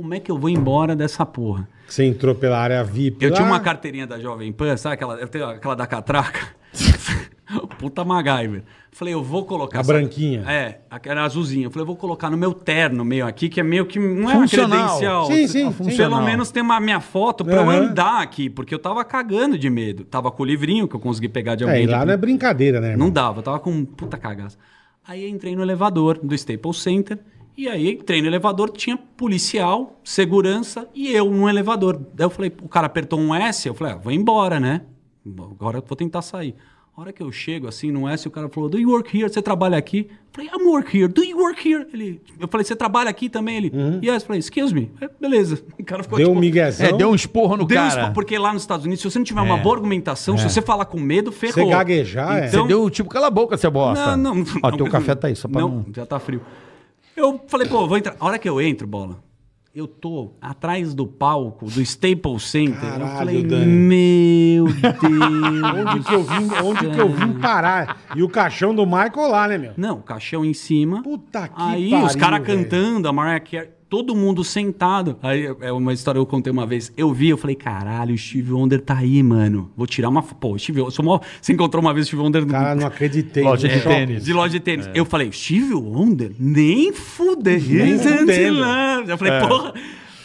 [0.00, 1.68] Como é que eu vou embora dessa porra?
[1.88, 3.36] Você entrou pela área VIP Eu lá.
[3.36, 6.38] tinha uma carteirinha da Jovem Pan, sabe aquela, eu tenho aquela da catraca?
[7.78, 8.62] Puta MacGyver.
[8.92, 9.80] Falei, eu vou colocar.
[9.80, 10.44] A branquinha.
[10.48, 11.66] É, aquela azulzinha.
[11.66, 13.98] Eu falei, eu vou colocar no meu terno meio aqui, que é meio que.
[13.98, 14.68] Não é Funcional.
[14.78, 15.26] uma credencial.
[15.26, 16.22] Sim, sim, Pelo funcional.
[16.22, 17.76] menos tem uma minha foto pra eu Aham.
[17.86, 20.04] andar aqui, porque eu tava cagando de medo.
[20.04, 21.84] Tava com o livrinho que eu consegui pegar de É, alguém.
[21.84, 23.06] e lá de- não é brincadeira, né, irmão?
[23.06, 24.58] não dava, eu tava com puta cagaço.
[25.06, 27.18] Aí eu entrei no elevador do Staples Center.
[27.58, 32.00] E aí entrei no elevador, tinha policial, segurança e eu no elevador.
[32.14, 34.82] Daí eu falei, o cara apertou um S, eu falei, ah, vou embora, né?
[35.50, 36.54] Agora eu vou tentar sair.
[36.96, 39.28] A hora que eu chego assim no S, o cara falou, do you work here?
[39.28, 40.06] Você trabalha aqui?
[40.08, 41.12] Eu falei, I'm work here.
[41.12, 41.84] Do you work here?
[41.92, 43.56] Ele, eu falei, você trabalha aqui também?
[43.56, 43.72] Ele,
[44.04, 44.22] yes.
[44.22, 44.90] Eu falei, excuse me.
[45.00, 45.60] É, beleza.
[45.78, 46.86] O cara ficou Deu um tipo, miguezão.
[46.86, 48.02] É, deu um esporro no Deu um cara.
[48.02, 50.62] espo- porque lá nos Estados Unidos, se você não tiver uma boa argumentação, se você
[50.62, 51.66] falar com medo, ferrou.
[51.66, 52.46] Você gaguejar, é.
[52.48, 54.16] Então, Você deu tipo, cala a boca, seu bosta.
[54.16, 54.44] não, não.
[54.62, 55.86] Ó, não, teu café tá aí, só pra não, não...
[55.92, 56.40] já tá frio.
[57.18, 58.16] Eu falei, pô, vou entrar.
[58.18, 59.18] A hora que eu entro, bola,
[59.74, 62.82] eu tô atrás do palco do Staples Center.
[62.84, 63.66] eu Caralho, falei, Dani.
[63.66, 64.74] meu Deus.
[65.94, 67.98] Onde que eu vim, onde que eu vim parar?
[68.14, 69.72] E o caixão do Michael lá, né, meu?
[69.76, 71.02] Não, o caixão em cima.
[71.02, 75.16] Puta que Aí pariu, os caras cantando, a Mariah Carey, todo mundo sentado.
[75.22, 76.92] Aí é uma história que eu contei uma vez.
[76.96, 79.70] Eu vi, eu falei, caralho, o Steve Wonder tá aí, mano.
[79.76, 80.22] Vou tirar uma.
[80.22, 80.94] Pô, o Steve Wonder.
[80.94, 83.42] sou mó- Você encontrou uma vez o Steve Wonder no- Cara, não acreditei.
[83.44, 83.94] Loja de shopping.
[83.94, 84.24] tênis.
[84.24, 84.90] De loja de tênis.
[84.94, 86.32] Eu falei, Steve Wonder?
[86.38, 87.62] Nem fuder.
[87.66, 88.60] Nem fudendo.
[89.10, 89.74] Eu falei, porra.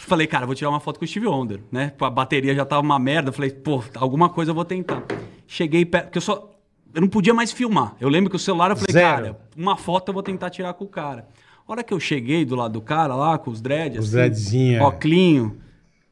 [0.06, 1.92] Falei, cara, vou tirar uma foto com o Steve Wonder, né?
[1.98, 3.30] A bateria já tava uma merda.
[3.30, 5.02] Eu falei, pô, alguma coisa eu vou tentar.
[5.46, 6.50] Cheguei perto, porque eu só.
[6.94, 7.96] Eu não podia mais filmar.
[8.00, 9.06] Eu lembro que o celular, eu falei, Zero.
[9.24, 11.26] cara, uma foto eu vou tentar tirar com o cara.
[11.66, 13.98] A hora que eu cheguei do lado do cara lá, com os dreads.
[14.04, 14.84] Os dreadzinho, é.
[14.84, 15.56] Oclinho.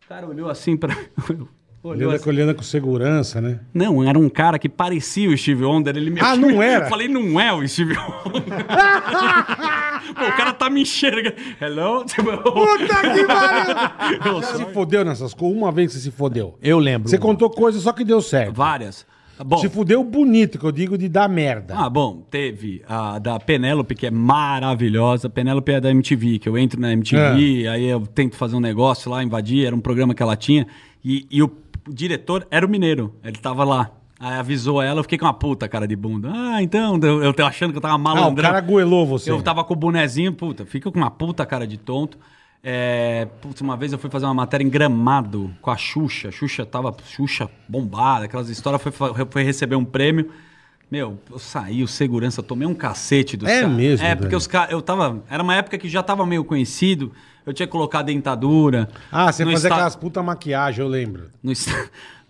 [0.05, 0.97] O cara olhou assim pra.
[1.85, 2.29] Olhando, assim.
[2.29, 3.59] olhando com segurança, né?
[3.75, 5.97] Não, era um cara que parecia o Steve Wonder.
[5.97, 6.85] Ele me Ah, não era?
[6.85, 8.43] Eu falei, não é o Steve Wonder.
[10.15, 11.35] Pô, o cara tá me enxergando.
[11.61, 12.05] Hello?
[12.05, 14.33] Puta que pariu!
[14.35, 15.59] Você se fodeu nessas coisas?
[15.59, 16.57] Uma vez que você se fodeu.
[16.63, 17.09] Eu lembro.
[17.09, 18.55] Você contou coisas só que deu certo.
[18.55, 19.05] Várias.
[19.45, 21.75] Bom, Se fudeu bonito, que eu digo de dar merda.
[21.77, 25.29] ah, bom, teve a da Penélope, que é maravilhosa.
[25.29, 29.11] Penélope é da MTV, que eu entro na MTV, aí eu tento fazer um negócio
[29.11, 30.67] lá, invadir, era um programa que ela tinha.
[31.05, 31.51] E, e o
[31.89, 33.91] diretor era o mineiro, ele tava lá.
[34.21, 36.31] Aí avisou ela, eu fiquei com uma puta cara de bunda.
[36.33, 38.51] Ah, então, eu, eu tô achando que eu tava ah, o malandrão.
[38.51, 39.31] cara goelou você.
[39.31, 42.17] Eu tava com o bonezinho, puta, fica com uma puta cara de tonto.
[42.65, 46.31] É, putz, uma vez eu fui fazer uma matéria em Gramado com a Xuxa.
[46.31, 48.81] Xuxa tava Xuxa bombada, aquelas histórias.
[48.83, 48.93] Foi,
[49.29, 50.31] foi receber um prêmio.
[50.91, 53.77] Meu, eu saí, o segurança, tomei um cacete dos É caras.
[53.77, 54.71] mesmo, É, porque os caras.
[54.73, 55.23] Eu tava.
[55.29, 57.11] Era uma época que já tava meio conhecido.
[57.45, 58.89] Eu tinha que colocar dentadura.
[59.11, 61.31] Ah, você fazia esta- aquelas puta maquiagem, eu lembro.
[61.43, 61.53] no,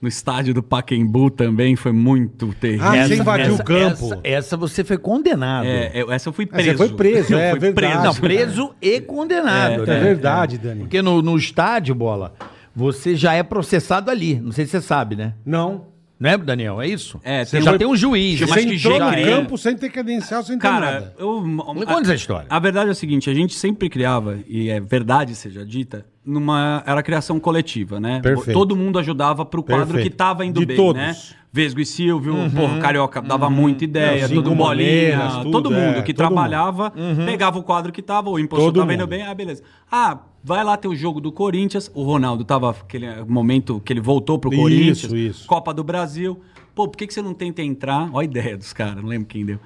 [0.03, 2.87] no estádio do Paquembu também foi muito terrível.
[2.89, 4.07] Ah, você invadiu o campo.
[4.07, 5.65] Essa, essa você foi condenado.
[5.65, 6.77] É, eu- essa eu fui Ah, você preso.
[6.79, 8.05] foi preso, Eu é fui verdade.
[8.05, 10.01] Não, preso e condenado, É, né?
[10.01, 10.81] verdade, Dani.
[10.81, 12.35] Porque no, no estádio, bola,
[12.75, 14.41] você já é processado ali.
[14.41, 15.35] Não sei se você sabe, né?
[15.47, 15.93] Não.
[16.19, 16.81] Né, Daniel?
[16.81, 17.21] É isso?
[17.25, 18.39] É, Você tem já um- tem um juiz.
[18.39, 19.25] Chama- Você que entrou no é.
[19.25, 21.15] campo sem ter credencial, sem ter Cara, nada.
[21.19, 21.41] eu.
[21.43, 22.47] Me conta essa história.
[22.49, 26.83] A verdade é o seguinte, a gente sempre criava, e é verdade seja dita, numa.
[26.87, 28.21] Era criação coletiva, né?
[28.21, 28.53] Perfeito.
[28.59, 30.11] Todo mundo ajudava pro quadro Perfeito.
[30.11, 31.01] que tava indo De bem, todos.
[31.01, 31.17] né?
[31.55, 32.51] Vesgo e Silvio, Uhum.
[32.51, 36.91] porra, Carioca dava muita ideia, todo bolinha, Maneiras, tudo, todo mundo é, que todo trabalhava,
[37.27, 39.11] pegava o quadro que tava, o impostor Todo tava indo mundo.
[39.11, 39.63] bem, ah, beleza.
[39.91, 44.01] Ah, vai lá ter o jogo do Corinthians, o Ronaldo tava aquele momento que ele
[44.01, 45.47] voltou pro Isso, Corinthians, isso.
[45.47, 46.41] Copa do Brasil.
[46.75, 48.09] Pô, por que, que você não tenta entrar?
[48.15, 49.59] Olha a ideia dos caras, não lembro quem deu.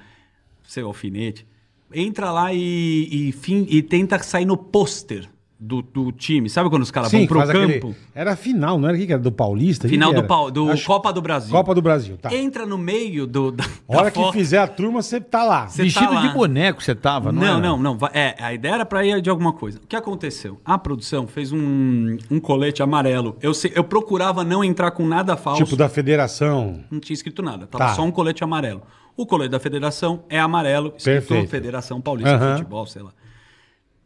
[0.63, 1.47] Seu alfinete.
[1.93, 5.25] Entra lá e, e, fim, e tenta sair no pôster
[5.59, 6.49] do, do time.
[6.49, 7.49] Sabe quando os caras vão pro campo?
[7.57, 9.21] aquele- Era final, não era o que era?
[9.21, 9.87] Do Paulista?
[9.87, 11.51] Final do, pau- do Acho- Copa do Brasil.
[11.51, 12.33] Copa do Brasil, tá.
[12.33, 13.51] Entra no meio do.
[13.51, 14.33] Da, A hora da que foto.
[14.33, 15.67] fizer a turma, você tá lá.
[15.67, 16.27] Cê Vestido tá lá.
[16.27, 17.59] de boneco você tava, não Não, era?
[17.59, 17.97] não, não.
[18.13, 19.79] É, a ideia era pra ir de alguma coisa.
[19.83, 20.59] O que aconteceu?
[20.63, 23.35] A produção fez um, um colete amarelo.
[23.41, 25.63] Eu, sei- eu procurava não entrar com nada falso.
[25.63, 26.83] Tipo da federação.
[26.91, 27.65] Não tinha escrito nada.
[27.67, 27.93] Tava Tá.
[27.95, 28.81] só um colete amarelo.
[29.15, 31.49] O colete da federação é amarelo, escrito Perfeito.
[31.49, 33.09] Federação Paulista de Futebol, sei lá.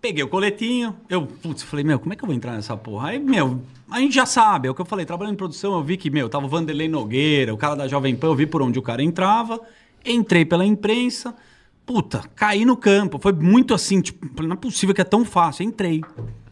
[0.02, 3.10] Peguei o coletinho, eu, putz, falei, meu, como é que eu vou entrar nessa porra?
[3.10, 5.84] Aí, meu, a gente já sabe, é o que eu falei, trabalhando em produção, eu
[5.84, 8.64] vi que, meu, tava o Vanderlei Nogueira, o cara da Jovem Pan, eu vi por
[8.64, 9.62] onde o cara entrava,
[10.04, 11.36] entrei pela imprensa,
[11.86, 15.64] puta, caí no campo, foi muito assim, tipo, não é possível que é tão fácil,
[15.64, 16.02] entrei.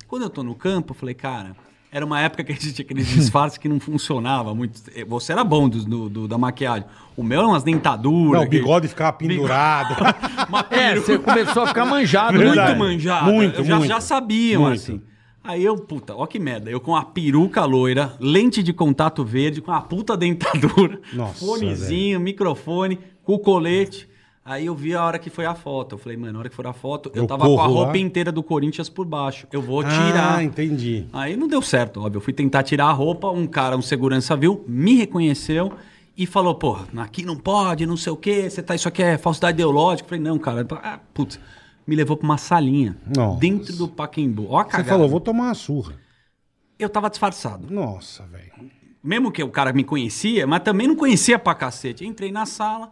[0.08, 1.56] Quando eu tô no campo, eu falei, cara,
[1.92, 4.80] era uma época que a gente tinha aqueles disfarces que não funcionava muito.
[5.08, 6.86] Você era bom do, do- do- da maquiagem.
[7.18, 8.40] O meu era umas dentaduras.
[8.42, 9.96] Não, o bigode ficava pendurado.
[10.72, 12.34] É, você começou a ficar manjado.
[12.38, 12.68] né, Muito Verdade.
[12.74, 12.80] cara?
[12.80, 13.32] manjado.
[13.32, 13.88] Muito, já, muito.
[13.90, 14.76] já sabiam, Muito.
[14.76, 15.02] assim.
[15.44, 16.70] Aí eu, puta, ó que merda.
[16.70, 22.20] Eu com a peruca loira, lente de contato verde, com a puta dentadura, Nossa, fonezinho,
[22.20, 24.09] microfone, com o colete.
[24.50, 25.94] Aí eu vi a hora que foi a foto.
[25.94, 27.92] Eu falei, mano, na hora que for a foto, eu, Eu tava com a roupa
[27.92, 27.98] lá.
[28.00, 29.46] inteira do Corinthians por baixo.
[29.52, 30.38] Eu vou tirar.
[30.40, 31.06] Ah, entendi.
[31.14, 32.18] Aí não deu certo, óbvio.
[32.18, 35.72] Eu fui tentar tirar a roupa, um cara, um segurança viu, me reconheceu
[36.18, 39.20] e falou, pô, aqui não pode, não sei o quê, você tá, isso aqui é
[39.20, 40.06] falsidade ideológica.
[40.06, 41.40] Eu falei, não, cara, ah, putz,
[41.86, 43.40] me levou pra uma salinha Nossa.
[43.40, 44.48] dentro do Paquembu.
[44.50, 44.90] Ó a Você cagada.
[44.90, 45.94] falou, vou tomar uma surra.
[46.80, 47.72] Eu tava disfarçado.
[47.72, 48.52] Nossa, velho.
[49.04, 52.04] Mesmo que o cara me conhecia, mas também não conhecia pra cacete.
[52.04, 52.92] Entrei na sala.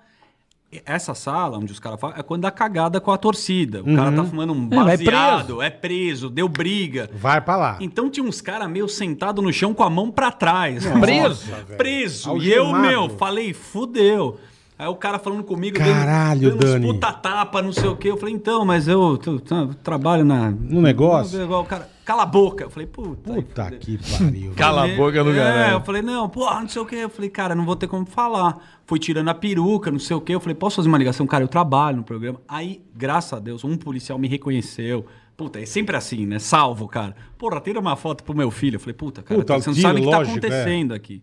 [0.86, 3.82] Essa sala, onde os caras falam, é quando dá cagada com a torcida.
[3.82, 7.10] O cara tá fumando um É, vai baseado, é preso, deu briga.
[7.14, 7.78] Vai pra lá.
[7.80, 10.86] Então tinha uns caras meio sentados no chão com a mão pra trás.
[11.00, 11.46] Preso?
[11.46, 11.78] velho.
[11.78, 12.38] Preso.
[12.38, 12.88] E eu, Algemado.
[12.88, 14.40] meu, falei, fudeu.
[14.80, 18.12] Aí o cara falando comigo, Caralho, dando, dando puta tapa, não sei o quê.
[18.12, 20.52] Eu falei, então, mas eu, eu trabalho na...
[20.52, 21.52] No negócio?
[21.52, 22.64] O cara, cala a boca.
[22.64, 23.34] Eu falei, puta.
[23.34, 23.80] aí Puta fudeu.
[23.80, 24.54] que pariu.
[24.56, 25.74] Cala a boca no É, caralho.
[25.74, 26.96] eu falei, não, porra, não sei o quê.
[26.96, 28.58] Eu falei, cara, não vou ter como falar.
[28.86, 30.34] Fui tirando a peruca, não sei o quê.
[30.34, 31.28] Eu falei, posso fazer uma ligação?
[31.28, 32.40] Cara, eu trabalho no programa.
[32.48, 35.06] Aí, graças a Deus, um policial me reconheceu.
[35.36, 36.40] Puta, é sempre assim, né?
[36.40, 37.14] Salvo, cara.
[37.38, 38.78] Porra, tira uma foto pro meu filho.
[38.78, 40.22] Eu falei, puta, cara, Puta, você não sabe o que tá é.
[40.22, 41.22] acontecendo aqui.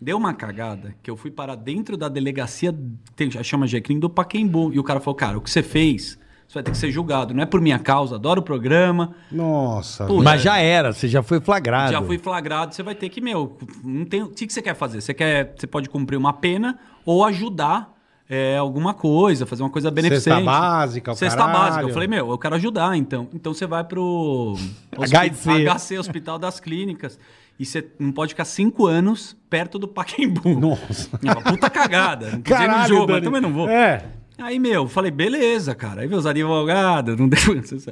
[0.00, 2.76] Deu uma cagada que eu fui para dentro da delegacia,
[3.14, 4.72] tem, chama Jecrim, do Paquembu.
[4.74, 6.18] E o cara falou, cara, o que você fez,
[6.50, 7.32] você vai ter que ser julgado.
[7.32, 9.14] Não é por minha causa, adoro o programa.
[9.30, 10.20] Nossa, velho.
[10.20, 11.92] Mas já era, você já foi flagrado.
[11.92, 14.74] Já fui flagrado, você vai ter que, meu, não tem, o que, que você quer
[14.74, 15.00] fazer?
[15.00, 16.76] Você quer, você pode cumprir uma pena
[17.06, 17.94] ou ajudar
[18.28, 20.24] é, alguma coisa, fazer uma coisa beneficente.
[20.24, 21.58] Cesta básica, o Cesta caralho.
[21.58, 21.82] básica.
[21.84, 23.28] Eu falei, meu, eu quero ajudar, então.
[23.32, 24.56] Então você vai pro
[24.98, 25.68] HC.
[25.68, 27.16] HC, Hospital das Clínicas.
[27.60, 30.58] E você não pode ficar cinco anos perto do Paquembu.
[30.58, 31.10] Nossa.
[31.24, 32.30] É uma puta cagada.
[32.34, 33.24] Não Caralho, jogo, mas Dani.
[33.24, 33.68] também não vou.
[33.68, 34.02] É.
[34.40, 36.02] Aí, meu, falei, beleza, cara.
[36.02, 37.38] Aí meus advogados, não deu.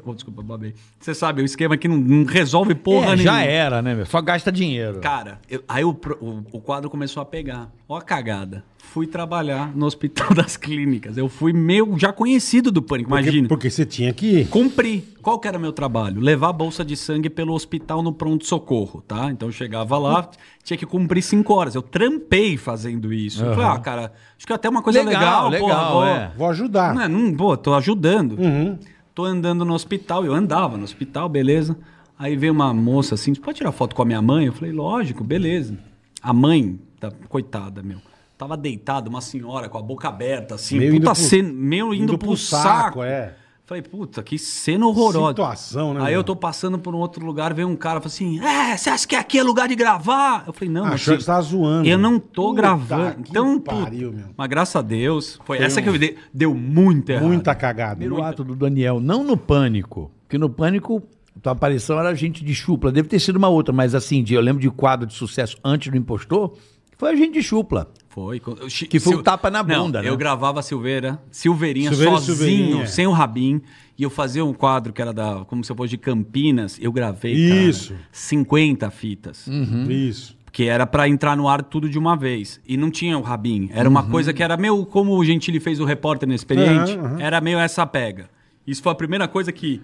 [0.05, 0.75] Oh, desculpa, babei.
[0.99, 3.23] Você sabe, o esquema aqui não, não resolve porra É, nenhuma.
[3.23, 4.07] já era, né, meu?
[4.07, 5.01] Só gasta dinheiro.
[5.01, 5.91] Cara, eu- aí o,
[6.21, 7.71] o, o quadro começou a pegar.
[7.89, 8.65] Ó a cagada.
[8.79, 11.19] Fui trabalhar no Hospital das Clínicas.
[11.19, 13.49] Eu fui meio já conhecido do Pânico, Porque, imagina.
[13.49, 14.49] porque você tinha que ir.
[14.49, 15.05] Cumpri.
[15.21, 16.21] Qual que era meu trabalho?
[16.23, 19.31] Levar a bolsa de sangue pelo hospital no pronto-socorro, tá?
[19.31, 20.31] Então eu chegava lá,
[20.65, 21.75] tinha que cumprir cinco horas.
[21.75, 23.45] Eu trampei fazendo isso.
[23.45, 26.05] Eu falei, ah, cara, acho que é até uma coisa Legal, legal, legal, porra, vou-
[26.07, 26.33] é.
[26.39, 26.95] Vou ajudar.
[26.95, 28.39] não, é, não, pô, tô ajudando.
[28.39, 28.79] Uhum.
[29.15, 31.77] Tô andando no hospital, eu andava no hospital, beleza.
[32.19, 34.47] Aí veio uma moça assim, você pode tirar foto com a minha mãe?
[34.47, 35.77] Eu falei, lógico, beleza.
[36.23, 37.99] A mãe, da, coitada, meu,
[38.37, 41.93] tava deitada, uma senhora com a boca aberta, assim, Meio puta indo pro- cena, meio
[41.95, 43.03] indo, pro, saco.
[43.03, 43.35] é.
[43.69, 45.29] Falei, puta, que cena horrorosa.
[45.29, 46.21] Situação, né, Aí meu?
[46.21, 49.07] eu tô passando por um outro lugar, veio um cara, falou assim, é, você acha
[49.07, 50.45] que aqui é lugar de gravar?
[50.47, 51.87] Eu falei, não, Achou meu que você tava zoando.
[51.87, 53.23] eu não tô Puta gravando.
[53.23, 54.35] que Então, pariu, puta, meu.
[54.35, 57.27] mas graças a Deus, foi, essa que eu dei, deu muito errado.
[57.27, 57.97] Muita cagada.
[57.97, 60.11] Primeiro ato do Daniel, não no Pânico.
[60.23, 61.03] Porque no Pânico,
[61.43, 62.91] tua aparição era gente de chupla.
[62.91, 65.97] Deve ter sido uma outra, mas assim, eu lembro de quadro de sucesso antes do
[65.99, 66.55] Impostor,
[66.97, 67.93] foi a gente de chupla.
[68.09, 68.41] Foi.
[68.89, 70.09] Que foi um tapa na Não, bunda, né?
[70.09, 72.87] Eu gravava Silveira, Silveirinha, Silveira sozinho, Silveirinha.
[72.87, 73.61] sem o Rabin.
[73.97, 76.79] E eu fazia um quadro que era da, como se eu fosse de Campinas.
[76.81, 77.93] Eu gravei, Isso.
[77.93, 79.47] cara, 50 fitas.
[79.89, 80.37] Isso.
[80.53, 82.61] Que era pra entrar no ar tudo de uma vez.
[82.67, 83.69] E não tinha o Rabin.
[83.73, 86.93] Era uma coisa que era meio como o Gentili fez o repórter inexperiente.
[86.97, 87.17] Aham.
[87.21, 88.31] Era meio essa pega.
[88.67, 89.81] Isso foi a primeira coisa que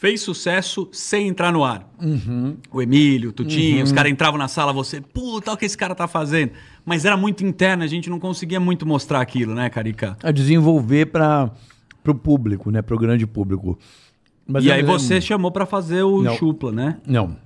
[0.00, 1.88] fez sucesso sem entrar no ar.
[2.72, 3.82] O Emílio, o Tutinho, Uhum.
[3.82, 6.52] os caras entravam na sala, você, puta, olha o que esse cara tá fazendo.
[6.88, 10.16] Mas era muito interno, a gente não conseguia muito mostrar aquilo, né, Carica?
[10.22, 11.50] A desenvolver para
[12.06, 12.80] o público, né?
[12.80, 13.78] Para o grande público.
[14.46, 16.34] Mas e aí lembro- você chamou pra fazer o Não.
[16.36, 16.96] chupla, né?
[17.06, 17.36] Não.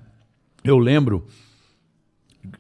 [0.63, 1.27] Eu lembro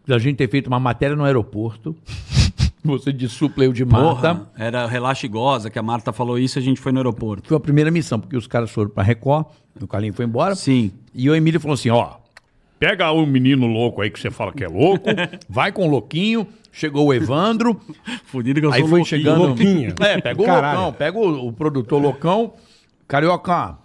[0.04, 1.94] da gente ter feito uma matéria no aeroporto.
[2.84, 4.34] Você de supla, eu de Marta.
[4.34, 7.46] Porra, era Relaxa e Goza, que a Marta falou isso, a gente foi no aeroporto.
[7.46, 9.46] Foi a primeira missão, porque os caras foram pra Record,
[9.80, 10.56] o Carlinho foi embora.
[10.56, 10.90] Sim.
[11.14, 12.14] E o Emílio falou assim: ó,
[12.82, 15.08] pega o menino louco aí que você fala que é louco,
[15.48, 16.48] vai com o louquinho.
[16.72, 17.80] Chegou o Evandro.
[18.26, 19.20] Fudido que eu aí sou foi louquinho.
[19.20, 19.46] chegando.
[19.46, 19.94] Louquinho.
[20.00, 20.80] É, pega o Caralho.
[20.80, 22.54] loucão, pega o, o produtor loucão.
[23.06, 23.78] Carioca,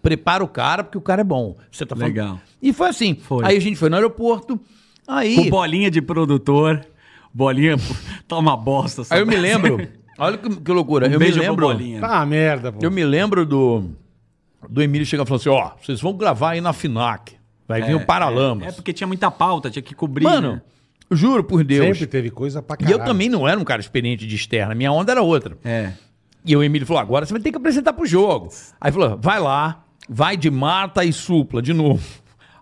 [0.00, 1.54] prepara o cara, porque o cara é bom.
[1.70, 2.14] Você tá falando.
[2.14, 2.40] Legal.
[2.62, 3.14] E foi assim.
[3.14, 3.44] Foi.
[3.44, 4.58] Aí a gente foi no aeroporto.
[5.06, 5.34] Aí.
[5.34, 6.80] Com bolinha de produtor,
[7.32, 7.76] bolinha
[8.26, 9.02] tá uma bosta.
[9.10, 9.86] Aí eu me lembro.
[10.16, 11.08] Olha que, que loucura.
[11.08, 11.66] Um eu me lembro.
[11.66, 12.00] bolinha.
[12.00, 12.78] Tá merda, pô.
[12.80, 13.90] Eu me lembro do.
[14.66, 17.43] Do Emílio chegar e falar assim: ó, vocês vão gravar aí na FINAC.
[17.66, 18.68] Vai vir o Paralamas.
[18.68, 20.24] É porque tinha muita pauta, tinha que cobrir.
[20.24, 20.62] Mano, né?
[21.10, 21.86] juro por Deus.
[21.86, 23.00] Sempre teve coisa pra E caralho.
[23.00, 24.74] eu também não era um cara experiente de externa.
[24.74, 25.56] Minha onda era outra.
[25.64, 25.92] É.
[26.44, 28.48] E o Emílio falou: agora você vai ter que apresentar pro jogo.
[28.80, 32.02] Aí falou: vai lá, vai de Marta e supla de novo.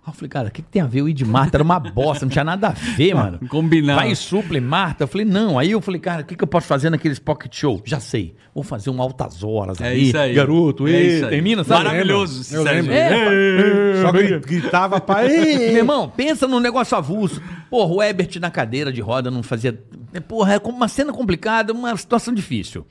[0.05, 1.57] Aí eu falei, cara, o que, que tem a ver o ir de Marta?
[1.59, 3.38] Era uma bosta, não tinha nada a ver, mano.
[3.48, 4.00] Combinado.
[4.00, 5.05] Vai e supla e Marta.
[5.05, 5.61] Eu falei, não.
[5.61, 7.80] Aí eu falei, cara, o que, que eu posso fazer naqueles pocket show?
[7.84, 8.34] Já sei.
[8.53, 10.09] Vou fazer um altas horas É aí.
[10.09, 10.34] isso aí.
[10.34, 11.30] Garoto, É ei, isso aí.
[11.30, 11.84] termina, sabe?
[11.84, 12.92] Maravilhoso, esse Eu lembro.
[12.92, 17.40] É, Só gri- gritava pra Meu irmão, pensa num negócio avulso.
[17.70, 19.78] Porra, o Ebert na cadeira de roda não fazia.
[20.26, 22.84] Porra, é uma cena complicada, uma situação difícil.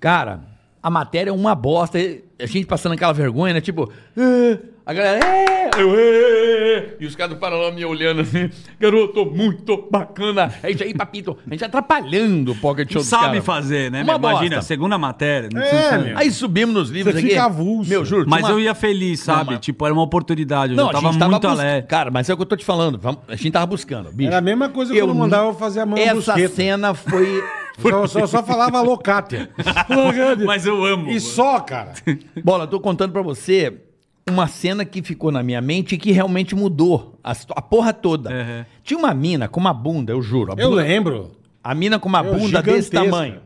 [0.00, 0.40] Cara,
[0.82, 1.98] a matéria é uma bosta.
[2.40, 3.60] A gente passando aquela vergonha, né?
[3.60, 8.50] Tipo, "É", a galera, é, eu, "É", e os caras do Paraná me olhando assim,
[8.80, 10.52] garoto, muito bacana.
[10.62, 14.02] A gente aí, papito, a gente atrapalhando o pocket show Não sabe fazer, né?
[14.02, 14.30] Uma meu?
[14.30, 14.62] Imagina, bosta.
[14.68, 15.48] segunda matéria.
[15.52, 16.18] não É, meu.
[16.18, 17.28] Aí subimos nos livros Você aqui.
[17.30, 17.88] fica avulso.
[17.90, 18.24] Meu, juro.
[18.28, 19.52] Mas uma- eu ia feliz, sabe?
[19.52, 20.72] mas- Tipo, era uma oportunidade.
[20.72, 21.86] Eu Não, já a tava gente tava muito bus- alegre.
[21.88, 23.00] Cara, mas é o que eu tô te falando.
[23.28, 24.28] A gente tava buscando, bicho.
[24.28, 26.54] Era a mesma coisa Eu quando nu- mandava eu fazer a mão Essa brusqueta.
[26.54, 27.42] cena foi.
[27.80, 29.48] Só, só, só falava locátia.
[29.88, 30.36] Locátia.
[30.44, 31.08] Mas eu amo.
[31.10, 31.92] E só, cara.
[32.44, 33.72] Bola, eu tô contando pra você
[34.28, 38.30] uma cena que ficou na minha mente e que realmente mudou a, a porra toda.
[38.30, 38.64] Uhum.
[38.84, 40.52] Tinha uma mina com uma bunda, eu juro.
[40.52, 41.30] A, Eu bunda- lembro.
[41.62, 43.40] a mina com uma Eu, bunda desse tamanho.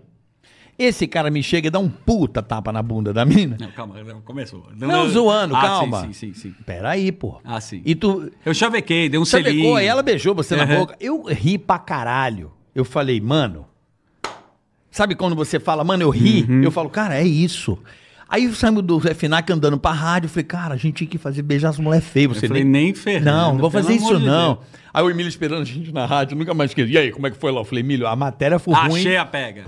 [0.78, 3.56] Esse cara me chega e dá um puta tapa na bunda da mina.
[3.58, 4.68] Não, calma, não, começou.
[4.76, 6.02] Não, zoando, Ah, calma.
[6.02, 6.54] Sim, sim, sim, sim.
[6.66, 7.40] Peraí, pô.
[7.42, 7.80] Ah, sim.
[7.82, 8.30] E tu.
[8.44, 9.74] Eu chavequei, dei um Você selinho.
[9.76, 10.78] aí ela beijou você na Uhum.
[10.80, 10.96] boca.
[11.00, 12.52] Eu ri pra caralho.
[12.74, 13.64] Eu falei, mano.
[14.90, 16.44] Sabe quando você fala, mano, eu ri?
[16.48, 16.62] Uhum.
[16.62, 17.78] Eu falo, cara, é isso.
[18.28, 20.26] Aí saímos do FNAC andando pra rádio.
[20.26, 22.36] Eu falei, cara, a gente tinha que fazer beijar as mulheres feias.
[22.36, 24.54] Você Eu falei, nem ferrando, Não, não vou pelo fazer isso de não.
[24.54, 24.66] Deus.
[24.92, 26.92] Aí o Emílio esperando a gente na rádio, nunca mais esqueci.
[26.92, 27.60] E aí, como é que foi lá?
[27.60, 29.00] Eu falei, Emílio, a matéria foi ruim.
[29.00, 29.64] Achei a pega.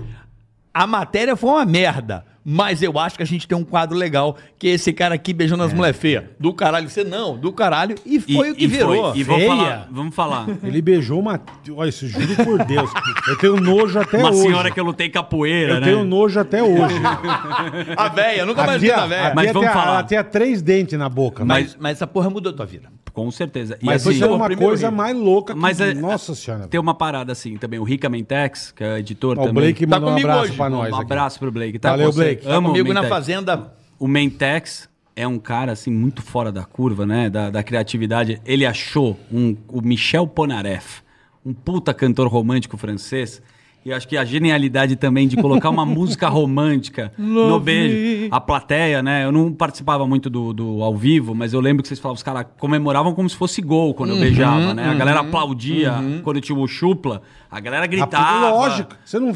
[0.73, 2.25] A matéria foi uma merda.
[2.51, 5.33] Mas eu acho que a gente tem um quadro legal, que é esse cara aqui
[5.33, 6.23] beijando as mulheres feias.
[6.39, 7.93] Do caralho, você não, do caralho.
[8.03, 9.11] E foi E- o que e virou.
[9.11, 9.19] foi.
[9.19, 9.55] E vamos Feia.
[9.55, 10.47] falar, vamos falar.
[10.63, 11.39] Ele beijou uma.
[11.75, 12.89] Olha, isso juro por Deus.
[13.27, 14.41] Eu tenho nojo até Uma hoje.
[14.41, 15.85] senhora que eu lutei capoeira, Eu né?
[15.85, 16.95] tenho nojo até hoje.
[17.95, 19.33] A véia, nunca mais vi a véia.
[19.35, 19.91] Mas vamos tinha- falar.
[19.99, 21.45] Ela tinha três dentes na boca.
[21.45, 22.89] Mas, Mas, mas essa porra mudou tua vida.
[23.13, 23.77] Com certeza.
[23.81, 24.95] E mas assim, isso é uma coisa rio.
[24.97, 25.59] mais louca que.
[25.59, 26.67] Mas é- Nossa senhora.
[26.67, 27.79] tem uma parada assim também.
[27.79, 29.63] O Rica Mentex, que é editor Ó, o também.
[29.63, 30.53] Blake Tá mandou um abraço hoje.
[30.53, 30.91] pra nós.
[30.91, 31.03] um aqui.
[31.03, 31.79] abraço pro Blake.
[31.79, 32.45] Tá Valeu, com Blake.
[32.47, 33.73] Tá Amo o Comigo na fazenda.
[33.99, 37.29] O Mentex é um cara assim muito fora da curva, né?
[37.29, 38.41] Da, da criatividade.
[38.45, 41.01] Ele achou um, o Michel Ponaref,
[41.45, 43.41] um puta cantor romântico francês.
[43.85, 48.27] E eu acho que a genialidade também de colocar uma música romântica no beijo.
[48.29, 49.23] A plateia, né?
[49.23, 52.23] Eu não participava muito do, do ao vivo, mas eu lembro que vocês falavam, os
[52.23, 54.89] caras comemoravam como se fosse gol quando eu beijava, né?
[54.89, 55.93] A galera aplaudia
[56.23, 57.21] quando tinha o chupla.
[57.49, 58.49] A galera Ah, gritava.
[58.49, 58.95] Lógico.
[59.03, 59.33] Você não.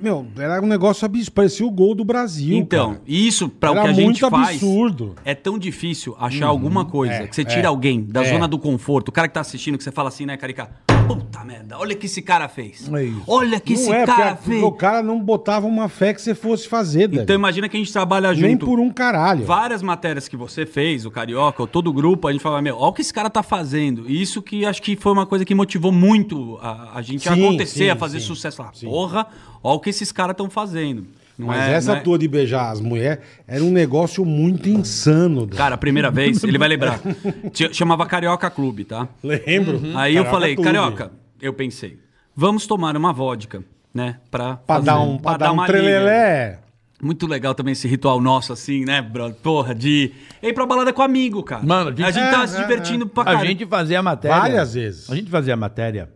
[0.00, 1.32] Meu, era um negócio absurdo.
[1.32, 2.56] Parecia o gol do Brasil.
[2.56, 3.02] Então, cara.
[3.06, 5.14] isso, para o que a gente faz, absurdo.
[5.24, 8.32] é tão difícil achar alguma coisa É, que você é, tira alguém da é.
[8.32, 9.08] zona do conforto.
[9.08, 10.70] O cara que tá assistindo, que você fala assim, né, Carica?
[11.08, 12.88] Puta merda, olha o que esse cara fez.
[12.92, 13.22] É isso.
[13.26, 14.62] Olha o que Não esse é, cara porque fez.
[14.62, 17.92] o cara não botava uma fé que você fosse fazer, Então imagina que a gente
[17.92, 18.46] trabalha junto.
[18.46, 19.44] Nem por um caralho.
[19.44, 22.76] Várias matérias que você fez, o Carioca, ou todo o grupo, a gente fala, meu,
[22.76, 24.08] olha o que esse cara tá fazendo.
[24.08, 27.34] E isso que acho que foi uma coisa que motivou muito a, a gente a
[27.34, 28.26] Sim, acontecer, sim, a fazer sim.
[28.26, 28.70] sucesso lá.
[28.80, 29.26] Porra,
[29.62, 31.06] olha o que esses caras estão fazendo.
[31.38, 34.68] Não Mas é- essa não é- tua de beijar as mulheres era um negócio muito
[34.68, 35.46] insano.
[35.46, 36.98] Cara, a primeira vez, ele vai lembrar.
[37.72, 39.06] Chamava Carioca Clube, tá?
[39.22, 39.80] Lembro.
[39.96, 40.66] Aí eu Carioca falei, Clube.
[40.72, 41.98] Carioca, eu pensei,
[42.34, 43.62] vamos tomar uma vodka,
[43.94, 44.16] né?
[44.30, 46.58] Pra, Pra fazer- dar um, pra dar um trelelé.
[47.00, 49.36] Muito legal também esse ritual nosso, assim, né, brother?
[49.40, 50.10] Porra, de
[50.42, 51.64] ir pra balada com amigo, cara.
[51.64, 53.46] Mano, a gente é, tava é, se divertindo pra A caralho.
[53.46, 54.36] gente fazia a matéria.
[54.36, 55.08] Várias vezes.
[55.08, 56.10] A gente fazia a matéria,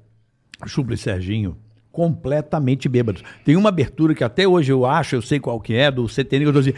[0.66, 1.56] Chupla e Serginho,
[1.92, 3.22] completamente bêbados.
[3.44, 6.44] Tem uma abertura que até hoje eu acho, eu sei qual que é, do CTN,
[6.44, 6.72] que eu tô assim.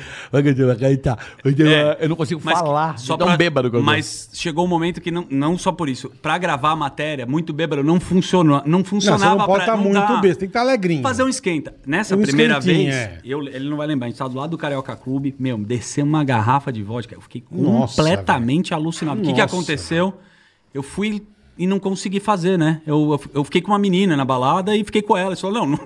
[2.01, 2.99] Eu não consigo falar.
[2.99, 3.78] só tão pra- bêbado que.
[3.78, 6.11] Mas chegou um momento que não, não só por isso.
[6.20, 8.62] Pra gravar a matéria, muito bêbado, não funcionou.
[8.66, 10.16] Não Não, funcionava você não pode estar não muito dá.
[10.20, 11.03] besta, tem que estar alegrinho.
[11.03, 11.74] Fazer um esquenta.
[11.86, 13.19] Nessa Um primeira vez, é.
[13.24, 16.05] eu, ele não vai lembrar, a gente tava do lado do Carioca Clube, meu, desceu
[16.05, 17.15] uma garrafa de vodka.
[17.15, 19.20] Eu fiquei Nossa, completamente alucinado.
[19.20, 20.15] O que, que aconteceu?
[20.73, 21.23] Eu fui
[21.56, 22.81] e não consegui fazer, né?
[22.86, 25.31] Eu, eu, fiquei com uma menina na balada e fiquei com ela.
[25.32, 25.78] Ele falou, não,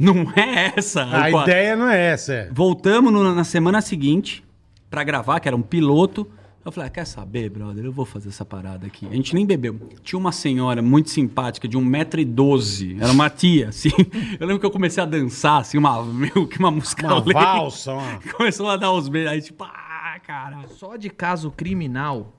[0.00, 1.04] não, não é essa.
[1.04, 2.50] A Eu- ideia não é essa, é.
[2.52, 4.44] Voltamos no- na semana seguinte
[4.90, 6.26] pra gravar, que era um piloto.
[6.64, 7.84] Eu falei, ah, quer saber, brother?
[7.84, 9.06] Eu vou fazer essa parada aqui.
[9.10, 9.80] A gente nem bebeu.
[10.02, 13.00] Tinha uma senhora muito simpática, de 1,12m.
[13.00, 13.90] Era uma tia, assim.
[14.38, 17.92] Eu lembro que eu comecei a dançar, assim, uma, meio que uma música Uma valsa.
[18.36, 19.32] Começou a dar uns beijos.
[19.32, 20.58] Aí, tipo, ah, cara.
[20.76, 22.34] Só de caso criminal.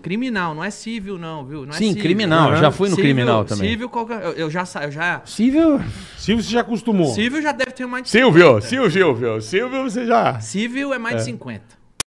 [0.00, 1.66] Criminal, não é civil, não, viu?
[1.66, 2.02] Não é Sim, civil.
[2.02, 3.68] criminal, já fui no criminal também.
[3.70, 5.22] Civil, qualquer, eu, eu já sa- eu já.
[5.24, 5.80] Cível.
[6.16, 7.14] Silvio, você já acostumou.
[7.14, 8.60] Civil já deve ter mais de Silvio, 50.
[8.62, 10.40] Silvio, Silvio, Silvio, você já.
[10.40, 11.62] Civil é mais de 50.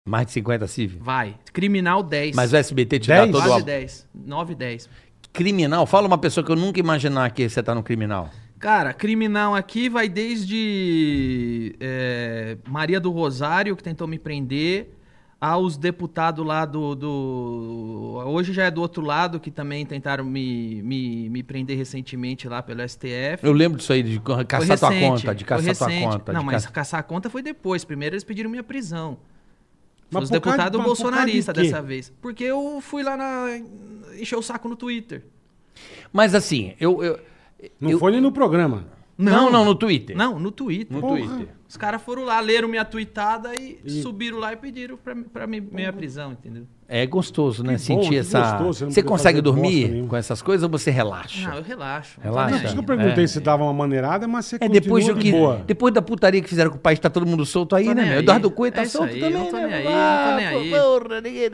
[0.06, 0.98] Mais de 50 civil.
[1.02, 1.34] Vai.
[1.52, 2.34] Criminal 10.
[2.36, 3.26] Mas o SBT te 10?
[3.26, 3.64] dá todo Quase o.
[3.66, 4.06] 10.
[4.14, 4.88] 9, 10.
[5.32, 8.30] Criminal, fala uma pessoa que eu nunca imaginar que você tá no criminal.
[8.58, 14.90] Cara, criminal aqui vai desde é, Maria do Rosário, que tentou me prender,
[15.40, 20.82] aos deputados lá do, do- Hoje já é do outro lado, que também tentaram me,
[20.82, 23.38] me, me prender recentemente lá pelo STF.
[23.42, 26.32] Eu lembro disso aí, de caçar tua recente, conta, de caçar tua conta.
[26.32, 27.84] Não, de mas caçar- caçar a conta foi depois.
[27.84, 29.16] Primeiro eles pediram minha prisão.
[30.10, 31.62] Mas Os deputados de bolsonaristas quê?
[31.64, 32.12] dessa vez.
[32.20, 33.44] Porque eu fui lá na.
[34.18, 35.22] encher o saco no Twitter.
[36.12, 37.02] Mas assim, eu.
[37.04, 37.20] eu-
[37.80, 38.84] Não eu- foi nem no programa.
[39.18, 40.16] Não, não, no Twitter.
[40.16, 40.94] Não, no Twitter.
[40.94, 41.16] No Porra.
[41.18, 41.48] Twitter.
[41.68, 45.60] Os caras foram lá, leram minha tweetada e, subiram lá e pediram pra, pra mim,
[45.60, 46.62] minha prisão, entendeu?
[46.88, 47.72] É gostoso, né?
[47.74, 48.40] Que bom, Sentir que essa.
[48.40, 51.46] gostoso, você não você consegue dormir com essas coisas ou você relaxa?
[51.46, 52.18] Não, eu relaxo.
[52.18, 52.50] não Relaxa.
[52.52, 53.26] nem Por isso que eu perguntei É.
[53.26, 55.24] se dava uma maneirada, mas você É depois do continua que.
[55.24, 55.64] de boa.
[55.66, 58.12] Depois da putaria que fizeram com o país, tá todo mundo solto aí, né?
[58.14, 58.18] aí.
[58.20, 59.66] Eduardo Cunha tá É solto aí, também, não tô né?
[59.66, 60.70] nem aí, Ah, não tô nem aí.
[60.70, 61.50] porra, ninguém-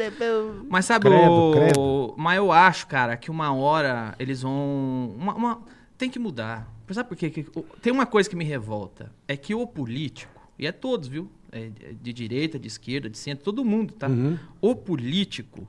[0.71, 1.53] Mas sabe, Credo, o...
[1.53, 2.15] credo.
[2.17, 5.13] mas eu acho, cara, que uma hora eles vão.
[5.19, 5.59] Uma, uma-
[6.05, 6.71] Tem que mudar.
[6.91, 7.33] Sabe por quê?
[7.81, 9.11] Tem uma coisa que me revolta.
[9.27, 11.31] É que o político, e é todos, viu?
[11.51, 14.07] É de direita, de esquerda, de centro, todo mundo, tá?
[14.07, 14.39] Uhum.
[14.61, 15.67] O político,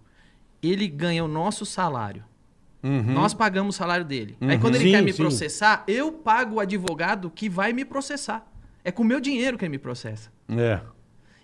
[0.62, 2.22] ele ganha o nosso salário.
[2.84, 4.38] Nós pagamos o salário dele.
[4.42, 5.18] Aí quando ele Sim, quer me sim.
[5.18, 8.46] processar, eu pago o advogado que vai me processar.
[8.84, 10.30] É com o meu dinheiro que ele me processa.
[10.50, 10.82] É.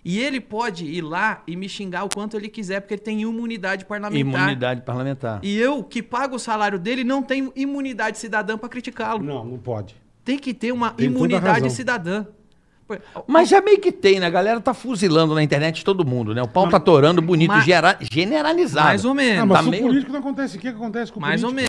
[0.04, 3.22] E ele pode ir lá e me xingar o quanto ele quiser, porque ele tem
[3.22, 4.40] imunidade parlamentar.
[4.42, 5.38] Imunidade parlamentar.
[5.44, 9.22] E eu, que pago o salário dele, não tenho imunidade cidadã pra criticá-lo.
[9.22, 9.94] Não, não pode.
[10.24, 12.26] Tem que ter uma Tem imunidade cidadã.
[13.26, 14.26] Mas já meio que tem, né?
[14.26, 16.42] A galera tá fuzilando na internet todo mundo, né?
[16.42, 18.86] O pau tá torando bonito, Mas- gera- generalizado.
[18.88, 19.48] Mais ou Ah, menos.
[19.48, 20.56] mas Tá com meio- o político não acontece.
[20.56, 21.54] O que que acontece com o mais ou político?
[21.54, 21.68] menos.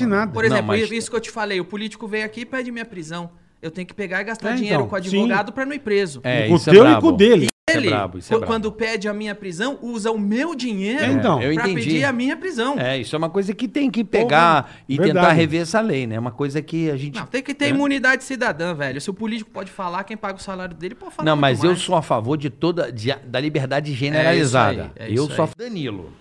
[0.00, 0.32] Não acontece nada.
[0.32, 2.84] Por exemplo, mas- isso que eu te falei, o político veio aqui e pede minha
[2.84, 3.30] prisão.
[3.60, 5.80] Eu tenho que pegar e gastar É, dinheiro então, com o advogado pra não ir
[5.80, 6.20] preso.
[6.22, 7.00] É, Com o é teu e brabo.
[7.00, 7.44] com o dele.
[7.46, 11.02] Isso é Ele, brabo, isso é quando pede a minha prisão, usa o meu dinheiro
[11.02, 11.42] É, então.
[11.42, 11.84] Eu pra entendi.
[11.86, 12.78] pedir a minha prisão.
[12.78, 15.12] É, isso é uma coisa que tem que pegar e verdade.
[15.18, 16.14] tentar rever essa lei, né?
[16.14, 17.18] É uma coisa que a gente.
[17.18, 19.00] Não, tem que ter imunidade cidadã, velho.
[19.00, 21.26] Se o político pode falar, quem paga o salário dele pode falar.
[21.28, 21.82] Não, mas eu mais.
[21.82, 24.92] sou a favor de toda de- da liberdade generalizada.
[24.96, 25.52] É isso aí, é eu sou a aí.
[25.58, 26.12] Danilo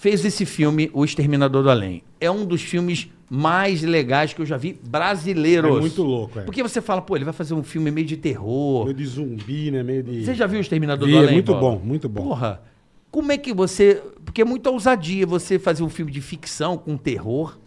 [0.00, 2.02] fez esse filme O Exterminador do Além.
[2.18, 5.76] É um dos filmes mais legais que eu já vi brasileiros.
[5.76, 6.42] É muito louco, é.
[6.42, 8.84] Porque você fala, pô, ele vai fazer um filme meio de terror.
[8.84, 9.82] Meio de zumbi, né?
[9.82, 10.24] Meio de...
[10.24, 11.34] Você já viu O Exterminador Vi, do é Além?
[11.34, 11.76] muito Bola?
[11.76, 12.22] bom, muito bom.
[12.28, 12.62] Porra,
[13.10, 14.02] como é que você...
[14.24, 17.58] Porque é muita ousadia você fazer um filme de ficção com terror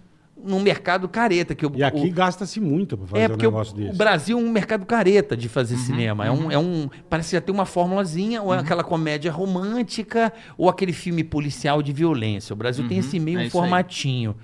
[0.44, 1.56] num mercado careta.
[1.56, 3.78] Que o, E aqui o- gasta-se muito pra fazer é um porque o, negócio o
[3.78, 3.98] desse.
[3.98, 6.26] Brasil é um mercado careta de fazer cinema.
[6.26, 6.90] É um, é um.
[7.10, 11.82] Parece que já tem uma formulazinha, ou é aquela comédia romântica, ou aquele filme policial
[11.82, 12.54] de violência.
[12.54, 13.62] O Brasil tem esse meio é um isso aí.
[13.62, 14.36] formatinho.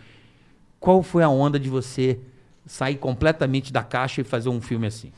[0.79, 2.17] Qual foi a onda de você
[2.65, 5.11] sair completamente da caixa e fazer um filme assim?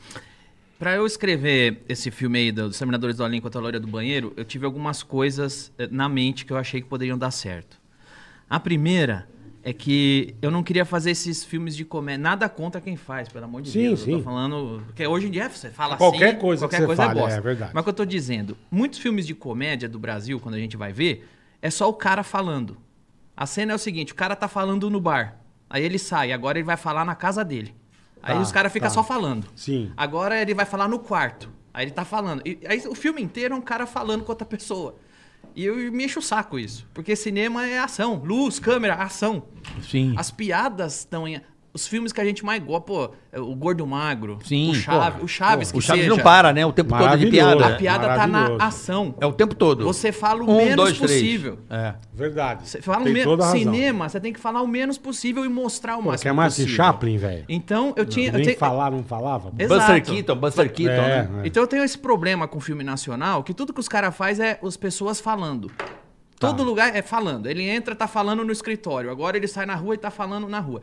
[0.78, 4.32] Pra eu escrever esse filme aí dos Exterminadores do Além contra a Loira do Banheiro,
[4.36, 7.80] eu tive algumas coisas eh, na mente que eu achei que poderiam dar certo.
[8.50, 9.28] A primeira
[9.62, 12.22] é que eu não queria fazer esses filmes de comédia.
[12.22, 14.00] Nada contra quem faz, pelo amor de Sim, Deus.
[14.00, 14.16] Eu sim.
[14.18, 14.82] tô falando.
[14.86, 16.38] Porque hoje em dia você fala Qualquer assim.
[16.38, 17.38] coisa que qualquer coisa fale, é bosta.
[17.38, 17.70] é verdade.
[17.74, 20.76] Mas o que eu tô dizendo, muitos filmes de comédia do Brasil, quando a gente
[20.76, 21.28] vai ver,
[21.60, 22.76] é só o cara falando.
[23.36, 25.38] A cena é o seguinte: o cara tá falando no bar.
[25.70, 27.74] Aí ele sai, agora ele vai falar na casa dele.
[28.22, 28.94] Aí Tá, os caras ficam tá.
[28.94, 29.46] só falando.
[29.56, 29.90] Sim.
[29.96, 31.50] Agora ele vai falar no quarto.
[31.74, 32.42] Aí ele tá falando.
[32.46, 34.96] E aí o filme inteiro é um cara falando com outra pessoa.
[35.54, 36.88] E eu me encho o saco isso.
[36.94, 38.22] Porque cinema é ação.
[38.24, 39.44] Luz, câmera, ação.
[39.82, 40.14] Sim.
[40.16, 41.40] As piadas estão em.
[41.74, 45.08] Os filmes que a gente mais gosta, pô, é o Gordo Magro, Sim, o Chaves,
[45.14, 45.72] porra, o Chaves porra.
[45.72, 46.14] que O Chaves seja.
[46.16, 46.66] não para, né?
[46.66, 47.66] O tempo todo de piada.
[47.66, 49.14] A piada tá na ação.
[49.20, 49.84] É o tempo todo.
[49.84, 51.12] Você fala o Um, menos dois, três.
[51.12, 51.58] possível.
[51.70, 51.94] É.
[52.12, 52.68] Verdade.
[52.68, 53.40] Você fala o Tem menos.
[53.40, 53.58] a razão.
[53.58, 56.54] Cinema, você tem que falar o menos possível e mostrar o Pô, máximo quer mais
[56.54, 56.74] possível.
[56.76, 57.44] Chaplin, velho?
[57.48, 58.28] Então, eu tinha...
[58.30, 59.50] eu Nem falar, não falava?
[59.58, 59.80] Exato.
[59.80, 61.40] Buster Keaton, Buster Keaton, É, né?
[61.44, 61.46] é.
[61.46, 64.58] Então eu tenho esse problema com filme nacional, que tudo que os caras faz é
[64.62, 65.70] as pessoas falando.
[66.38, 66.48] Tá.
[66.48, 67.46] Todo lugar é falando.
[67.46, 69.10] Ele entra, tá falando no escritório.
[69.10, 70.82] Agora ele sai na rua e tá falando na rua.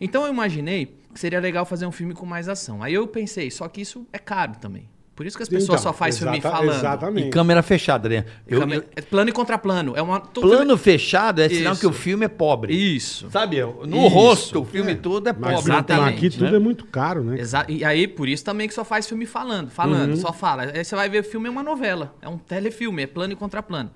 [0.00, 2.82] Então eu imaginei que seria legal fazer um filme com mais ação.
[2.82, 4.88] Aí eu pensei, só que isso é caro também.
[5.14, 6.74] Por isso que as pessoas Então, só fazem filme falando.
[6.76, 7.28] Exatamente.
[7.28, 8.26] E câmera fechada, né?
[8.46, 9.94] Eu, Câmera- é plano e contraplano.
[9.96, 11.80] É uma plano filme- fechado é sinal Isso.
[11.80, 12.74] que o filme é pobre.
[12.74, 13.30] Isso.
[13.30, 13.62] Sabe?
[13.62, 14.08] No Isso.
[14.08, 15.72] rosto, o filme todo é Mas pobre.
[15.72, 16.56] Exatamente, aqui tudo né?
[16.56, 17.40] é muito caro, né?
[17.40, 20.16] Exa e aí, por isso também que só faz filme falando, falando, Uhum.
[20.16, 20.64] só fala.
[20.64, 23.36] Aí você vai ver o filme é uma novela, é um telefilme, é plano e
[23.36, 23.90] contraplano.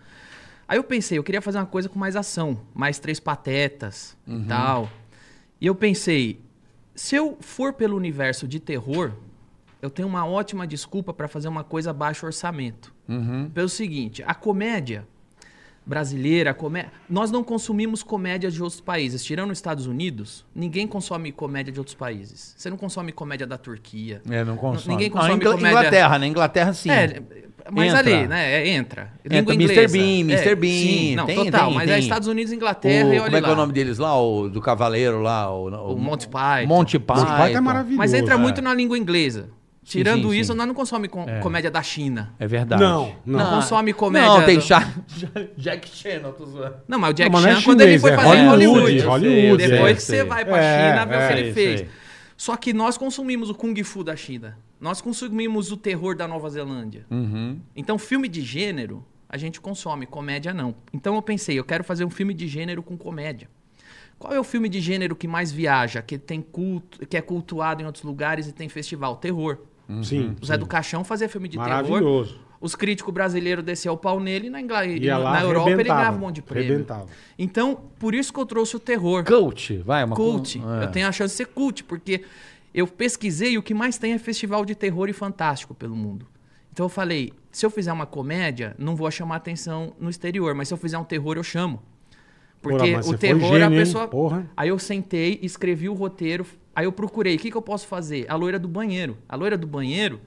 [0.66, 4.40] Aí eu pensei, eu queria fazer uma coisa com mais ação, mais três patetas Uhum.
[4.40, 4.88] e tal.
[5.60, 6.40] E eu pensei,
[6.94, 9.12] se eu for pelo universo de terror,
[9.82, 12.94] eu tenho uma ótima desculpa para fazer uma coisa baixo orçamento.
[13.08, 13.50] Uhum.
[13.50, 15.06] Pelo seguinte, a comédia
[15.90, 16.86] brasileira, comé...
[17.08, 19.24] nós não consumimos comédia de outros países.
[19.24, 22.54] Tirando os Estados Unidos, ninguém consome comédia de outros países.
[22.56, 24.22] Você não consome comédia da Turquia.
[24.30, 24.94] É, não consome.
[24.94, 25.68] Ninguém Ah, consome Ingl- comédia...
[25.78, 26.26] Inglaterra, né?
[26.28, 26.90] Inglaterra sim.
[26.90, 27.20] É,
[27.72, 27.98] mas Entra.
[27.98, 28.52] ali, né?
[28.52, 29.12] é, entra.
[29.24, 29.72] Entra Língua Mr.
[29.72, 29.92] inglesa.
[29.92, 30.48] Bean, Mr.
[30.48, 31.66] É, Bean, Sim, não, tem, total.
[31.66, 32.02] tem, mas é tem.
[32.02, 34.18] Estados Unidos, Inglaterra O- e olha como é que é o nome deles lá?
[34.20, 35.52] O do cavaleiro lá?
[35.54, 36.66] O, O Monty Python.
[36.68, 37.20] Monty Python.
[37.20, 37.98] Monty Python é maravilhoso.
[37.98, 38.38] Mas entra É.
[38.38, 39.50] muito na língua inglesa.
[39.90, 40.56] Tirando sim, isso, sim.
[40.58, 42.32] nós não consomemos com- comédia da China.
[42.38, 42.82] É verdade.
[42.82, 43.38] Não, não.
[43.40, 44.28] Não consome comédia.
[44.28, 44.92] Não, tem do- Chá-
[45.58, 46.76] Jack Chan, eu tô zoando.
[46.86, 49.06] Não, mas o Jack Não, é Chan, quando ele foi é fazer em Hollywood, Hollywood.
[49.06, 51.84] Hollywood, Depois é, que você vai pra É, China, vê o que é, ele fez.
[52.36, 54.56] Só que nós consumimos o Kung Fu da China.
[54.80, 57.04] Nós consumimos o terror da Nova Zelândia.
[57.10, 57.58] Uhum.
[57.76, 60.74] Então, filme de gênero, a gente consome, comédia não.
[60.92, 63.48] Então eu pensei, eu quero fazer um filme de gênero com comédia.
[64.18, 67.82] Qual é o filme de gênero que mais viaja, que tem culto, que é cultuado
[67.82, 69.16] em outros lugares e tem festival?
[69.16, 69.58] Terror.
[70.02, 70.36] Sim.
[70.40, 71.68] O Zé do Caixão fazia filme de terror.
[71.68, 72.38] Maravilhoso.
[72.60, 74.60] Os críticos brasileiros desciam o pau nele e na.
[74.84, 76.70] Ia lá, na Europa ele ganhava um monte de prêmio.
[76.70, 77.06] arrebentava.
[77.38, 79.24] Então, por isso que eu trouxe o terror.
[79.24, 80.58] Cult, vai, uma Cult.
[80.58, 80.84] É.
[80.84, 82.22] Eu tenho a chance de ser cult, porque
[82.74, 86.26] eu pesquisei e o que mais tem é festival de terror e fantástico pelo mundo.
[86.70, 90.68] Então eu falei, se eu fizer uma comédia, não vou chamar atenção no exterior, mas
[90.68, 91.82] se eu fizer um terror, eu chamo.
[92.62, 94.08] Porque Porra, o terror gênio, a pessoa.
[94.08, 94.50] Porra.
[94.56, 96.46] Aí eu sentei, escrevi o roteiro,
[96.80, 98.24] aí eu procurei, o que, que eu posso fazer?
[98.28, 99.16] A loira do banheiro.
[99.28, 100.20] A loira do banheiro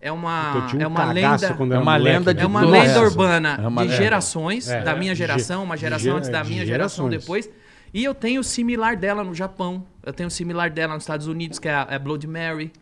[0.00, 1.46] é uma, tinha um é uma lenda.
[1.46, 4.02] É uma moleque, lenda de É uma lenda urbana É uma de lenda.
[4.02, 4.82] gerações, É.
[4.82, 7.22] da minha De- geração, uma de geração ge- antes da de minha geração gerações.
[7.24, 7.50] depois.
[7.94, 9.84] E eu tenho o similar dela no Japão.
[10.04, 12.72] Eu tenho o similar dela nos Estados Unidos, que é a, é Blood Mary.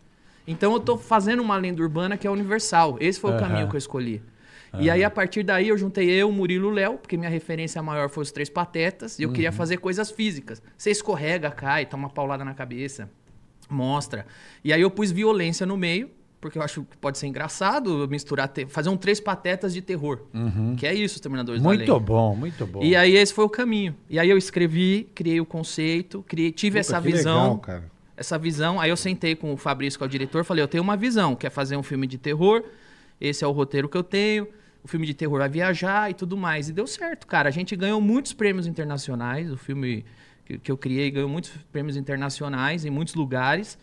[0.46, 2.96] Então eu tô fazendo uma lenda urbana que é universal.
[3.00, 4.20] Esse foi o caminho que eu escolhi.
[4.80, 7.82] E aí, a partir daí, eu juntei eu, Murilo e o Léo, porque minha referência
[7.82, 10.62] maior foi os Três Patetas, e eu queria fazer coisas físicas.
[10.76, 13.08] Você escorrega, cai, toma uma paulada na cabeça,
[13.68, 14.26] mostra.
[14.62, 16.10] E aí eu pus violência no meio,
[16.40, 20.20] porque eu acho que pode ser engraçado misturar, te- fazer um Três Patetas de terror.
[20.76, 21.78] Que é isso, os Terminadores da Lei.
[21.78, 22.82] Muito bom, muito bom.
[22.82, 23.96] E aí esse foi o caminho.
[24.10, 27.42] E aí eu escrevi, criei o conceito, criei, tive essa visão.
[27.44, 27.84] legal, cara.
[28.16, 28.78] essa visão.
[28.78, 31.34] Aí eu sentei com o Fabrício, que é o diretor, falei, eu tenho uma visão,
[31.34, 32.62] que é fazer um filme de terror.
[33.20, 34.46] Esse é o roteiro que eu tenho.
[34.84, 36.68] O filme de terror vai viajar e tudo mais.
[36.68, 37.48] E deu certo, cara.
[37.48, 39.50] A gente ganhou muitos prêmios internacionais.
[39.50, 40.04] O filme
[40.44, 43.78] que, que eu criei ganhou muitos prêmios internacionais em muitos lugares.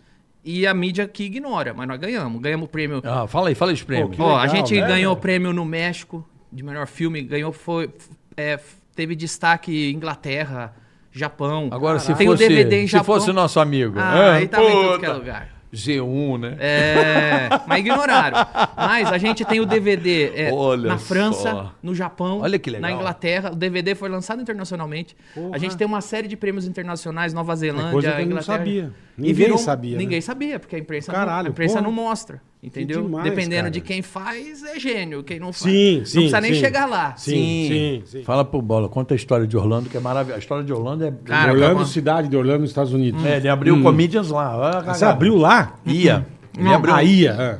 [0.46, 2.40] E a mídia que ignora, mas nós ganhamos.
[2.42, 4.16] Ganhamos o prêmio Ah, fala aí, fala aí os prêmios.
[4.16, 7.52] que Ó, a legal, gente né, ganhou o prêmio no México de melhor filme, ganhou
[7.52, 7.90] foi
[8.36, 8.60] é,
[8.96, 10.74] teve destaque Inglaterra,
[11.12, 11.70] Japão.
[11.72, 13.06] Agora, se tem fosse, o DVD em se Japão.
[13.06, 14.00] fosse o nosso amigo.
[14.00, 15.00] Ah, aí tava em tudo puta.
[15.00, 15.61] que é lugar.
[15.74, 16.56] G1, né?
[16.60, 18.38] É, mas ignoraram.
[18.76, 21.76] Mas a gente tem o DVD é, na França, só.
[21.82, 22.42] no Japão,
[22.80, 23.52] na Inglaterra.
[23.52, 25.16] O DVD foi lançado internacionalmente.
[25.52, 28.32] A gente tem uma série de prêmios internacionais, Nova Zelândia, É coisa que eu não
[28.32, 28.58] Inglaterra.
[28.58, 28.94] sabia.
[29.18, 29.98] E Ninguém virou- sabia, né?
[30.04, 31.86] Ninguém sabia, porque a imprensa, Caralho, não, a imprensa porra.
[31.86, 32.42] não mostra.
[32.64, 33.02] Entendeu?
[33.04, 33.72] demais, Dependendo cara.
[33.72, 35.24] de quem faz, é gênio.
[35.24, 35.72] Quem não faz.
[35.74, 36.60] Sim, não sim, precisa nem sim.
[36.60, 37.16] chegar lá.
[37.18, 37.34] Sim,
[37.68, 38.24] sim, sim.
[38.24, 40.38] Fala pro Bola, conta a história de Orlando, que é maravilhosa.
[40.38, 41.12] A história de Orlando é...
[41.26, 43.26] Cara, Orlando, cidade de Orlando, nos Estados Unidos.
[43.26, 44.82] É, ele abriu o Comedians lá.
[44.94, 45.76] Você abriu lá?
[45.86, 46.26] Ia.
[46.56, 46.94] Ele Não, abriu...
[46.94, 47.32] Ah, ia.
[47.32, 47.60] é.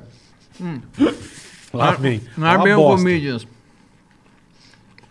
[1.74, 2.22] Lá vem.
[2.38, 2.84] Não é bem o.
[2.84, 3.48] Comedians.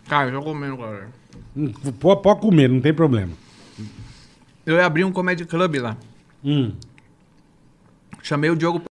[0.07, 1.07] Cara, eu tô comendo, galera.
[1.55, 3.31] Hum, Pode, pode comer, não tem problema.
[4.65, 5.97] Eu ia abrir um comedy club lá.
[6.43, 6.75] Hum.
[8.21, 8.83] Chamei o Diogo.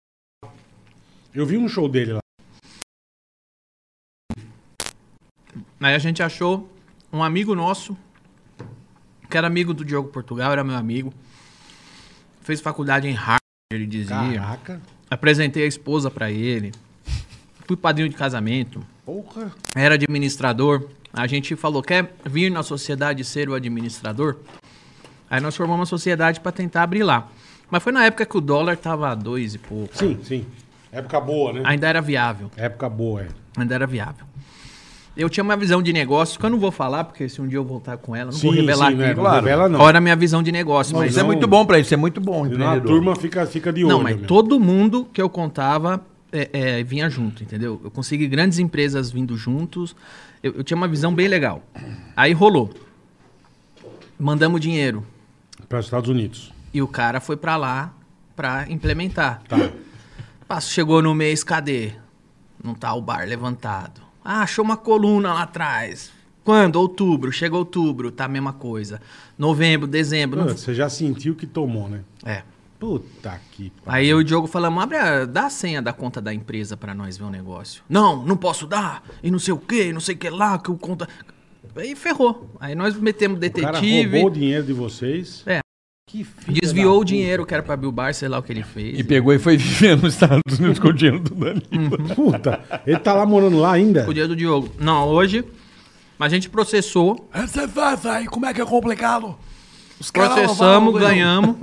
[1.33, 2.19] Eu vi um show dele lá.
[5.79, 6.69] Aí a gente achou
[7.11, 7.97] um amigo nosso,
[9.29, 11.13] que era amigo do Diogo Portugal, era meu amigo.
[12.41, 13.41] Fez faculdade em Harvard,
[13.71, 14.15] ele dizia.
[14.15, 14.81] Caraca.
[15.09, 16.71] Apresentei a esposa pra ele.
[17.67, 18.85] Fui padrinho de casamento.
[19.05, 19.51] Porra.
[19.75, 20.87] Era administrador.
[21.11, 24.37] A gente falou, quer vir na sociedade ser o administrador?
[25.29, 27.29] Aí nós formamos uma sociedade pra tentar abrir lá.
[27.71, 29.97] Mas foi na época que o dólar tava a dois e pouco.
[29.97, 30.45] Sim, sim.
[30.91, 31.61] Época boa, né?
[31.63, 32.51] Ainda era viável.
[32.57, 33.27] Época boa, é.
[33.57, 34.25] Ainda era viável.
[35.15, 37.57] Eu tinha uma visão de negócio que eu não vou falar, porque se um dia
[37.57, 39.01] eu voltar com ela, não Sim, vou revelar sim, aqui.
[39.01, 39.13] né?
[39.13, 39.79] Não revela, não.
[39.79, 40.95] Qual era a minha visão de negócio.
[40.97, 43.83] mas Isso é muito bom pra isso, é muito bom, A turma fica, fica de
[43.83, 43.93] olho.
[43.93, 44.27] Não, mas meu.
[44.27, 47.79] todo mundo que eu contava é, é, vinha junto, entendeu?
[47.83, 49.95] Eu consegui grandes empresas vindo juntos.
[50.41, 51.61] Eu, eu tinha uma visão bem legal.
[52.15, 52.69] Aí rolou.
[54.17, 55.05] Mandamos dinheiro.
[55.67, 56.53] Para os Estados Unidos.
[56.73, 57.93] E o cara foi pra lá
[58.35, 59.41] pra implementar.
[60.47, 61.93] Passo, chegou no mês, cadê?
[62.63, 64.01] Não tá o bar levantado.
[64.23, 66.11] Ah, achou uma coluna lá atrás.
[66.43, 66.75] Quando?
[66.77, 67.31] Outubro.
[67.31, 69.01] Chega outubro, tá a mesma coisa.
[69.37, 70.39] Novembro, dezembro.
[70.41, 72.01] não- Pô, Você já sentiu que tomou, né?
[72.23, 72.43] É.
[72.79, 73.71] Puta que.
[73.85, 76.75] Aí eu e o Diogo falamos, abre a, dá a senha da conta da empresa
[76.75, 77.83] pra nós ver o negócio.
[77.87, 80.71] Não, não posso dar, e não sei o que, não sei o que lá, que
[80.71, 81.07] o conta...
[81.75, 82.49] Aí ferrou.
[82.59, 85.43] Aí nós metemos O cara detetive, roubou o dinheiro de vocês.
[85.45, 85.60] É.
[86.47, 88.63] Desviou da o dinheiro que era pra abrir o bar, sei lá o que ele
[88.63, 88.99] fez.
[88.99, 92.15] E pegou e foi viver nos Estados Unidos com o dinheiro do Danilo.
[92.15, 94.09] Puta, ele tá lá morando lá ainda?
[94.09, 94.69] O dia do Diogo.
[94.79, 95.43] Não, hoje,
[96.17, 99.35] mas a gente processou, Você faz aí, como é que é complicado?
[99.99, 101.55] Os caras processamos, ganhamos.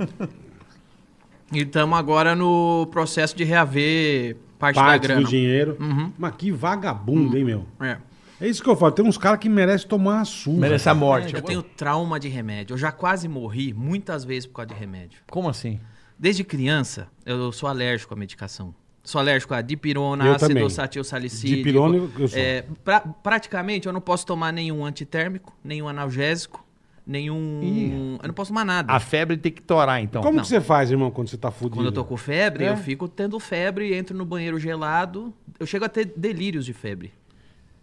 [1.51, 5.21] e estamos agora no processo de reaver parte, da Parte grana.
[5.21, 5.77] do dinheiro.
[5.79, 6.11] Uhum.
[6.17, 7.65] Mas que vagabundo, hein, meu?
[7.81, 7.97] É.
[8.41, 8.91] É isso que eu falo.
[8.91, 10.59] Tem uns caras que merecem tomar uma surra.
[10.59, 11.35] Merece a morte.
[11.35, 12.73] Eu tenho trauma de remédio.
[12.73, 15.19] Eu já quase morri muitas vezes por causa de remédio.
[15.29, 15.79] Como assim?
[16.17, 18.73] Desde criança, eu sou alérgico à medicação.
[19.03, 20.63] Sou alérgico a dipirona, Eu ácido também.
[21.57, 22.37] Dipirona eu- sou.
[22.39, 26.63] É, pra- praticamente, eu não posso tomar nenhum antitérmico, nenhum analgésico,
[27.07, 28.17] nenhum...
[28.21, 28.91] Eu não posso tomar nada.
[28.93, 30.21] A febre tem que torar, então.
[30.21, 30.43] Como Não.
[30.43, 31.77] que você faz, irmão, quando você tá fudido?
[31.77, 32.69] Quando eu tô com febre, É?
[32.69, 35.33] eu fico tendo febre, entro no banheiro gelado.
[35.59, 37.11] Eu chego a ter delírios de febre.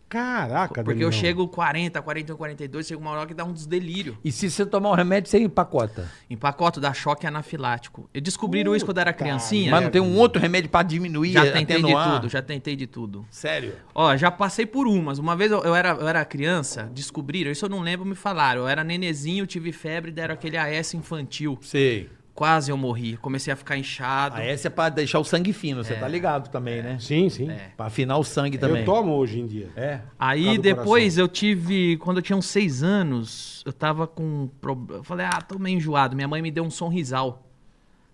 [0.09, 4.17] Caraca, Porque eu chego 40, 41, 42, chega uma hora que dá um desdelírio.
[4.25, 6.09] E se você tomar um remédio, você empacota.
[6.31, 8.09] Empacoto dá choque anafilático.
[8.15, 9.71] Eu descobri isso quando era criancinha.
[9.71, 12.15] Mas não tem um outro remédio pra diminuir, Já tentei de atenuar?
[12.21, 13.27] tudo, já tentei de tudo.
[13.31, 13.75] Sério?
[13.95, 15.19] Ó, já passei por umas.
[15.19, 18.63] Uma vez eu, eu era, eu era criança, descobriram, isso eu não lembro, me falaram.
[18.63, 21.59] Eu era nenezinho, tive febre, deram aquele AS infantil.
[21.63, 22.09] Sei.
[22.37, 23.17] Quase eu morri.
[23.17, 24.37] Comecei a ficar inchado.
[24.37, 26.99] A essa é pra deixar o sangue fino, você tá ligado também, né?
[27.01, 27.51] Sim, sim.
[27.77, 28.81] Pra afinar o sangue também.
[28.81, 29.71] Eu tomo hoje em dia.
[29.75, 30.01] É.
[30.19, 34.51] Aí depois eu tive, quando eu tinha uns seis anos, eu tava com.
[34.91, 36.15] Eu falei, ah, tô meio enjoado.
[36.15, 37.46] Minha mãe me deu um sonrisal.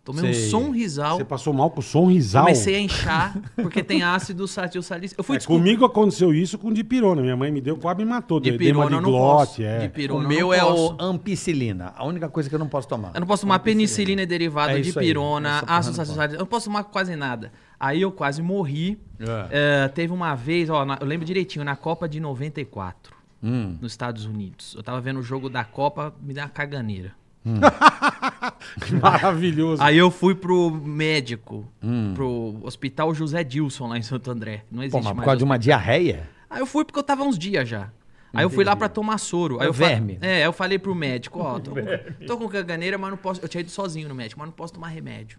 [0.05, 0.47] Tomei Sei.
[0.47, 1.17] um sonrisal.
[1.17, 2.43] Você passou mal com o sonrisal?
[2.47, 5.15] Comecei a inchar, porque tem ácido salicílico.
[5.21, 7.23] Eu fui É, comigo aconteceu isso com dipirona.
[7.23, 8.41] Minha mãe me deu, quase me matou.
[8.41, 9.63] Dipirona eu não glote, posso.
[9.63, 9.79] é.
[9.79, 11.93] Dipirona O eu meu é o ampicilina.
[11.97, 13.13] A única coisa que eu não posso tomar.
[13.15, 16.35] Eu não posso tomar penicilina derivada É de pirona, ácido salicílico.
[16.35, 17.53] Eu não posso tomar quase nada.
[17.79, 18.99] Aí eu quase morri.
[19.21, 19.85] É.
[19.85, 23.77] É, teve uma vez, ó, na- eu lembro direitinho, na Copa de 94, Hum.
[23.81, 24.75] nos Estados Unidos.
[24.77, 27.13] Eu tava vendo o jogo da Copa, me deu uma caganeira.
[29.01, 29.83] Maravilhoso.
[29.83, 32.13] Aí eu fui pro médico, Hum.
[32.15, 34.65] pro Hospital José Dilson, lá em Santo André.
[34.71, 35.25] Não Pô, existe mas por mais.
[35.25, 36.29] causa de uma diarreia?
[36.49, 37.91] Aí eu fui porque eu tava uns dias já.
[38.35, 39.59] Aí eu fui lá pra tomar soro.
[39.61, 40.19] Aí É eu fa- verme.
[40.23, 41.81] É, aí eu falei pro médico, ó, tô, com-
[42.27, 43.43] tô com caganeira, mas não posso.
[43.43, 45.39] Eu tinha ido sozinho no médico, mas não posso tomar remédio.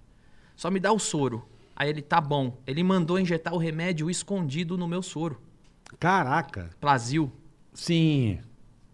[0.56, 1.44] Só me dá o soro.
[1.76, 2.56] Aí ele, tá bom.
[2.68, 5.42] Ele mandou injetar o remédio escondido no meu soro.
[6.00, 6.70] Caraca.
[6.80, 7.32] Plasil.
[7.74, 8.38] Sim.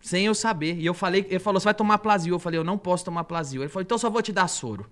[0.02, 0.78] Sem eu saber.
[0.80, 2.34] E eu falei, ele falou, você vai tomar Plasil.
[2.34, 3.62] Eu falei, eu não posso tomar Plasil.
[3.62, 4.86] Ele falou, então só vou te dar soro.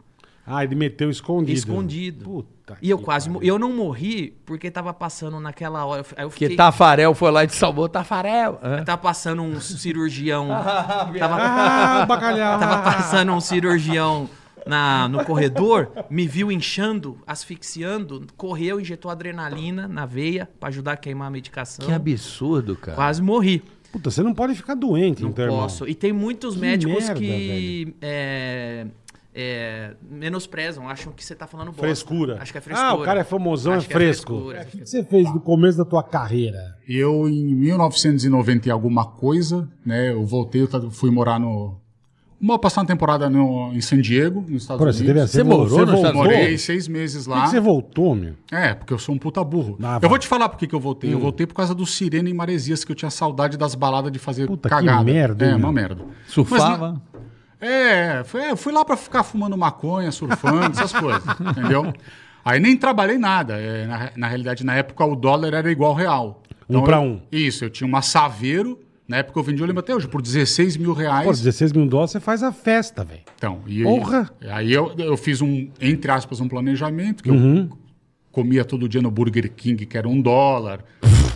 [0.49, 1.57] Ah, ele meteu escondido.
[1.57, 2.23] Escondido.
[2.23, 2.77] Puta.
[2.81, 6.05] E eu quase mo- Eu não morri porque tava passando naquela hora.
[6.15, 6.55] Aí eu Que fiquei.
[6.55, 7.89] Tafarel foi lá e te salvou.
[7.89, 8.57] Tafarel.
[8.63, 8.81] Hã?
[8.85, 10.47] Tava passando um cirurgião.
[11.19, 12.59] tava, Ah, bacalhau.
[12.59, 14.29] tava passando um cirurgião
[14.65, 20.97] na, no corredor, me viu inchando, asfixiando, correu, injetou adrenalina na veia pra ajudar a
[20.97, 21.85] queimar a medicação.
[21.85, 22.95] Que absurdo, cara.
[22.95, 23.63] Quase morri.
[23.98, 25.61] Puta, você não pode ficar doente, Não então, irmão.
[25.61, 25.88] posso.
[25.88, 28.86] E tem muitos Que médicos merda, que é,
[29.34, 31.82] é, menosprezam, acham que você tá falando bosta.
[31.82, 32.38] Frescura.
[32.40, 32.90] Acho que é frescura.
[32.90, 34.34] Ah, o cara é famosão, Acho é que fresco.
[34.52, 34.61] frescura.
[34.61, 36.78] O que você fez no começo da tua carreira?
[36.88, 41.80] Eu, em 1990 e alguma coisa, né, eu voltei, eu fui morar no...
[42.39, 45.07] Uma, passar uma temporada no, em San Diego, nos Estados Pô, você Unidos.
[45.07, 46.14] teve- você Você morou nos Estados voltou?
[46.14, 46.61] Morei Unidos?
[46.61, 47.45] seis meses Por que lá.
[47.45, 48.34] que você voltou, meu?
[48.51, 49.76] É, porque eu sou um puta burro.
[49.81, 51.11] Ah, eu vou te falar por que que eu voltei.
[51.11, 51.22] Eu Hum.
[51.22, 54.45] voltei por causa do Sirene em Maresias, que eu tinha saudade das baladas de fazer
[54.45, 55.03] Puta, que cagada.
[55.03, 55.73] merda, É, hein, uma meu?
[55.73, 56.03] merda.
[56.27, 57.01] Surfava?
[57.59, 61.91] Mas, é, foi, fui lá pra ficar fumando maconha, surfando, essas coisas, entendeu?
[62.45, 63.55] Aí nem trabalhei nada.
[63.59, 66.43] É, na, na realidade, na época, o dólar era igual ao real.
[66.69, 67.22] Um pra eu- um.
[67.31, 68.80] Isso, eu tinha uma Saveiro.
[69.07, 71.25] Na época eu vendi, eu lembro até hoje, por 16 mil reais.
[71.25, 73.21] Pô, 16 mil dólares, você faz a festa, velho.
[73.38, 74.29] Então, e Porra!
[74.49, 77.69] aí eu, eu fiz um, entre aspas, um planejamento, que Uhum.
[77.71, 77.77] eu
[78.31, 80.84] comia todo dia no Burger King, que era um dólar.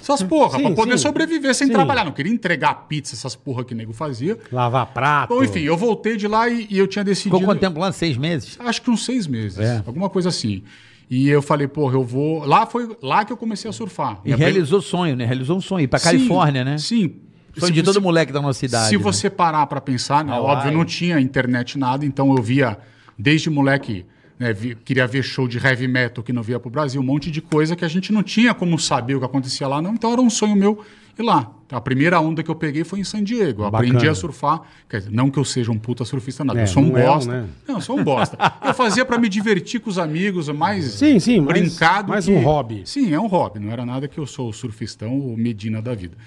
[0.02, 1.04] Essas porra, Sim, pra poder sim.
[1.08, 1.74] sobreviver sem Sim.
[1.74, 2.04] trabalhar.
[2.04, 4.38] Não queria entregar pizza, essas porra que nego fazia.
[4.52, 5.30] Lavar prato.
[5.34, 7.38] Bom, enfim, eu voltei de lá e, e eu tinha decidido.
[7.38, 7.92] Ficou quanto tempo lá?
[7.92, 8.58] Seis meses?
[8.60, 9.60] Acho que uns seis meses.
[9.60, 9.82] É.
[9.86, 10.64] Alguma coisa assim.
[11.10, 12.44] E eu falei, porra, eu vou.
[12.46, 14.20] Lá foi lá que eu comecei a surfar.
[14.26, 15.26] E Minha realizou o sonho, né?
[15.26, 15.84] Realizou um sonho.
[15.84, 16.78] Ir pra Sim, Califórnia, né?
[16.78, 17.14] Sim.
[17.60, 18.90] Sonho Se de todo você- moleque da nossa cidade.
[18.90, 19.04] Se né?
[19.04, 20.32] você parar pra pensar, né?
[20.34, 20.56] Hawaii.
[20.58, 22.78] Óbvio, não tinha internet nada, então eu via
[23.18, 24.06] desde moleque.
[24.40, 27.30] né, vi- queria ver show de heavy metal que não via pro Brasil, um monte
[27.30, 29.94] de coisa que a gente não tinha como saber o que acontecia lá, não.
[29.94, 30.84] Então era um sonho meu
[31.20, 31.52] ir lá.
[31.72, 33.64] A primeira onda que eu peguei foi em San Diego.
[33.66, 34.62] Aprendi a surfar.
[34.90, 36.58] Quer dizer, não que eu seja um puta surfista, nada.
[36.60, 37.32] É, eu sou um não é, bosta.
[37.32, 37.48] né?
[37.68, 38.36] Não, eu sou um bosta.
[38.66, 42.10] eu fazia pra me divertir com os amigos, mais Sim, sim, mais- brincado.
[42.10, 42.82] mais que- um hobby.
[42.84, 43.60] Sim, é um hobby.
[43.60, 46.18] Não era nada que eu sou o surfistão ou Medina da vida.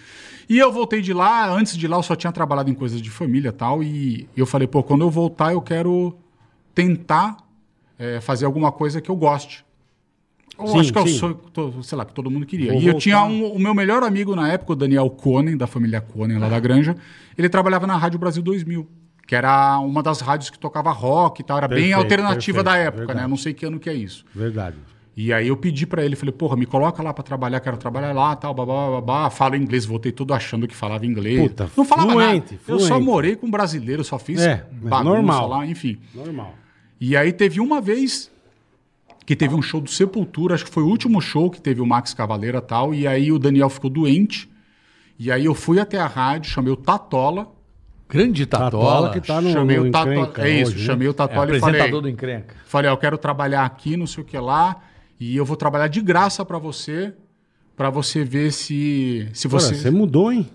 [0.49, 3.11] E eu voltei de lá, antes de lá eu só tinha trabalhado em coisas de
[3.11, 6.17] família e tal, e eu falei, pô, quando eu voltar eu quero
[6.75, 7.37] tentar
[7.99, 9.65] é, fazer alguma coisa que eu goste.
[10.59, 11.35] Eu Sim, acho que é o sim.
[11.35, 12.73] que to- sei lá, que todo mundo queria.
[12.73, 13.01] Vou e eu voltar.
[13.03, 16.49] tinha um- o meu melhor amigo na época, o Daniel Conen, da família Conen lá
[16.49, 16.95] da Granja,
[17.37, 18.87] ele trabalhava na Rádio Brasil 2000,
[19.27, 22.73] que era uma das rádios que tocava rock e tal, era bem Perfeito, alternativa da
[22.73, 23.07] perfeito, época, né?
[23.07, 23.25] verdade.
[23.25, 24.25] Eu não sei que ano que é isso.
[24.35, 24.77] Verdade.
[25.17, 28.13] E aí eu pedi pra ele, falei, porra, me coloca lá pra trabalhar, quero trabalhar
[28.13, 29.31] lá, tal, babá, babá.
[29.31, 31.41] Falo inglês, voltei todo achando que falava inglês.
[31.41, 32.65] Puta, não falava fluente, nada.
[32.67, 33.05] Eu só fluente.
[33.05, 35.49] morei com brasileiro, só fiz É, bagunça normal.
[35.49, 35.99] lá, enfim.
[36.13, 36.55] Normal.
[37.01, 38.29] E aí teve uma vez
[39.25, 41.87] que teve um show do Sepultura, acho que foi o último show que teve o
[41.87, 44.51] Max Cavaleira e tal, e aí o Daniel ficou doente.
[45.19, 47.49] E aí eu fui até a rádio, chamei o Tatola.
[48.09, 50.87] Grande Tatola que tá no, chamei no o Tatola, Encrenca é isso, hoje, né?
[50.87, 52.55] chamei o Tatola É, e falei, apresentador do Encrenca.
[52.67, 54.77] falei, ó, eu quero trabalhar aqui, não sei o que lá,
[55.19, 57.15] e eu vou trabalhar de graça pra você,
[57.77, 60.49] pra você ver se se você você mudou, hein?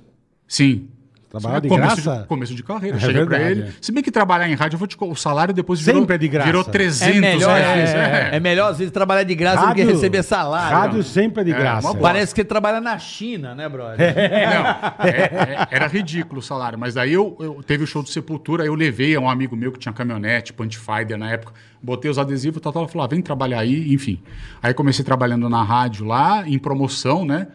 [0.48, 0.88] Sim.
[1.30, 2.22] Trabalhar de começo graça?
[2.24, 2.98] De, começo de carreira.
[2.98, 3.62] É Cheguei pra ele.
[3.62, 3.68] é.
[3.80, 6.18] Se bem que trabalhar em rádio, eu vou te, o salário depois virou, Sempre é
[6.18, 6.48] de graça.
[6.48, 7.90] virou 300 É melhor, reais.
[7.92, 10.76] é, é melhor às vezes trabalhar de graça do que Rádio- receber salário.
[10.78, 11.94] Rádio sempre é de É, graça.
[11.96, 14.16] Parece que você trabalha na China, né, brother?
[14.16, 16.80] Não, é- é- era ridículo o salário.
[16.80, 19.56] Mas daí eu, eu- teve o show do Sepultura, aí eu levei a um amigo
[19.56, 23.22] meu que tinha caminhonete, Punchfinder na época, botei os adesivos, o Tatola falou: ah, vem
[23.22, 24.20] trabalhar aí, enfim.
[24.64, 27.48] Aí comecei trabalhando na rádio lá, em promoção, né?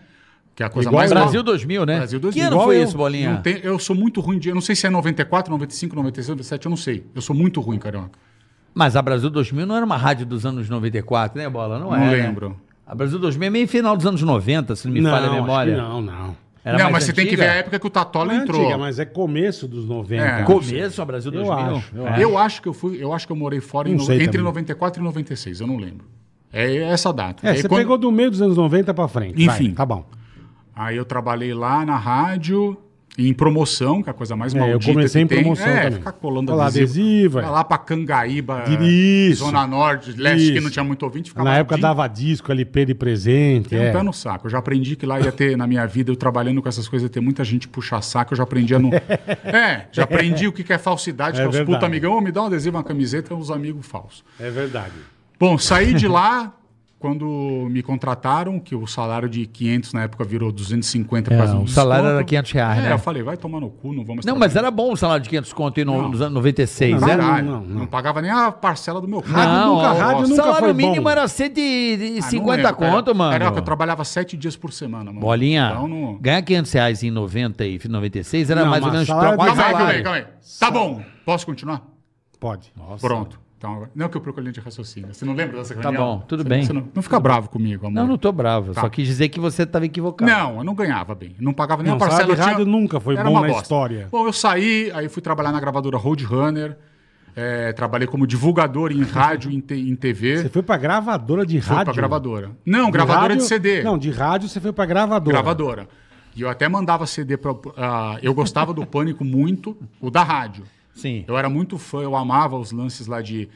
[0.54, 1.10] Que é a coisa Igual mais.
[1.12, 1.96] Brasil 2000, né?
[1.96, 2.44] Brasil Que 2000.
[2.44, 2.82] ano Igual foi eu.
[2.84, 3.32] isso, Bolinha?
[3.32, 4.48] Não tem- eu sou muito ruim de.
[4.50, 7.04] Eu não sei se é 94, 95, 96, 97, eu não sei.
[7.14, 8.10] Eu sou muito ruim, carioca.
[8.72, 11.78] Mas a Brasil 2000 não era uma rádio dos anos 94, né, Bola?
[11.78, 12.10] Não, Não é, né?
[12.24, 12.56] lembro.
[12.86, 15.34] A Brasil 2000 é meio final dos anos 90, se não me falha a acho
[15.34, 15.74] memória.
[15.74, 16.36] que Não, não.
[16.64, 17.44] Era não, mas você tem que antiga?
[17.44, 18.60] ver a época que o Tatola Não é entrou.
[18.62, 20.22] antiga, mas é começo dos 90.
[20.24, 20.38] É.
[20.38, 21.76] não Começo a Brasil Eu 2000?
[21.76, 22.24] acho, eu É.
[22.24, 24.40] Eu acho que eu fui, eu acho que eu morei fora em Não entre também.
[24.42, 26.06] 94 e 96, eu não lembro.
[26.52, 27.46] É essa data.
[27.46, 29.42] É, Aí você quando- pegou do meio dos anos 90 pra frente.
[29.42, 29.64] Enfim.
[29.66, 30.04] Vai, tá bom.
[30.76, 32.76] Aí eu trabalhei lá na rádio,
[33.16, 35.38] em promoção, que é a coisa mais É, eu maldita comecei que em tem.
[35.42, 35.98] promoção é, também.
[35.98, 37.42] ficar colando Colar adesivo, é.
[37.42, 39.44] Vai lá pra Cangaíba, Isso.
[39.44, 40.64] Zona Norte, Leste, que Isso.
[40.64, 41.30] não tinha muito ouvinte.
[41.30, 43.68] Ficava Na época dava disco, LP de presente.
[43.68, 43.92] Tem um É.
[43.92, 44.46] pé no saco.
[44.46, 47.08] Eu já aprendi que lá ia ter, na minha vida, eu trabalhando com essas coisas,
[47.08, 48.32] ia ter muita gente puxar saco.
[48.32, 48.90] Eu já aprendi a não.
[49.44, 52.20] é, já aprendi o que que é falsidade, É que é os puta amigão, "Ô,
[52.20, 54.24] me dá um adesivo, uma camiseta, uns amigos falsos.
[54.40, 54.92] É verdade.
[55.38, 56.52] Bom, saí de lá
[57.04, 61.62] quando me contrataram, que o salário de 500 na época virou 250 por É, do
[61.64, 62.16] o salário desconto.
[62.16, 62.92] era 500 reais, é, né?
[62.94, 65.28] eu falei, vai tomar no cu, não vamos Não, mas era bom o salário de
[65.28, 66.08] 500 conto aí no, Não.
[66.08, 67.42] nos anos 96, Não, era?
[67.42, 67.86] não, não, não.
[67.86, 69.36] pagava nem a parcela do meu carro.
[69.36, 71.10] Não, nunca- o rádio nunca salário foi mínimo bom.
[71.10, 72.92] era Ah, 150 não lembro, cara.
[72.92, 73.32] conto, mano.
[73.32, 75.20] Carioca, eu trabalhava sete dias por semana, mano.
[75.20, 76.16] Bolinha, Então, não...
[76.18, 79.88] ganhar 500 reais em 90 e 96 era Não, mais ou menos Calma aí, calma
[79.90, 80.24] aí, calma aí.
[80.58, 81.82] Tá bom, posso continuar?
[82.40, 82.72] Pode.
[82.98, 83.43] Pronto.
[83.56, 85.14] Então, não que eu procurei de raciocínio.
[85.14, 86.18] Você não lembra dessa Tá reunião?
[86.18, 86.64] bom, tudo Você- bem.
[86.64, 87.94] você não, não fica bravo comigo, amor.
[87.94, 88.74] Não, não tô bravo.
[88.74, 88.82] Tá.
[88.82, 90.30] Só quis dizer que você estava equivocado.
[90.30, 91.34] Não, eu não ganhava bem.
[91.38, 92.20] Não pagava nem Não, a parcela.
[92.22, 93.62] salário de eu tinha- rádio nunca foi Era bom uma na bosta.
[93.62, 94.08] história.
[94.12, 96.76] Bom, eu saí, aí fui trabalhar na gravadora Roadrunner.
[97.36, 100.38] é, trabalhei como divulgador em rádio e em, em TV.
[100.42, 101.86] Você foi pra gravadora de Fui rádio?
[101.92, 102.52] pra gravadora.
[102.64, 103.82] Não, De gravadora rádio- de CD.
[103.82, 105.36] Não, de rádio você foi pra gravadora.
[105.38, 105.88] Gravadora.
[106.36, 107.52] E eu até mandava CD pra.
[107.76, 110.62] ah, eu gostava do Pânico muito, o da rádio.
[110.94, 111.24] Sim.
[111.26, 113.48] Eu era muito fã, eu amava os lances lá de.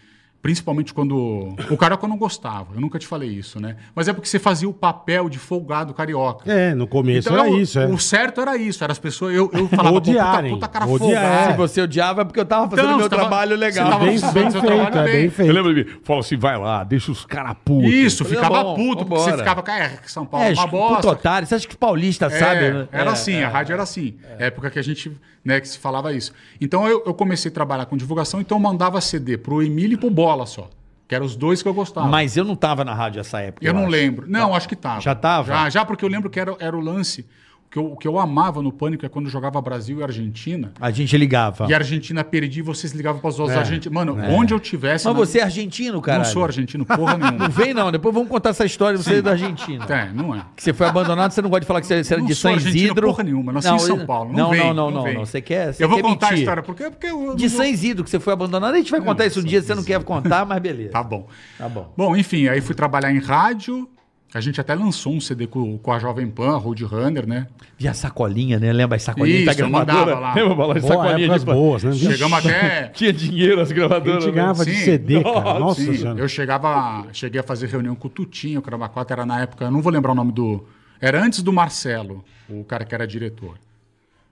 [0.49, 1.55] Principalmente quando.
[1.69, 3.77] O carioca eu não gostava, eu nunca te falei isso, né?
[3.95, 6.51] Mas é porque você fazia o papel de folgado carioca.
[6.51, 7.87] É, no começo Então, era o- isso, é.
[7.87, 9.35] O certo era isso, era as pessoas.
[9.35, 11.51] Eu, eu falava, pô, puta, Odiarem, puta cara odiar, folgado.
[11.53, 13.91] Se você odiava é porque eu tava fazendo Então, meu tava- trabalho legal.
[13.91, 15.13] tava Bem, bem feito, trabalho é bem.
[15.21, 15.49] bem feito.
[15.51, 17.93] Eu lembro de mim, fala assim, vai lá, deixa os caras putos.
[17.93, 19.39] Isso, Falei, ficava tá bom, puto, porque você vambora.
[19.43, 21.09] ficava, cara, é, São Paulo É, é uma puto bosta.
[21.11, 21.47] otário.
[21.47, 22.73] Você acha que os paulistas É, sabem?
[22.73, 22.89] né?
[22.91, 23.45] Era É, assim, é.
[23.45, 24.15] a rádio era assim.
[24.39, 25.13] Época que a gente,
[25.45, 26.33] né, que se falava isso.
[26.59, 29.99] Então eu, eu comecei a trabalhar com divulgação, então eu mandava CD pro Emílio e
[29.99, 30.69] pro Bola só.
[31.07, 32.07] Que eram os dois que eu gostava.
[32.07, 33.67] Mas eu não tava na rádio nessa época.
[33.67, 33.91] eu não acho.
[33.91, 34.27] lembro.
[34.29, 35.01] Não, acho que tava.
[35.01, 35.49] Já tava?
[35.49, 37.27] Já, já porque eu lembro que era, era o lance.
[37.69, 40.73] O que eu, o que eu amava no Pânico é quando jogava Brasil e Argentina.
[40.81, 41.67] A gente ligava.
[41.69, 43.61] E a Argentina perdia e vocês ligavam para os outros É.
[43.61, 43.95] argentinos.
[43.95, 44.31] Mano, É.
[44.31, 45.05] onde eu tivesse.
[45.05, 46.19] Mas na- você é argentino, cara?
[46.21, 47.39] Não sou argentino, porra nenhuma.
[47.45, 47.93] Não vem, não.
[47.93, 49.19] Depois vamos contar essa história de você Sim.
[49.19, 49.85] é da Argentina.
[49.87, 50.47] É, não é.
[50.57, 52.35] Que você foi abandonado, você não gosta de falar que você, você era Não de
[52.35, 53.07] São Isidro.
[53.09, 55.27] porra nenhuma, nasci em São Paulo, não Não, vem, não, não, não não, não.
[55.27, 55.75] Você quer.
[55.75, 56.43] Você Eu vou quer contar a mentir.
[56.45, 57.35] história, porque, porque eu.
[57.37, 59.75] De São Isidro, que você foi abandonado, a gente vai contar isso um dia, você
[59.75, 60.89] não quer contar, mas beleza.
[60.99, 61.27] Tá bom.
[61.59, 61.93] Tá bom.
[61.95, 63.87] Bom, enfim, aí fui trabalhar em rádio.
[64.35, 67.47] A gente até lançou um CD com, com a Jovem Pan, Roadrunner, né?
[67.81, 68.71] E a sacolinha, né?
[68.75, 69.99] Lembra as sacolinhas da Isso, eu gravadora?
[70.17, 70.35] mandava lá.
[70.35, 70.75] Lembra, Bola?
[70.75, 71.93] De pan- boas, né?
[71.95, 72.89] Chegamos até.
[72.93, 74.25] Tinha dinheiro as gravadoras.
[74.25, 74.85] A gente ganhava de Sim.
[74.85, 75.59] CD, cara.
[75.59, 76.21] Nossa Sim, senhora.
[76.21, 79.71] eu chegava, cheguei a fazer reunião com o Tutinho, o Cravacota era na época, eu
[79.71, 80.63] não vou lembrar o nome do.
[81.01, 83.57] Era antes do Marcelo, o cara que era diretor.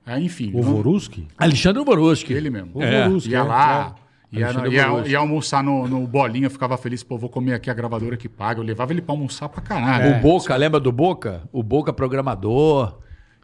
[0.05, 0.51] Aí, enfim.
[0.53, 1.27] O não- Voruski?
[1.39, 2.33] Alexandre Boruski.
[2.35, 2.71] Ele mesmo.
[2.75, 4.06] O Voruski, Ia é, lá, é.
[4.33, 8.17] Ia, Alexandre ia, almoçar no, no Bolinha, ficava feliz, pô, vou comer aqui a gravadora
[8.17, 8.61] que paga.
[8.61, 10.17] Eu levava ele pra almoçar pra caralho.
[10.19, 11.43] O Boca, lembra do Boca?
[11.53, 12.99] O Boca programador.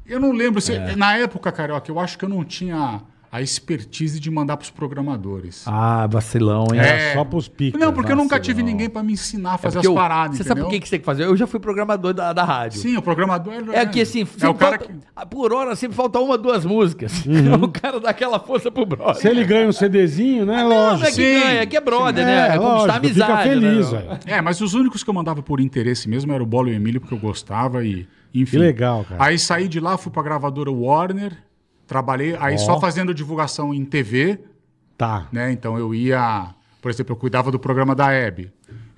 [0.04, 0.60] Eu não lembro.
[0.60, 0.96] Se, É.
[0.96, 3.00] Na época, Carioca, eu acho que eu não tinha
[3.32, 5.64] a expertise de mandar pros programadores.
[5.66, 6.80] Ah, vacilão, hein?
[6.80, 7.14] É.
[7.14, 7.80] Só pros picas.
[7.80, 8.44] Não, porque eu nunca Vacilão.
[8.58, 10.68] tive ninguém pra me ensinar a É fazer porque as eu- paradas, Você sabe por
[10.68, 11.24] que que você tem que fazer?
[11.24, 12.78] Eu já fui programador da, da rádio.
[12.80, 13.54] Sim, o programador...
[13.72, 17.24] É que assim, É o cara falta- por hora sempre falta uma, duas músicas.
[17.24, 17.54] Uhum.
[17.64, 19.14] o cara dá aquela força pro brother.
[19.16, 20.58] Se ele ganha um CDzinho, né?
[20.62, 21.00] Não, Lógico.
[21.00, 22.30] não é que ganha, é que é brother, Sim.
[22.30, 22.36] né?
[22.36, 23.48] É, É conquistar lógico, fica amizade.
[23.48, 23.98] feliz, né?
[23.98, 24.18] velho.
[24.26, 26.76] É, mas os únicos que eu mandava por interesse mesmo era o Bola e o
[26.76, 28.06] Emílio, porque eu gostava e...
[28.34, 28.52] Enfim.
[28.52, 29.24] Que legal, cara.
[29.24, 31.32] Aí saí de lá, fui pra gravadora Warner,
[31.92, 32.58] trabalhei, aí Ó.
[32.58, 34.38] só fazendo divulgação em TV,
[34.96, 35.28] Tá.
[35.30, 35.52] né?
[35.52, 36.54] Então eu ia...
[36.80, 38.50] Por exemplo, eu cuidava do programa da Hebe.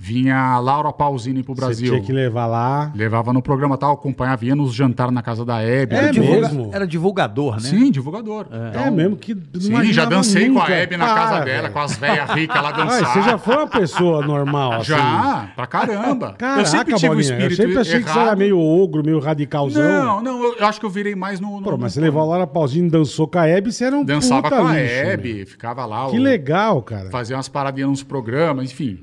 [0.07, 1.89] Vinha a Laura Pausini pro Você Brasil.
[1.89, 2.93] tinha que levar lá.
[2.95, 5.95] Levava no programa tal, acompanhava, ia nos jantar na casa da Hebe.
[5.97, 6.71] É Divulga- mesmo?
[6.75, 7.61] Era divulgador, né?
[7.61, 8.47] Sim, divulgador.
[8.75, 9.35] É mesmo que.
[9.59, 10.73] Sim, já dancei com a nunca.
[10.75, 11.73] Hebe na Para, casa dela, velho.
[11.73, 13.07] com as velhas ricas lá dançando.
[13.07, 14.85] você já foi uma pessoa normal, assim.
[14.93, 16.35] Já, pra caramba.
[16.37, 18.27] Caraca, eu sempre tive um espírito Eu sempre achei que você errado.
[18.29, 19.83] era meio ogro, meio radicalzão.
[19.83, 21.61] Não, não, eu, acho que eu virei mais no...
[21.61, 24.05] no Pô, mas você levou a Laura Pausini, dançou com a Hebe, você era um
[24.05, 25.47] Dançava puta com a lixo, Hebe, meu.
[25.47, 26.11] ficava lá.
[26.11, 27.09] Que o- legal, cara.
[27.09, 28.99] Fazia umas paradinhas nos programas, enfim.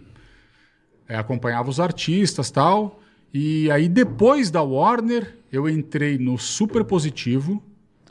[1.11, 3.01] É, acompanhava os artistas e tal.
[3.33, 7.61] E aí, depois da Warner, eu entrei no Super Positivo,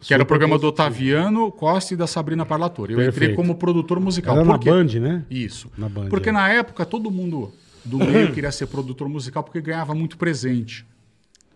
[0.02, 0.84] que era o Super programa do Positivo.
[0.84, 2.92] Otaviano Costa e da Sabrina Parlatore.
[2.92, 3.36] Eu entrei Perfeito.
[3.36, 4.36] como produtor musical.
[4.36, 4.58] Era na?
[4.58, 5.24] Band, né?
[5.30, 5.70] Isso.
[5.78, 6.10] Na Band.
[6.10, 6.32] Porque é.
[6.32, 7.50] na época todo mundo
[7.82, 10.84] do meio queria ser produtor musical porque ganhava muito presente.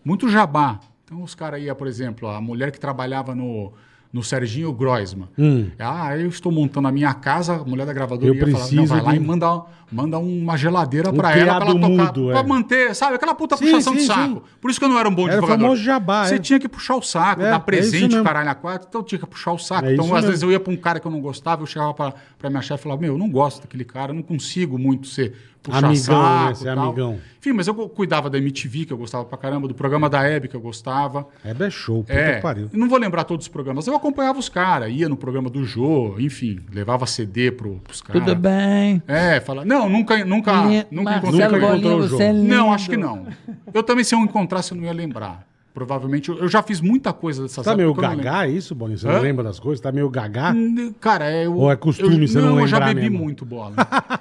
[0.03, 0.79] Muito jabá.
[1.03, 3.71] Então os caras iam, por exemplo, a mulher que trabalhava no,
[4.15, 5.27] no Serginho Groisman.
[5.37, 5.67] Hum.
[5.77, 8.85] Ah, eu estou montando a minha casa, a mulher da gravadora Eu ia falar, não,
[8.85, 9.61] vai lá de- e manda,
[9.91, 11.89] manda uma geladeira Um pra ela pra ela tocar.
[11.89, 12.43] mudo, pra é.
[12.43, 13.15] manter, sabe?
[13.15, 14.35] Aquela puta Sim, puxação sim, de saco.
[14.35, 14.41] sim.
[14.61, 15.63] Por isso que eu não era um bom Era o divulgador.
[15.65, 16.39] famoso jabá, Você é.
[16.39, 18.23] tinha que puxar o saco, É, é dar isso presente, mesmo.
[18.23, 18.87] caralho, a quatro.
[18.87, 19.85] Então eu tinha que puxar o saco.
[19.85, 20.27] É então, às mesmo.
[20.27, 22.79] vezes, eu ia pra um cara que eu não gostava, eu chegava pra minha chefe
[22.79, 25.35] e falava, meu, eu não gosto daquele cara, eu não consigo muito ser
[25.65, 26.53] puxar Amigão, né?
[26.53, 26.75] saco.
[26.75, 26.85] Tal.
[26.87, 27.19] amigão.
[27.39, 30.47] Enfim, mas eu cuidava da MTV, que eu gostava pra caramba, do programa da Hebe,
[30.47, 31.27] que eu gostava.
[31.43, 32.69] Hebe é show, puta É, que pariu.
[32.73, 33.85] não vou lembrar todos os programas.
[33.85, 38.23] Eu acompanhava os caras, ia no programa do Jô, enfim, levava CD pro, pros caras.
[38.23, 39.01] Tudo bem.
[39.07, 39.63] É, fala.
[39.65, 41.59] Não, nunca, nunca, Li- nunca Marcelo encontrei.
[41.81, 42.33] Bolinha, você é.
[42.33, 43.27] Não, acho que não.
[43.73, 45.45] Eu também, se eu encontrasse, eu não ia lembrar.
[45.75, 48.97] Provavelmente, eu, eu já fiz muita coisa dessas Tá meio gagá, isso, Boninho?
[48.97, 49.11] Você Hã?
[49.15, 49.81] não lembra das coisas?
[49.81, 50.55] Tá meio gagá?
[51.01, 51.45] Cara, é.
[51.45, 53.19] Eu, Ou é costume eu, você não eu já lembrar bebi mesmo?
[53.25, 53.73] muito bola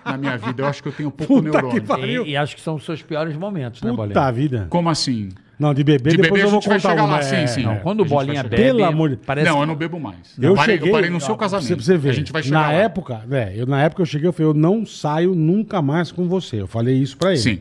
[0.05, 0.63] na minha vida.
[0.63, 1.81] Eu acho que eu tenho pouco Puta neurônio.
[1.81, 2.27] que pariu.
[2.27, 4.09] E, e acho que são os seus piores momentos, né, Bolinha?
[4.15, 4.67] Puta vida.
[4.69, 5.29] Como assim?
[5.57, 7.13] Não, de beber, De depois beber eu a vou gente vai contar chegar uma.
[7.19, 7.63] lá, sim, é, sim.
[7.63, 7.67] é.
[7.67, 8.57] Não, quando o A gente vai Bolinha chegar.
[8.57, 10.17] bebe, Pelo amor de- parece não, que- eu não bebo mais.
[10.43, 10.89] Eu parei, cheguei.
[10.91, 11.69] eu parei no seu casamento.
[11.69, 12.11] você- pra você ver.
[12.11, 12.73] A gente vai chegar Na lá.
[12.73, 16.27] época, é, eu, na época eu cheguei, eu falei, eu não saio nunca mais com
[16.27, 16.61] você.
[16.61, 17.39] Eu falei isso pra ele.
[17.39, 17.61] Sim.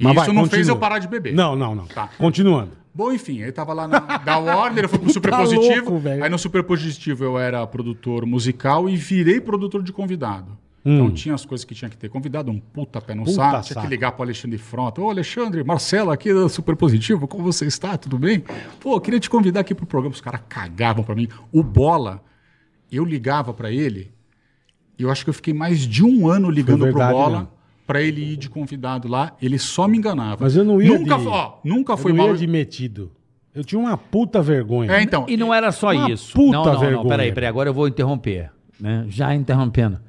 [0.00, 0.76] Mas Isso vai, não fez continua.
[0.76, 1.34] eu parar de beber.
[1.34, 1.86] Não, não, não.
[1.86, 2.08] Tá.
[2.18, 2.70] Continuando.
[2.94, 5.90] Bom, enfim, aí tava lá na, da Warner, eu fui pro Super Tá Positivo.
[5.90, 6.22] louco, velho.
[6.22, 10.56] aí no Super Positivo eu era produtor musical e virei produtor de convidado.
[10.86, 10.94] Hum.
[10.96, 13.62] Então tinha as coisas que tinha que ter convidado, um puta pé no Puta saco,
[13.62, 13.80] tinha saco.
[13.86, 15.00] que ligar pro Alexandre Frota.
[15.00, 17.96] Ô, Alexandre, Marcelo aqui do Super Positivo, como você está?
[17.96, 18.44] Tudo bem?
[18.80, 20.14] Pô, queria te convidar aqui pro programa.
[20.14, 21.26] Os caras cagavam pra mim.
[21.50, 22.22] O Bola,
[22.92, 24.12] eu ligava pra ele,
[24.98, 27.50] e eu acho que eu fiquei mais de um ano ligando pro Bola.
[27.86, 29.32] Pra ele ir de convidado lá.
[29.40, 30.38] Ele só me enganava.
[30.40, 31.26] Mas eu não ia Nunca, de...
[31.26, 32.28] ó, nunca eu foi não mal.
[32.28, 33.12] ia de metido.
[33.54, 34.90] Eu tinha uma puta vergonha.
[34.92, 35.26] É, então.
[35.28, 36.32] E não era só Uma isso.
[36.34, 37.02] puta não, não, vergonha.
[37.02, 38.50] não, peraí, peraí, agora eu vou interromper,
[38.80, 39.04] né?
[39.08, 40.00] Já interrompendo.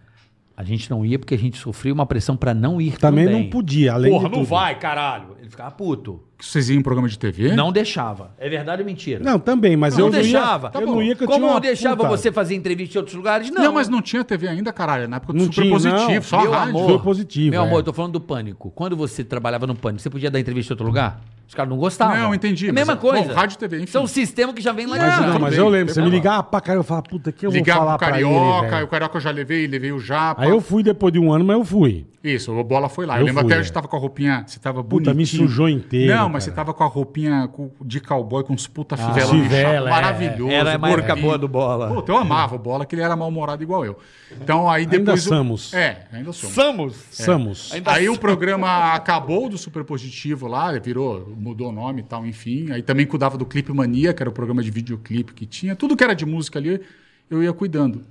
[0.58, 3.44] A gente não ia porque a gente sofria uma pressão pra não ir Também também.
[3.44, 5.36] não podia, além Porra, de não vai, caralho.
[5.40, 6.24] Ele ficava puto.
[6.38, 7.54] Vocês iam em programa de TV?
[7.54, 8.32] Não deixava.
[8.38, 9.24] É verdade ou mentira?
[9.24, 10.70] Não, também, mas não eu deixava.
[10.74, 10.86] não ia.
[10.88, 13.16] Eu não ia que eu Como tinha não deixava puta- você fazer entrevista em outros
[13.16, 13.50] lugares?
[13.50, 13.64] Não.
[13.64, 15.08] Não, mas não tinha TV ainda, caralho.
[15.08, 16.22] Na época do Não Super tinha, Positivo, não.
[16.22, 16.70] só Meu a rádio.
[16.78, 17.66] amor, Super positivo, Meu é.
[17.66, 18.70] amor, eu tô falando do pânico.
[18.72, 21.22] Quando você trabalhava no pânico, você podia dar entrevista em outro lugar?
[21.48, 22.18] Os caras não gostavam.
[22.18, 23.28] Não, entendi, É a mesma mas, coisa.
[23.30, 23.92] bom, rádio e TV, enfim.
[23.92, 25.32] São um sistema que já vem lá de Mas, trás.
[25.34, 27.58] não, mas eu lembro, você me ligava pra caralho, eu falava, puta, que eu vou
[27.60, 30.42] Ligava falar pro pra ele, Carioca, o Carioca eu já levei, levei o Japa.
[30.44, 32.06] Aí eu fui depois de um ano, mas eu fui.
[32.34, 33.16] Isso, o Bola foi lá.
[33.16, 33.62] Eu, Eu lembro fui, até é.
[33.62, 35.44] que você tava com a roupinha, você tava Puta, bonitinho.
[35.44, 36.42] me sujou inteiro, Não, mas cara.
[36.42, 37.50] você tava com a roupinha
[37.86, 39.92] de cowboy com uns puta Ah, fivela fivela, é.
[39.92, 40.52] maravilhoso.
[40.52, 41.22] Era época gordinho.
[41.22, 41.88] boa do Bola.
[41.94, 43.98] Puta, eu amava o Bola, que ele era mal-humorado igual eu.
[44.42, 45.26] Então aí Ainda depois...
[45.26, 45.74] o- somos.
[45.74, 46.56] É, ainda somos.
[46.56, 46.96] Samos.
[47.12, 47.72] Samos.
[47.86, 52.72] Aí o programa acabou do Super Positivo lá, virou, mudou o nome e tal, enfim.
[52.72, 55.76] Aí também cuidava do Clipe Mania, que era o programa de videoclipe que tinha.
[55.76, 56.82] Tudo que era de música ali,
[57.30, 58.02] eu ia cuidando.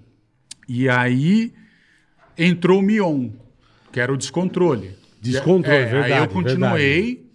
[0.69, 1.53] E aí
[2.39, 3.28] entrou o Mion,
[3.94, 4.90] que era o Descontrole.
[5.20, 7.26] Descontrole, É, verdade, Aí eu continuei,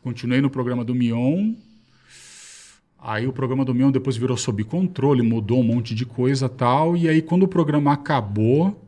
[0.00, 1.52] continuei no programa do Mion.
[2.98, 6.96] Aí o programa do Mion depois virou sob controle, mudou um monte de coisa tal.
[6.96, 8.82] E aí quando o programa acabou,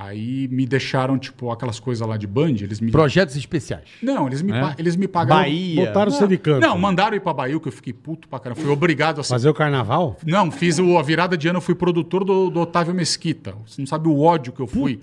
[0.00, 2.92] aí me deixaram, tipo, aquelas coisas lá de Band, eles me...
[2.92, 3.82] Projetos especiais.
[4.00, 4.60] Não, eles me, É?
[4.60, 5.42] pa- eles me pagaram...
[5.42, 5.86] Bahia.
[5.86, 6.60] Botaram não, você de canto.
[6.60, 8.60] Não, mandaram ir pra Bahia, que eu fiquei puto pra caramba.
[8.60, 9.30] Fui obrigado a ser...
[9.30, 10.16] Fazer o carnaval?
[10.24, 13.54] Não, fiz o, a virada de ano, eu fui produtor do, do Otávio Mesquita.
[13.66, 15.00] Você não sabe o ódio que eu fui.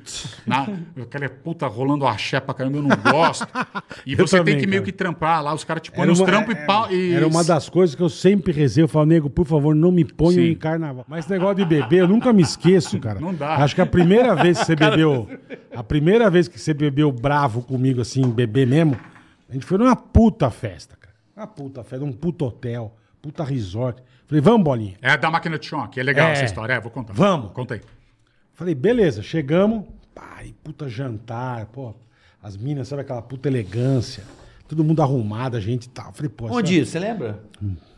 [0.48, 0.66] Na,
[1.02, 3.46] aquela puta rolando axé pra caramba, eu não gosto.
[4.06, 4.92] E você também, tem que meio cara.
[4.92, 6.92] que trampar lá, os caras te põem uma- trampos e pau.
[6.92, 7.12] E...
[7.14, 8.84] Era uma das coisas que eu sempre rezei.
[8.84, 10.52] Eu falo, nego, por favor, não me ponham Sim.
[10.52, 11.04] em carnaval.
[11.08, 13.20] Mas esse negócio de beber, eu nunca me esqueço, cara.
[13.20, 13.56] Não dá.
[13.56, 15.30] Acho que a primeira vez que você bebeu,
[15.76, 18.98] a primeira vez que você bebeu bravo comigo, assim, beber mesmo,
[19.50, 21.14] a gente foi numa puta festa, cara.
[21.36, 24.02] Uma puta festa, um puta hotel, puta resort.
[24.28, 24.96] Falei, vamos, bolinha.
[25.02, 26.32] É da máquina de choque, é legal É.
[26.34, 26.74] essa história.
[26.74, 27.14] É, vou contar.
[27.14, 27.52] Vamos.
[27.52, 27.82] Contei.
[28.54, 29.84] Falei, beleza, chegamos.
[30.14, 31.94] Pai, puta jantar, pô.
[32.42, 34.24] As minas, sabe aquela puta elegância.
[34.68, 36.12] Todo mundo arrumado, a gente e tal.
[36.14, 36.48] Falei, pô.
[36.50, 36.92] Onde isso?
[36.92, 37.40] Você lembra?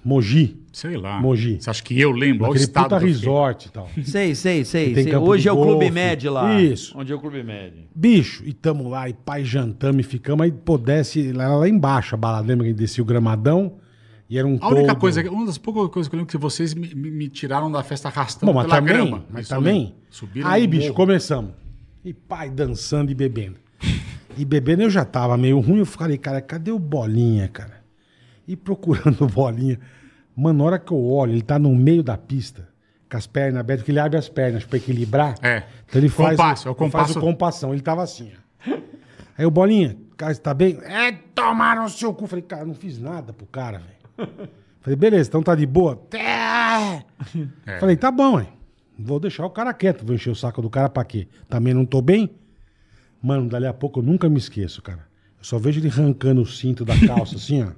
[0.08, 0.56] Mogi.
[0.72, 1.20] Sei lá.
[1.20, 1.58] Mogi.
[1.60, 2.46] Você acha que eu lembro?
[2.46, 3.90] Aquele estado puta resort e tal.
[4.04, 4.94] Sei, sei, sei.
[4.94, 5.16] Sei.
[5.18, 5.92] Hoje é o Clube.
[5.92, 6.62] Med lá.
[6.62, 6.98] Isso.
[6.98, 7.74] Onde é o Clube Med.
[7.94, 12.16] Bicho, e tamo lá, e pai jantamos e ficamos, aí pô, desce lá, lá embaixo
[12.16, 13.74] a balada, lembra que descia o gramadão?
[14.30, 16.38] E era um A única todo- coisa, uma das poucas coisas que eu lembro que
[16.38, 19.26] vocês me, me- me tiraram da festa arrastando Bom, mas pela também, grama.
[19.30, 19.96] mas também.
[20.10, 20.96] Subiram Aí, bicho, morro.
[20.96, 21.52] começamos.
[22.06, 23.56] E pai dançando e bebendo.
[24.38, 27.82] E bebendo eu já tava meio ruim, eu falei, cara, cadê o Bolinha, cara?
[28.48, 29.80] E procurando o Bolinha.
[30.40, 32.70] Mano, na hora que eu olho, ele tá no meio da pista,
[33.10, 35.34] com as pernas abertas, que ele abre as pernas pra equilibrar.
[35.42, 35.64] É.
[35.90, 37.18] Então ele faz, Compasso, é o ele faz compasso.
[37.18, 37.74] o compassão.
[37.74, 38.32] Ele tava assim,
[38.68, 38.78] ó.
[39.36, 40.78] Aí o Bolinha, cara, você tá bem?
[40.84, 42.28] É, tomaram o seu cu.
[42.28, 44.30] Falei, cara, não fiz nada pro cara, velho.
[44.82, 46.00] Falei, beleza, então tá de boa?
[46.14, 47.04] É.
[47.66, 47.80] É.
[47.80, 48.48] Falei, tá bom, hein?
[48.98, 51.28] Vou deixar o cara quieto, vou encher o saco do cara pra quê?
[51.50, 52.32] Também não tô bem?
[53.22, 55.08] Mano, dali a pouco eu nunca me esqueço, cara.
[55.40, 57.72] Eu só vejo ele arrancando o cinto da calça, assim, ó.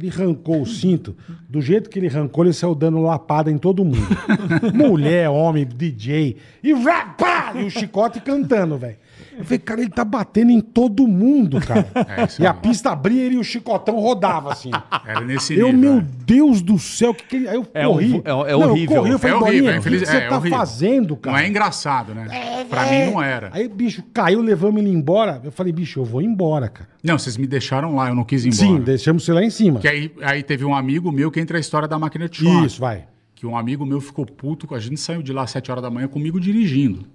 [0.00, 1.14] Ele arrancou o cinto.
[1.48, 4.16] Do jeito que ele arrancou, ele saiu dando lapada em todo mundo.
[4.74, 6.36] Mulher, homem, DJ.
[6.62, 8.96] E, vá, pá, e o chicote cantando, velho.
[9.38, 11.86] Eu falei, cara, ele tá batendo em todo mundo, cara.
[12.16, 12.62] É, isso e a mesmo.
[12.62, 14.70] pista abria ele e o chicotão rodava, assim.
[15.06, 15.80] Era nesse Eu, nível.
[15.80, 16.06] meu é.
[16.24, 17.48] Deus do céu, que que ele...
[17.48, 18.12] Aí eu É corri.
[18.14, 18.20] um- é-
[18.50, 18.96] é Não, horrível.
[18.96, 20.00] Eu corri, eu falei, é horrível, Bolinha, é o que infeliz...
[20.02, 20.58] que você é tá horrível.
[20.58, 21.36] fazendo, cara?
[21.36, 22.26] Não é engraçado, né?
[22.68, 23.06] pra É.
[23.06, 23.50] mim não era.
[23.52, 25.40] Aí, bicho, caiu, levamos ele embora.
[25.44, 26.88] Eu falei, bicho, eu vou embora, cara.
[27.02, 28.78] Não, vocês me deixaram lá, eu não quis ir embora.
[28.78, 29.80] Sim, deixamos você lá em cima.
[29.80, 32.66] Que aí, aí teve um amigo meu que entra a história da máquina de choque.
[32.66, 33.04] Isso, vai.
[33.34, 35.82] Que um amigo meu ficou puto com a gente, saiu de lá às 7 horas
[35.82, 37.06] da manhã comigo dirigindo.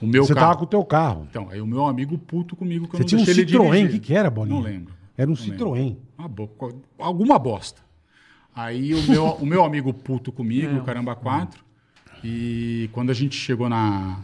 [0.00, 0.46] O meu Você carro.
[0.46, 1.26] tava com o teu carro.
[1.30, 3.52] Então, aí o meu amigo puto comigo que eu Você não tinha um deixei ele
[3.52, 4.54] Citroën, o que que era, Bolinha?
[4.54, 4.92] Não lembro.
[5.16, 5.36] Era um Não.
[5.40, 5.96] Citroën.
[6.18, 6.50] Uma bo-
[6.98, 7.80] Alguma bosta.
[8.54, 11.64] Aí o meu, o meu amigo puto comigo, o Caramba 4,
[12.24, 14.18] e quando a gente chegou na...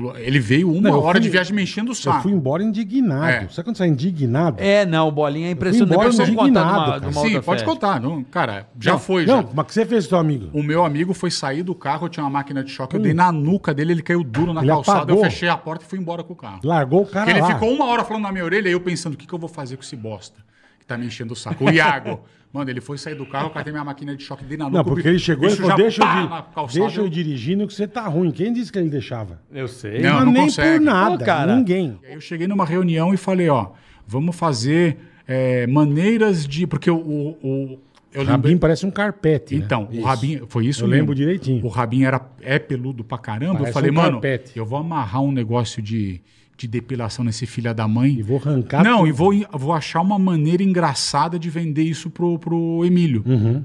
[0.00, 2.22] no- ele veio uma Não, eu hora fui- de viagem me enchendo o Eu saco.
[2.22, 3.24] fui embora indignado.
[3.26, 3.48] É.
[3.48, 4.56] Sabe quando você é indignado?
[4.62, 5.92] É, não, Bolinha é impressionante.
[5.92, 7.12] embora eu contar de indignado, uma, de cara.
[7.12, 7.64] Sim, pode festa.
[7.64, 8.00] contar.
[8.00, 9.26] Não, cara, já Não, foi.
[9.26, 9.48] Não, já.
[9.54, 10.48] mas o que você fez, teu amigo?
[10.52, 13.14] O meu amigo foi sair do carro, eu tinha uma máquina de choque, eu dei
[13.14, 15.24] na nuca dele, ele caiu duro na Ele calçada, apagou.
[15.24, 16.60] eu fechei a porta e fui embora com o carro.
[16.64, 17.54] Largou o cara Porque ele lá.
[17.54, 19.48] ficou uma hora falando na minha orelha, e eu pensando, o que, que eu vou
[19.48, 20.40] fazer com esse bosta?
[20.84, 21.64] Que tá me enchendo o saco.
[21.64, 22.20] O Iago.
[22.52, 24.76] Mano, ele foi sair do carro, eu catei minha máquina de choque, dei na nuca.
[24.76, 27.66] Não, porque ele chegou e falou, já deixa eu, pá, na calçada, deixa eu dirigindo
[27.66, 28.30] que você tá ruim.
[28.30, 29.40] Quem disse que ele deixava?
[29.52, 30.00] Eu sei.
[30.00, 30.78] Não, Mas não nem consegue.
[30.78, 31.56] por nada, Pô, cara.
[31.56, 31.98] ninguém.
[32.04, 33.70] E aí eu cheguei numa reunião e falei, ó,
[34.06, 36.64] vamos fazer é, maneiras de...
[36.64, 36.96] Porque o...
[36.96, 37.78] o, o
[38.12, 39.56] eu O Rabinho parece um carpete.
[39.56, 39.64] né?
[39.64, 40.00] Então, Isso.
[40.00, 41.00] o Rabinho, foi isso Eu mesmo.
[41.00, 41.64] lembro direitinho.
[41.64, 43.54] O Rabinho era, é peludo pra caramba.
[43.54, 44.52] Parece eu falei, um mano, carpete.
[44.56, 46.20] eu vou amarrar um negócio de,
[46.56, 48.18] de depilação nesse filho da mãe.
[48.18, 49.08] E vou arrancar Não, tudo.
[49.08, 53.22] e vou, vou achar uma maneira engraçada de vender isso pro, pro Emílio.
[53.26, 53.64] Uhum.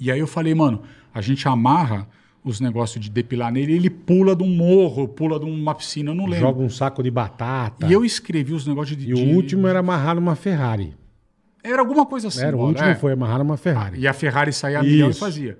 [0.00, 0.82] E aí eu falei, mano,
[1.14, 2.08] a gente amarra
[2.42, 6.10] os negócios de depilar nele e ele pula de um morro, pula de uma piscina,
[6.10, 6.40] eu não lembro.
[6.40, 7.86] Joga um saco de batata.
[7.86, 9.10] E eu escrevi os negócios de...
[9.10, 10.94] E o de- último era amarrar uma Ferrari.
[11.62, 12.42] Era alguma coisa assim.
[12.42, 12.94] era, o último é.
[12.94, 14.00] foi amarrar uma Ferrari.
[14.00, 15.58] E a Ferrari saía a milhão e fazia.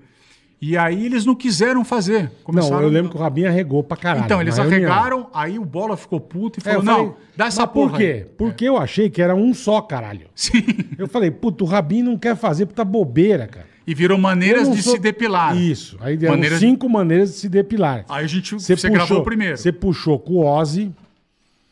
[0.62, 2.31] E aí eles não quiseram fazer.
[2.53, 4.27] Não, eu lembro que o Rabinho arregou pra caralho.
[4.27, 7.62] Então, eles arregaram, aí o Bola ficou puto e É, falou, não, falei, dá essa
[7.62, 8.05] mas porra Por quê?
[8.27, 10.27] aí." Porque eu achei que era um só, caralho.
[10.35, 10.62] Sim.
[10.99, 13.66] Eu falei, puto, o Rabinho não quer fazer puta bobeira, cara.
[13.87, 15.57] E viram Eu maneiras não de sou- se depilar.
[15.57, 15.97] Isso.
[15.99, 18.05] Aí deram Maneiras cinco maneiras de se depilar.
[18.09, 19.57] Aí a gente, você, gravou o primeiro.
[19.57, 20.93] Você puxou com o Ozzy,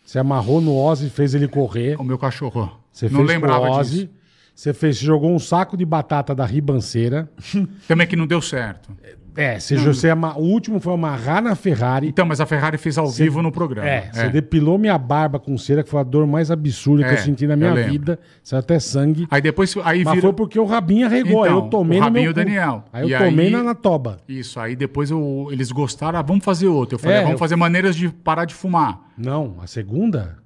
[0.02, 2.00] você amarrou no Ozzy e fez ele correr.
[2.00, 2.72] O meu cachorro.
[2.90, 3.90] Você não lembrava Ozzy.
[4.06, 4.17] disso.
[4.58, 7.28] Você fez, você jogou um saco de batata da ribanceira.
[7.86, 8.90] Também que não deu certo.
[9.36, 12.08] É, você, você ama- o último foi amarrar na Ferrari.
[12.08, 13.88] Então, mas a Ferrari fez ao Você- vivo no programa.
[13.88, 17.12] É, você depilou minha barba com cera, que foi a dor mais absurda que É,
[17.12, 18.18] eu senti na minha vida.
[18.42, 19.28] Saiu até sangue.
[19.30, 21.44] Aí depois aí Mas vira- foi porque o Rabinho arregou.
[21.44, 22.34] aí Então, eu tomei o no Rabinho meu e o.
[22.34, 22.84] Daniel.
[22.92, 24.16] Aí eu E tomei aí- na, na toba.
[24.28, 26.96] Isso, aí depois eu- eles gostaram, ah, vamos fazer outro.
[26.96, 29.02] Eu falei, É, vamos eu- fazer maneiras de parar de fumar.
[29.16, 30.36] Não, a segunda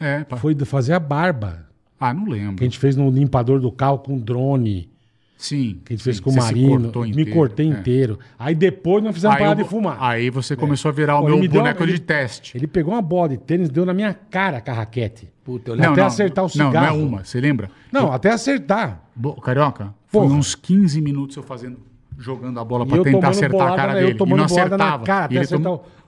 [0.00, 1.70] É, foi de fazer a barba.
[2.04, 2.56] Ah, não lembro.
[2.56, 4.90] Que a gente fez no limpador do carro com drone.
[5.36, 5.80] Sim.
[5.84, 6.82] Que a gente fez sim, com o Marino.
[6.84, 7.68] cortou Me inteiro, cortei é.
[7.70, 8.18] inteiro.
[8.38, 9.96] Aí depois nós fizemos Aí parar eu- de fumar.
[10.00, 12.56] Aí você começou a virar o Pô, meu me boneco uma- de ele- teste.
[12.56, 15.28] Ele pegou uma bola de tênis deu na minha cara com a raquete.
[15.44, 16.98] Puta, eu Até acertar o Não, não é cigarro.
[17.06, 17.68] uma, você lembra?
[17.90, 19.02] Não, até acertar.
[19.16, 20.34] Bo- Carioca, foi Porra.
[20.34, 21.78] uns 15 minutos eu fazendo,
[22.22, 24.12] jogando a bola pra eu tentar acertar bolada, a cara dele.
[24.12, 24.98] Eu tomando e não acertava.
[24.98, 25.46] na cara, E ele.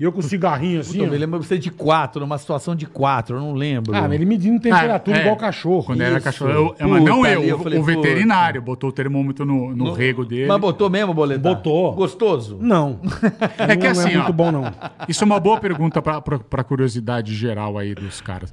[0.00, 0.98] E eu com cigarrinho assim.
[0.98, 3.94] Puta, eu lembro você de quatro, numa situação de quatro, eu não lembro.
[3.94, 5.22] Ah, mas ele medindo temperatura Ah, é.
[5.22, 5.84] igual cachorro.
[5.84, 6.24] Quando era Isso.
[6.24, 6.50] cachorro.
[6.50, 9.74] Eu, eu- Puta, mas não eu, eu o, falei, o veterinário botou o termômetro no,
[9.74, 10.46] no rego dele.
[10.46, 11.54] Mas botou mesmo, boletar?
[11.54, 11.92] Botou.
[11.94, 12.58] Gostoso?
[12.60, 13.00] Não.
[13.58, 14.72] É que Não assim, é muito ó, bom, não.
[15.08, 18.52] Isso é uma boa pergunta pra curiosidade geral aí dos caras.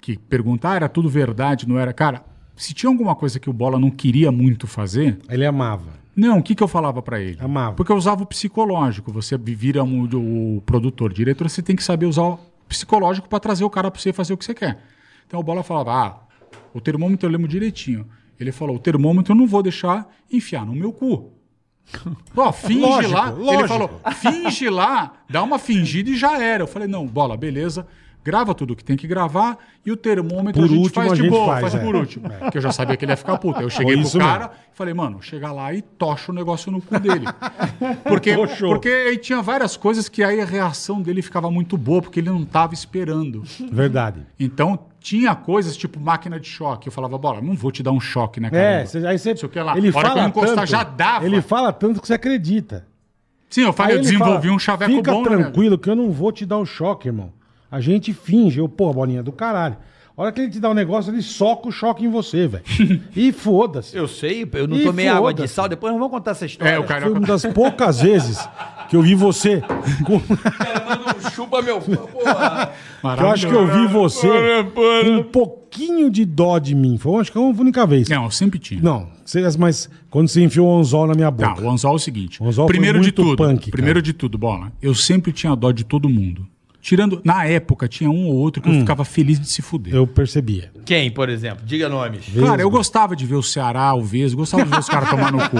[0.00, 1.92] Que perguntar, ah, era tudo verdade, não era?
[1.92, 2.22] Cara,
[2.56, 5.99] se tinha alguma coisa que o Bola não queria muito fazer, Ele amava.
[6.16, 7.38] Não, o que, que eu falava pra ele?
[7.40, 7.76] Amava.
[7.76, 9.12] Porque eu usava o psicológico.
[9.12, 10.04] Você vira um,
[10.56, 12.38] o produtor, diretor, você tem que saber usar o
[12.68, 14.82] psicológico pra trazer o cara pra você fazer o que você quer.
[15.26, 16.20] Então o Bola falava, ah,
[16.74, 18.06] o termômetro eu lembro direitinho.
[18.38, 21.32] Ele falou, o termômetro eu não vou deixar enfiar no meu cu.
[22.36, 23.28] Ó, finge Lógico, lá.
[23.30, 23.68] Ele lógico.
[23.68, 26.62] falou, finge lá, dá uma fingida e já era.
[26.62, 27.86] Eu falei, não, bola, beleza.
[28.22, 31.22] Grava tudo que tem que gravar e o termômetro Por a gente último, faz de
[31.22, 31.78] gente boa, faz, faz, é.
[31.78, 32.28] por último.
[32.28, 33.58] Porque eu já sabia que ele ia ficar puto.
[33.58, 34.54] Aí eu cheguei Foi pro cara mesmo.
[34.72, 37.24] e falei, mano, chega lá e tocha o negócio no cu dele.
[38.04, 38.36] Porque,
[38.68, 42.28] porque aí tinha várias coisas que aí a reação dele ficava muito boa, porque ele
[42.28, 43.42] não tava esperando.
[43.72, 44.20] Verdade.
[44.38, 46.88] Então, tinha coisas tipo máquina de choque.
[46.88, 48.62] Eu falava, bola, não vou te dar um choque, né, cara?
[48.62, 49.34] É, cê- aí você.
[49.36, 49.76] Sei o que lá.
[49.76, 51.24] Ele que fala eu encostar, tanto, já dava.
[51.24, 52.86] Ele fala tanto que você acredita.
[53.48, 56.12] Sim, eu falei, eu desenvolvi fala, um chaveco Fica bom, né, tranquilo que eu não
[56.12, 57.32] vou te dar o choque, irmão.
[57.70, 58.58] A gente finge.
[58.60, 59.76] Eu, pô, bolinha do caralho.
[60.16, 62.64] A hora que ele te dá um negócio, ele soca o choque em você, velho.
[63.16, 63.96] E foda-se.
[63.96, 65.54] Eu sei, eu não Ih, tomei água de foda-se.
[65.54, 66.72] sal, depois nós vamos contar essa história.
[66.72, 67.10] É, o Foi cara.
[67.10, 68.38] uma das poucas vezes
[68.90, 69.62] que eu vi você.
[70.04, 70.20] com-
[71.30, 71.80] Chupa meu...
[71.80, 72.72] Porra.
[73.16, 74.28] que eu acho que eu vi você
[74.74, 76.98] com um pouquinho de dó de mim.
[76.98, 78.08] Foi, acho que é a única vez.
[78.08, 78.80] Não, eu sempre tinha.
[78.82, 79.08] Não,
[79.58, 81.54] mas quando você enfiou o anzol na minha boca.
[81.54, 82.42] Tá, o anzol é o seguinte.
[82.42, 84.02] O anzol foi primeiro de muito tudo, punk, primeiro cara.
[84.04, 84.70] de tudo, bola.
[84.82, 86.46] Eu sempre tinha dó de todo mundo.
[86.80, 89.94] Tirando, na época tinha um ou outro que eu ficava feliz de se fuder.
[89.94, 89.98] Hum.
[89.98, 90.72] Eu percebia.
[90.86, 91.64] Quem, por exemplo?
[91.64, 92.24] Diga nomes.
[92.34, 95.30] Cara, eu gostava de ver o Ceará, o Vesgo, gostava de ver os caras tomar
[95.30, 95.56] no cu.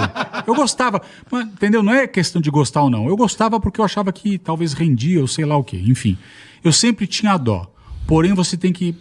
[0.47, 1.83] Eu gostava, mas, entendeu?
[1.83, 3.07] Não é questão de gostar ou não.
[3.07, 5.79] Eu gostava porque eu achava que talvez rendia ou sei lá o quê.
[5.85, 6.17] Enfim,
[6.63, 7.71] eu sempre tinha dó.
[8.07, 8.95] Porém, você tem que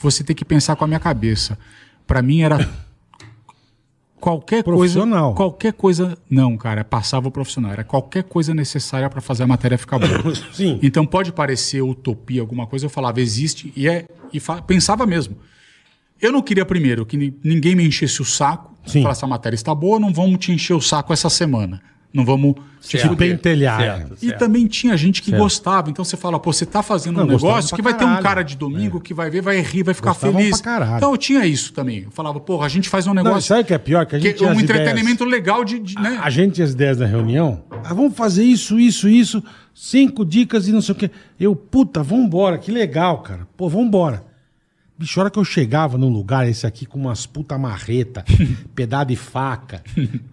[0.00, 1.58] você tem que pensar com a minha cabeça.
[2.06, 2.68] Pra mim era
[4.22, 5.34] qualquer coisa, Profissional.
[5.34, 9.76] qualquer coisa, não, cara, passava o profissional, era qualquer coisa necessária pra fazer a matéria
[9.76, 10.32] ficar boa.
[10.54, 10.78] Sim.
[10.80, 15.36] Então pode parecer utopia alguma coisa, eu falava existe e é e pensava mesmo.
[16.20, 19.02] Eu não queria primeiro que ni- ninguém me enchesse o saco, Sim.
[19.02, 21.82] falasse a matéria está boa, não vamos te encher o saco essa semana.
[22.12, 23.30] Não vamos te Te fuder.
[23.30, 23.80] pentelhar.
[23.80, 24.16] Certo.
[24.20, 25.88] E também tinha gente que gostava.
[25.88, 28.42] Então você fala, pô, você tá fazendo Não, um negócio que vai ter um cara
[28.42, 30.60] de domingo que vai ver, vai rir, vai ficar Gostavam feliz.
[30.96, 32.02] Então eu tinha isso também.
[32.02, 33.48] Eu falava, porra, a gente faz um Não, negócio.
[33.48, 34.04] sabe o que é pior?
[34.04, 35.78] Que a gente que- um entretenimento legal de.
[35.78, 36.18] de, né?
[36.22, 37.62] A gente tinha as ideias na reunião.
[37.84, 39.42] Ah, vamos fazer isso, isso, isso.
[39.74, 41.10] Cinco dicas e não sei o quê.
[41.40, 43.48] Eu, puta, vambora, que legal, cara.
[43.56, 44.22] Pô, vambora.
[44.98, 48.24] Bicho, a hora que eu chegava num lugar, esse aqui com umas puta marreta,
[48.74, 49.82] pedaço de faca,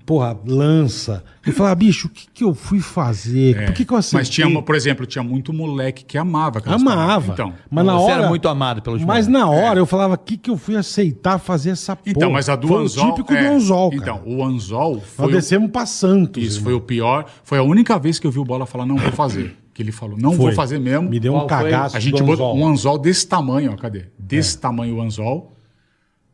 [0.06, 1.24] porra, lança.
[1.46, 3.58] Eu falava, bicho, o que, que eu fui fazer?
[3.58, 4.20] É, Por que, que eu aceitei?
[4.20, 6.84] Mas tinha, por exemplo, tinha muito moleque que amava Amava.
[6.86, 7.30] paradas.
[7.30, 9.28] Então, mas na Você hora, era muito amado pelos Mas moleques.
[9.28, 12.12] na hora eu falava, o que, que eu fui aceitar fazer essa porra?
[12.16, 13.06] então mas a do Foi Anzol.
[13.06, 14.02] o típico é, do Anzol, cara.
[14.02, 15.26] Então, o Anzol Nós foi.
[15.28, 16.44] o- descemos pra Santos.
[16.44, 16.64] Isso irmão.
[16.66, 17.26] foi o pior.
[17.44, 19.56] Foi a única vez que eu vi o Bola falar, não vou fazer.
[19.80, 20.48] Que ele falou, não Foi.
[20.48, 21.10] vou fazer mesmo.
[21.10, 21.72] Me deu um Qual foi?
[21.72, 24.08] cagaço A gente botou um anzol desse tamanho, ó, cadê?
[24.20, 25.54] Desse tamanho o anzol.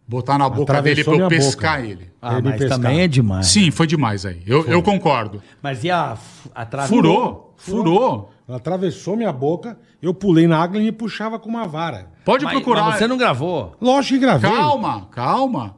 [0.07, 1.91] Botar na boca dele Atravessou pra eu pescar boca.
[1.91, 2.11] ele.
[2.19, 2.81] Ah, Ele mas pescava.
[2.81, 3.45] também é demais.
[3.45, 4.41] Sim, foi demais aí.
[4.47, 5.43] Eu, eu concordo.
[5.61, 6.17] Mas e a,
[6.55, 6.87] a?
[6.87, 8.31] Furou, furou.
[8.47, 12.09] Ela atravessou minha boca, eu pulei na água e me puxava com uma vara.
[12.25, 12.85] Pode Mas, procurar.
[12.85, 13.75] mas você não gravou?
[13.79, 14.49] Lógico que gravei.
[14.49, 15.75] Calma, calma.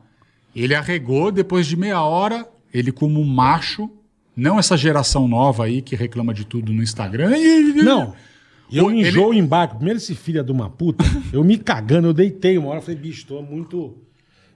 [0.55, 3.89] Ele arregou, depois de meia hora, ele como um macho,
[4.37, 7.31] Não essa geração nova aí que reclama de tudo no Instagram.
[7.83, 8.13] Não.
[8.71, 9.75] Eu Ô, ele- enjoo em barco.
[9.77, 11.03] Primeiro esse filho de uma puta,
[11.33, 13.97] eu me cagando, eu deitei uma hora, eu falei, bicho, tô muito...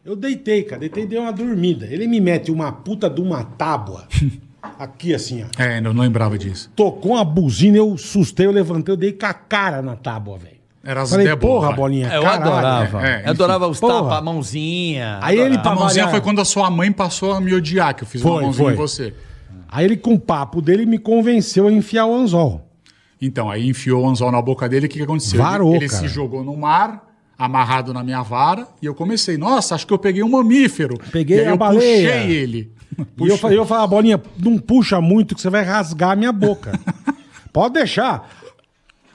[0.06, 1.86] Eu deitei, cara, deitei e dei uma dormida.
[1.86, 4.08] Ele me mete uma puta de uma tábua,
[4.80, 5.62] aqui assim, ó.
[5.62, 6.72] É, eu não lembrava disso.
[6.76, 10.56] Tocou uma buzina, eu sustei, eu levantei, eu dei com a cara na tábua, velho.
[10.84, 11.76] Era as Falei, boas, porra, vai.
[11.76, 12.42] bolinha, É, eu caralho.
[12.52, 13.08] adorava.
[13.08, 15.20] É, é, eu adorava os tapas, a mãozinha.
[15.22, 15.62] Aí ele, adorava.
[15.62, 18.08] pra A mãozinha variar- foi quando a sua mãe passou a me odiar, que eu
[18.08, 18.74] fiz uma Foi, mãozinha foi.
[18.74, 19.14] em você.
[19.72, 22.70] Aí ele, com o papo dele, me convenceu a enfiar o anzol.
[23.22, 25.42] Então, aí enfiou o anzol na boca dele, o que, que aconteceu?
[25.42, 26.02] Varou, ele cara.
[26.02, 29.98] se jogou no mar, amarrado na minha vara, e eu comecei, nossa, acho que eu
[29.98, 30.98] peguei um mamífero.
[31.12, 32.12] Peguei e aí a eu baleia.
[32.12, 32.72] puxei ele.
[33.22, 36.32] E eu falei, eu falei, bolinha, não puxa muito que você vai rasgar a minha
[36.34, 36.78] boca.
[37.54, 38.30] Pode deixar.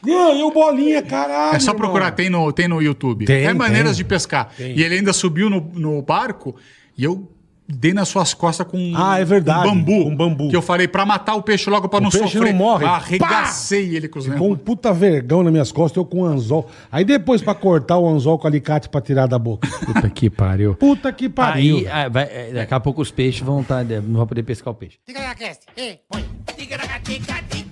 [0.04, 1.54] E o bolinha, caralho.
[1.54, 3.26] É só procurar, tem no, tem no YouTube.
[3.26, 3.98] Tem, é maneiras tem.
[3.98, 4.50] de pescar.
[4.56, 4.74] Tem.
[4.74, 6.56] E ele ainda subiu no, no barco
[6.96, 7.30] e eu
[7.68, 10.05] dei nas suas costas com Ah, é verdade, um bambu.
[10.05, 10.48] com bambu.
[10.51, 12.52] Que eu falei pra matar o peixe logo pra O não peixe sofrer.
[12.52, 12.84] não morre.
[12.86, 16.68] Arregacei ele com os Com um puta vergão nas minhas costas, eu com anzol.
[16.90, 19.66] Aí depois pra cortar o anzol com alicate pra tirar da boca.
[19.86, 20.74] Puta que pariu.
[20.74, 21.78] Puta que pariu.
[21.78, 23.84] Aí, ah, vai- é, daqui a pouco os peixes vão estar.
[23.84, 24.98] não vão poder pescar o peixe.
[25.06, 26.24] Ticaracast, ei, põe.
[26.56, 27.65] Ticaracatica-ticatá, ticaracatica-ticatá,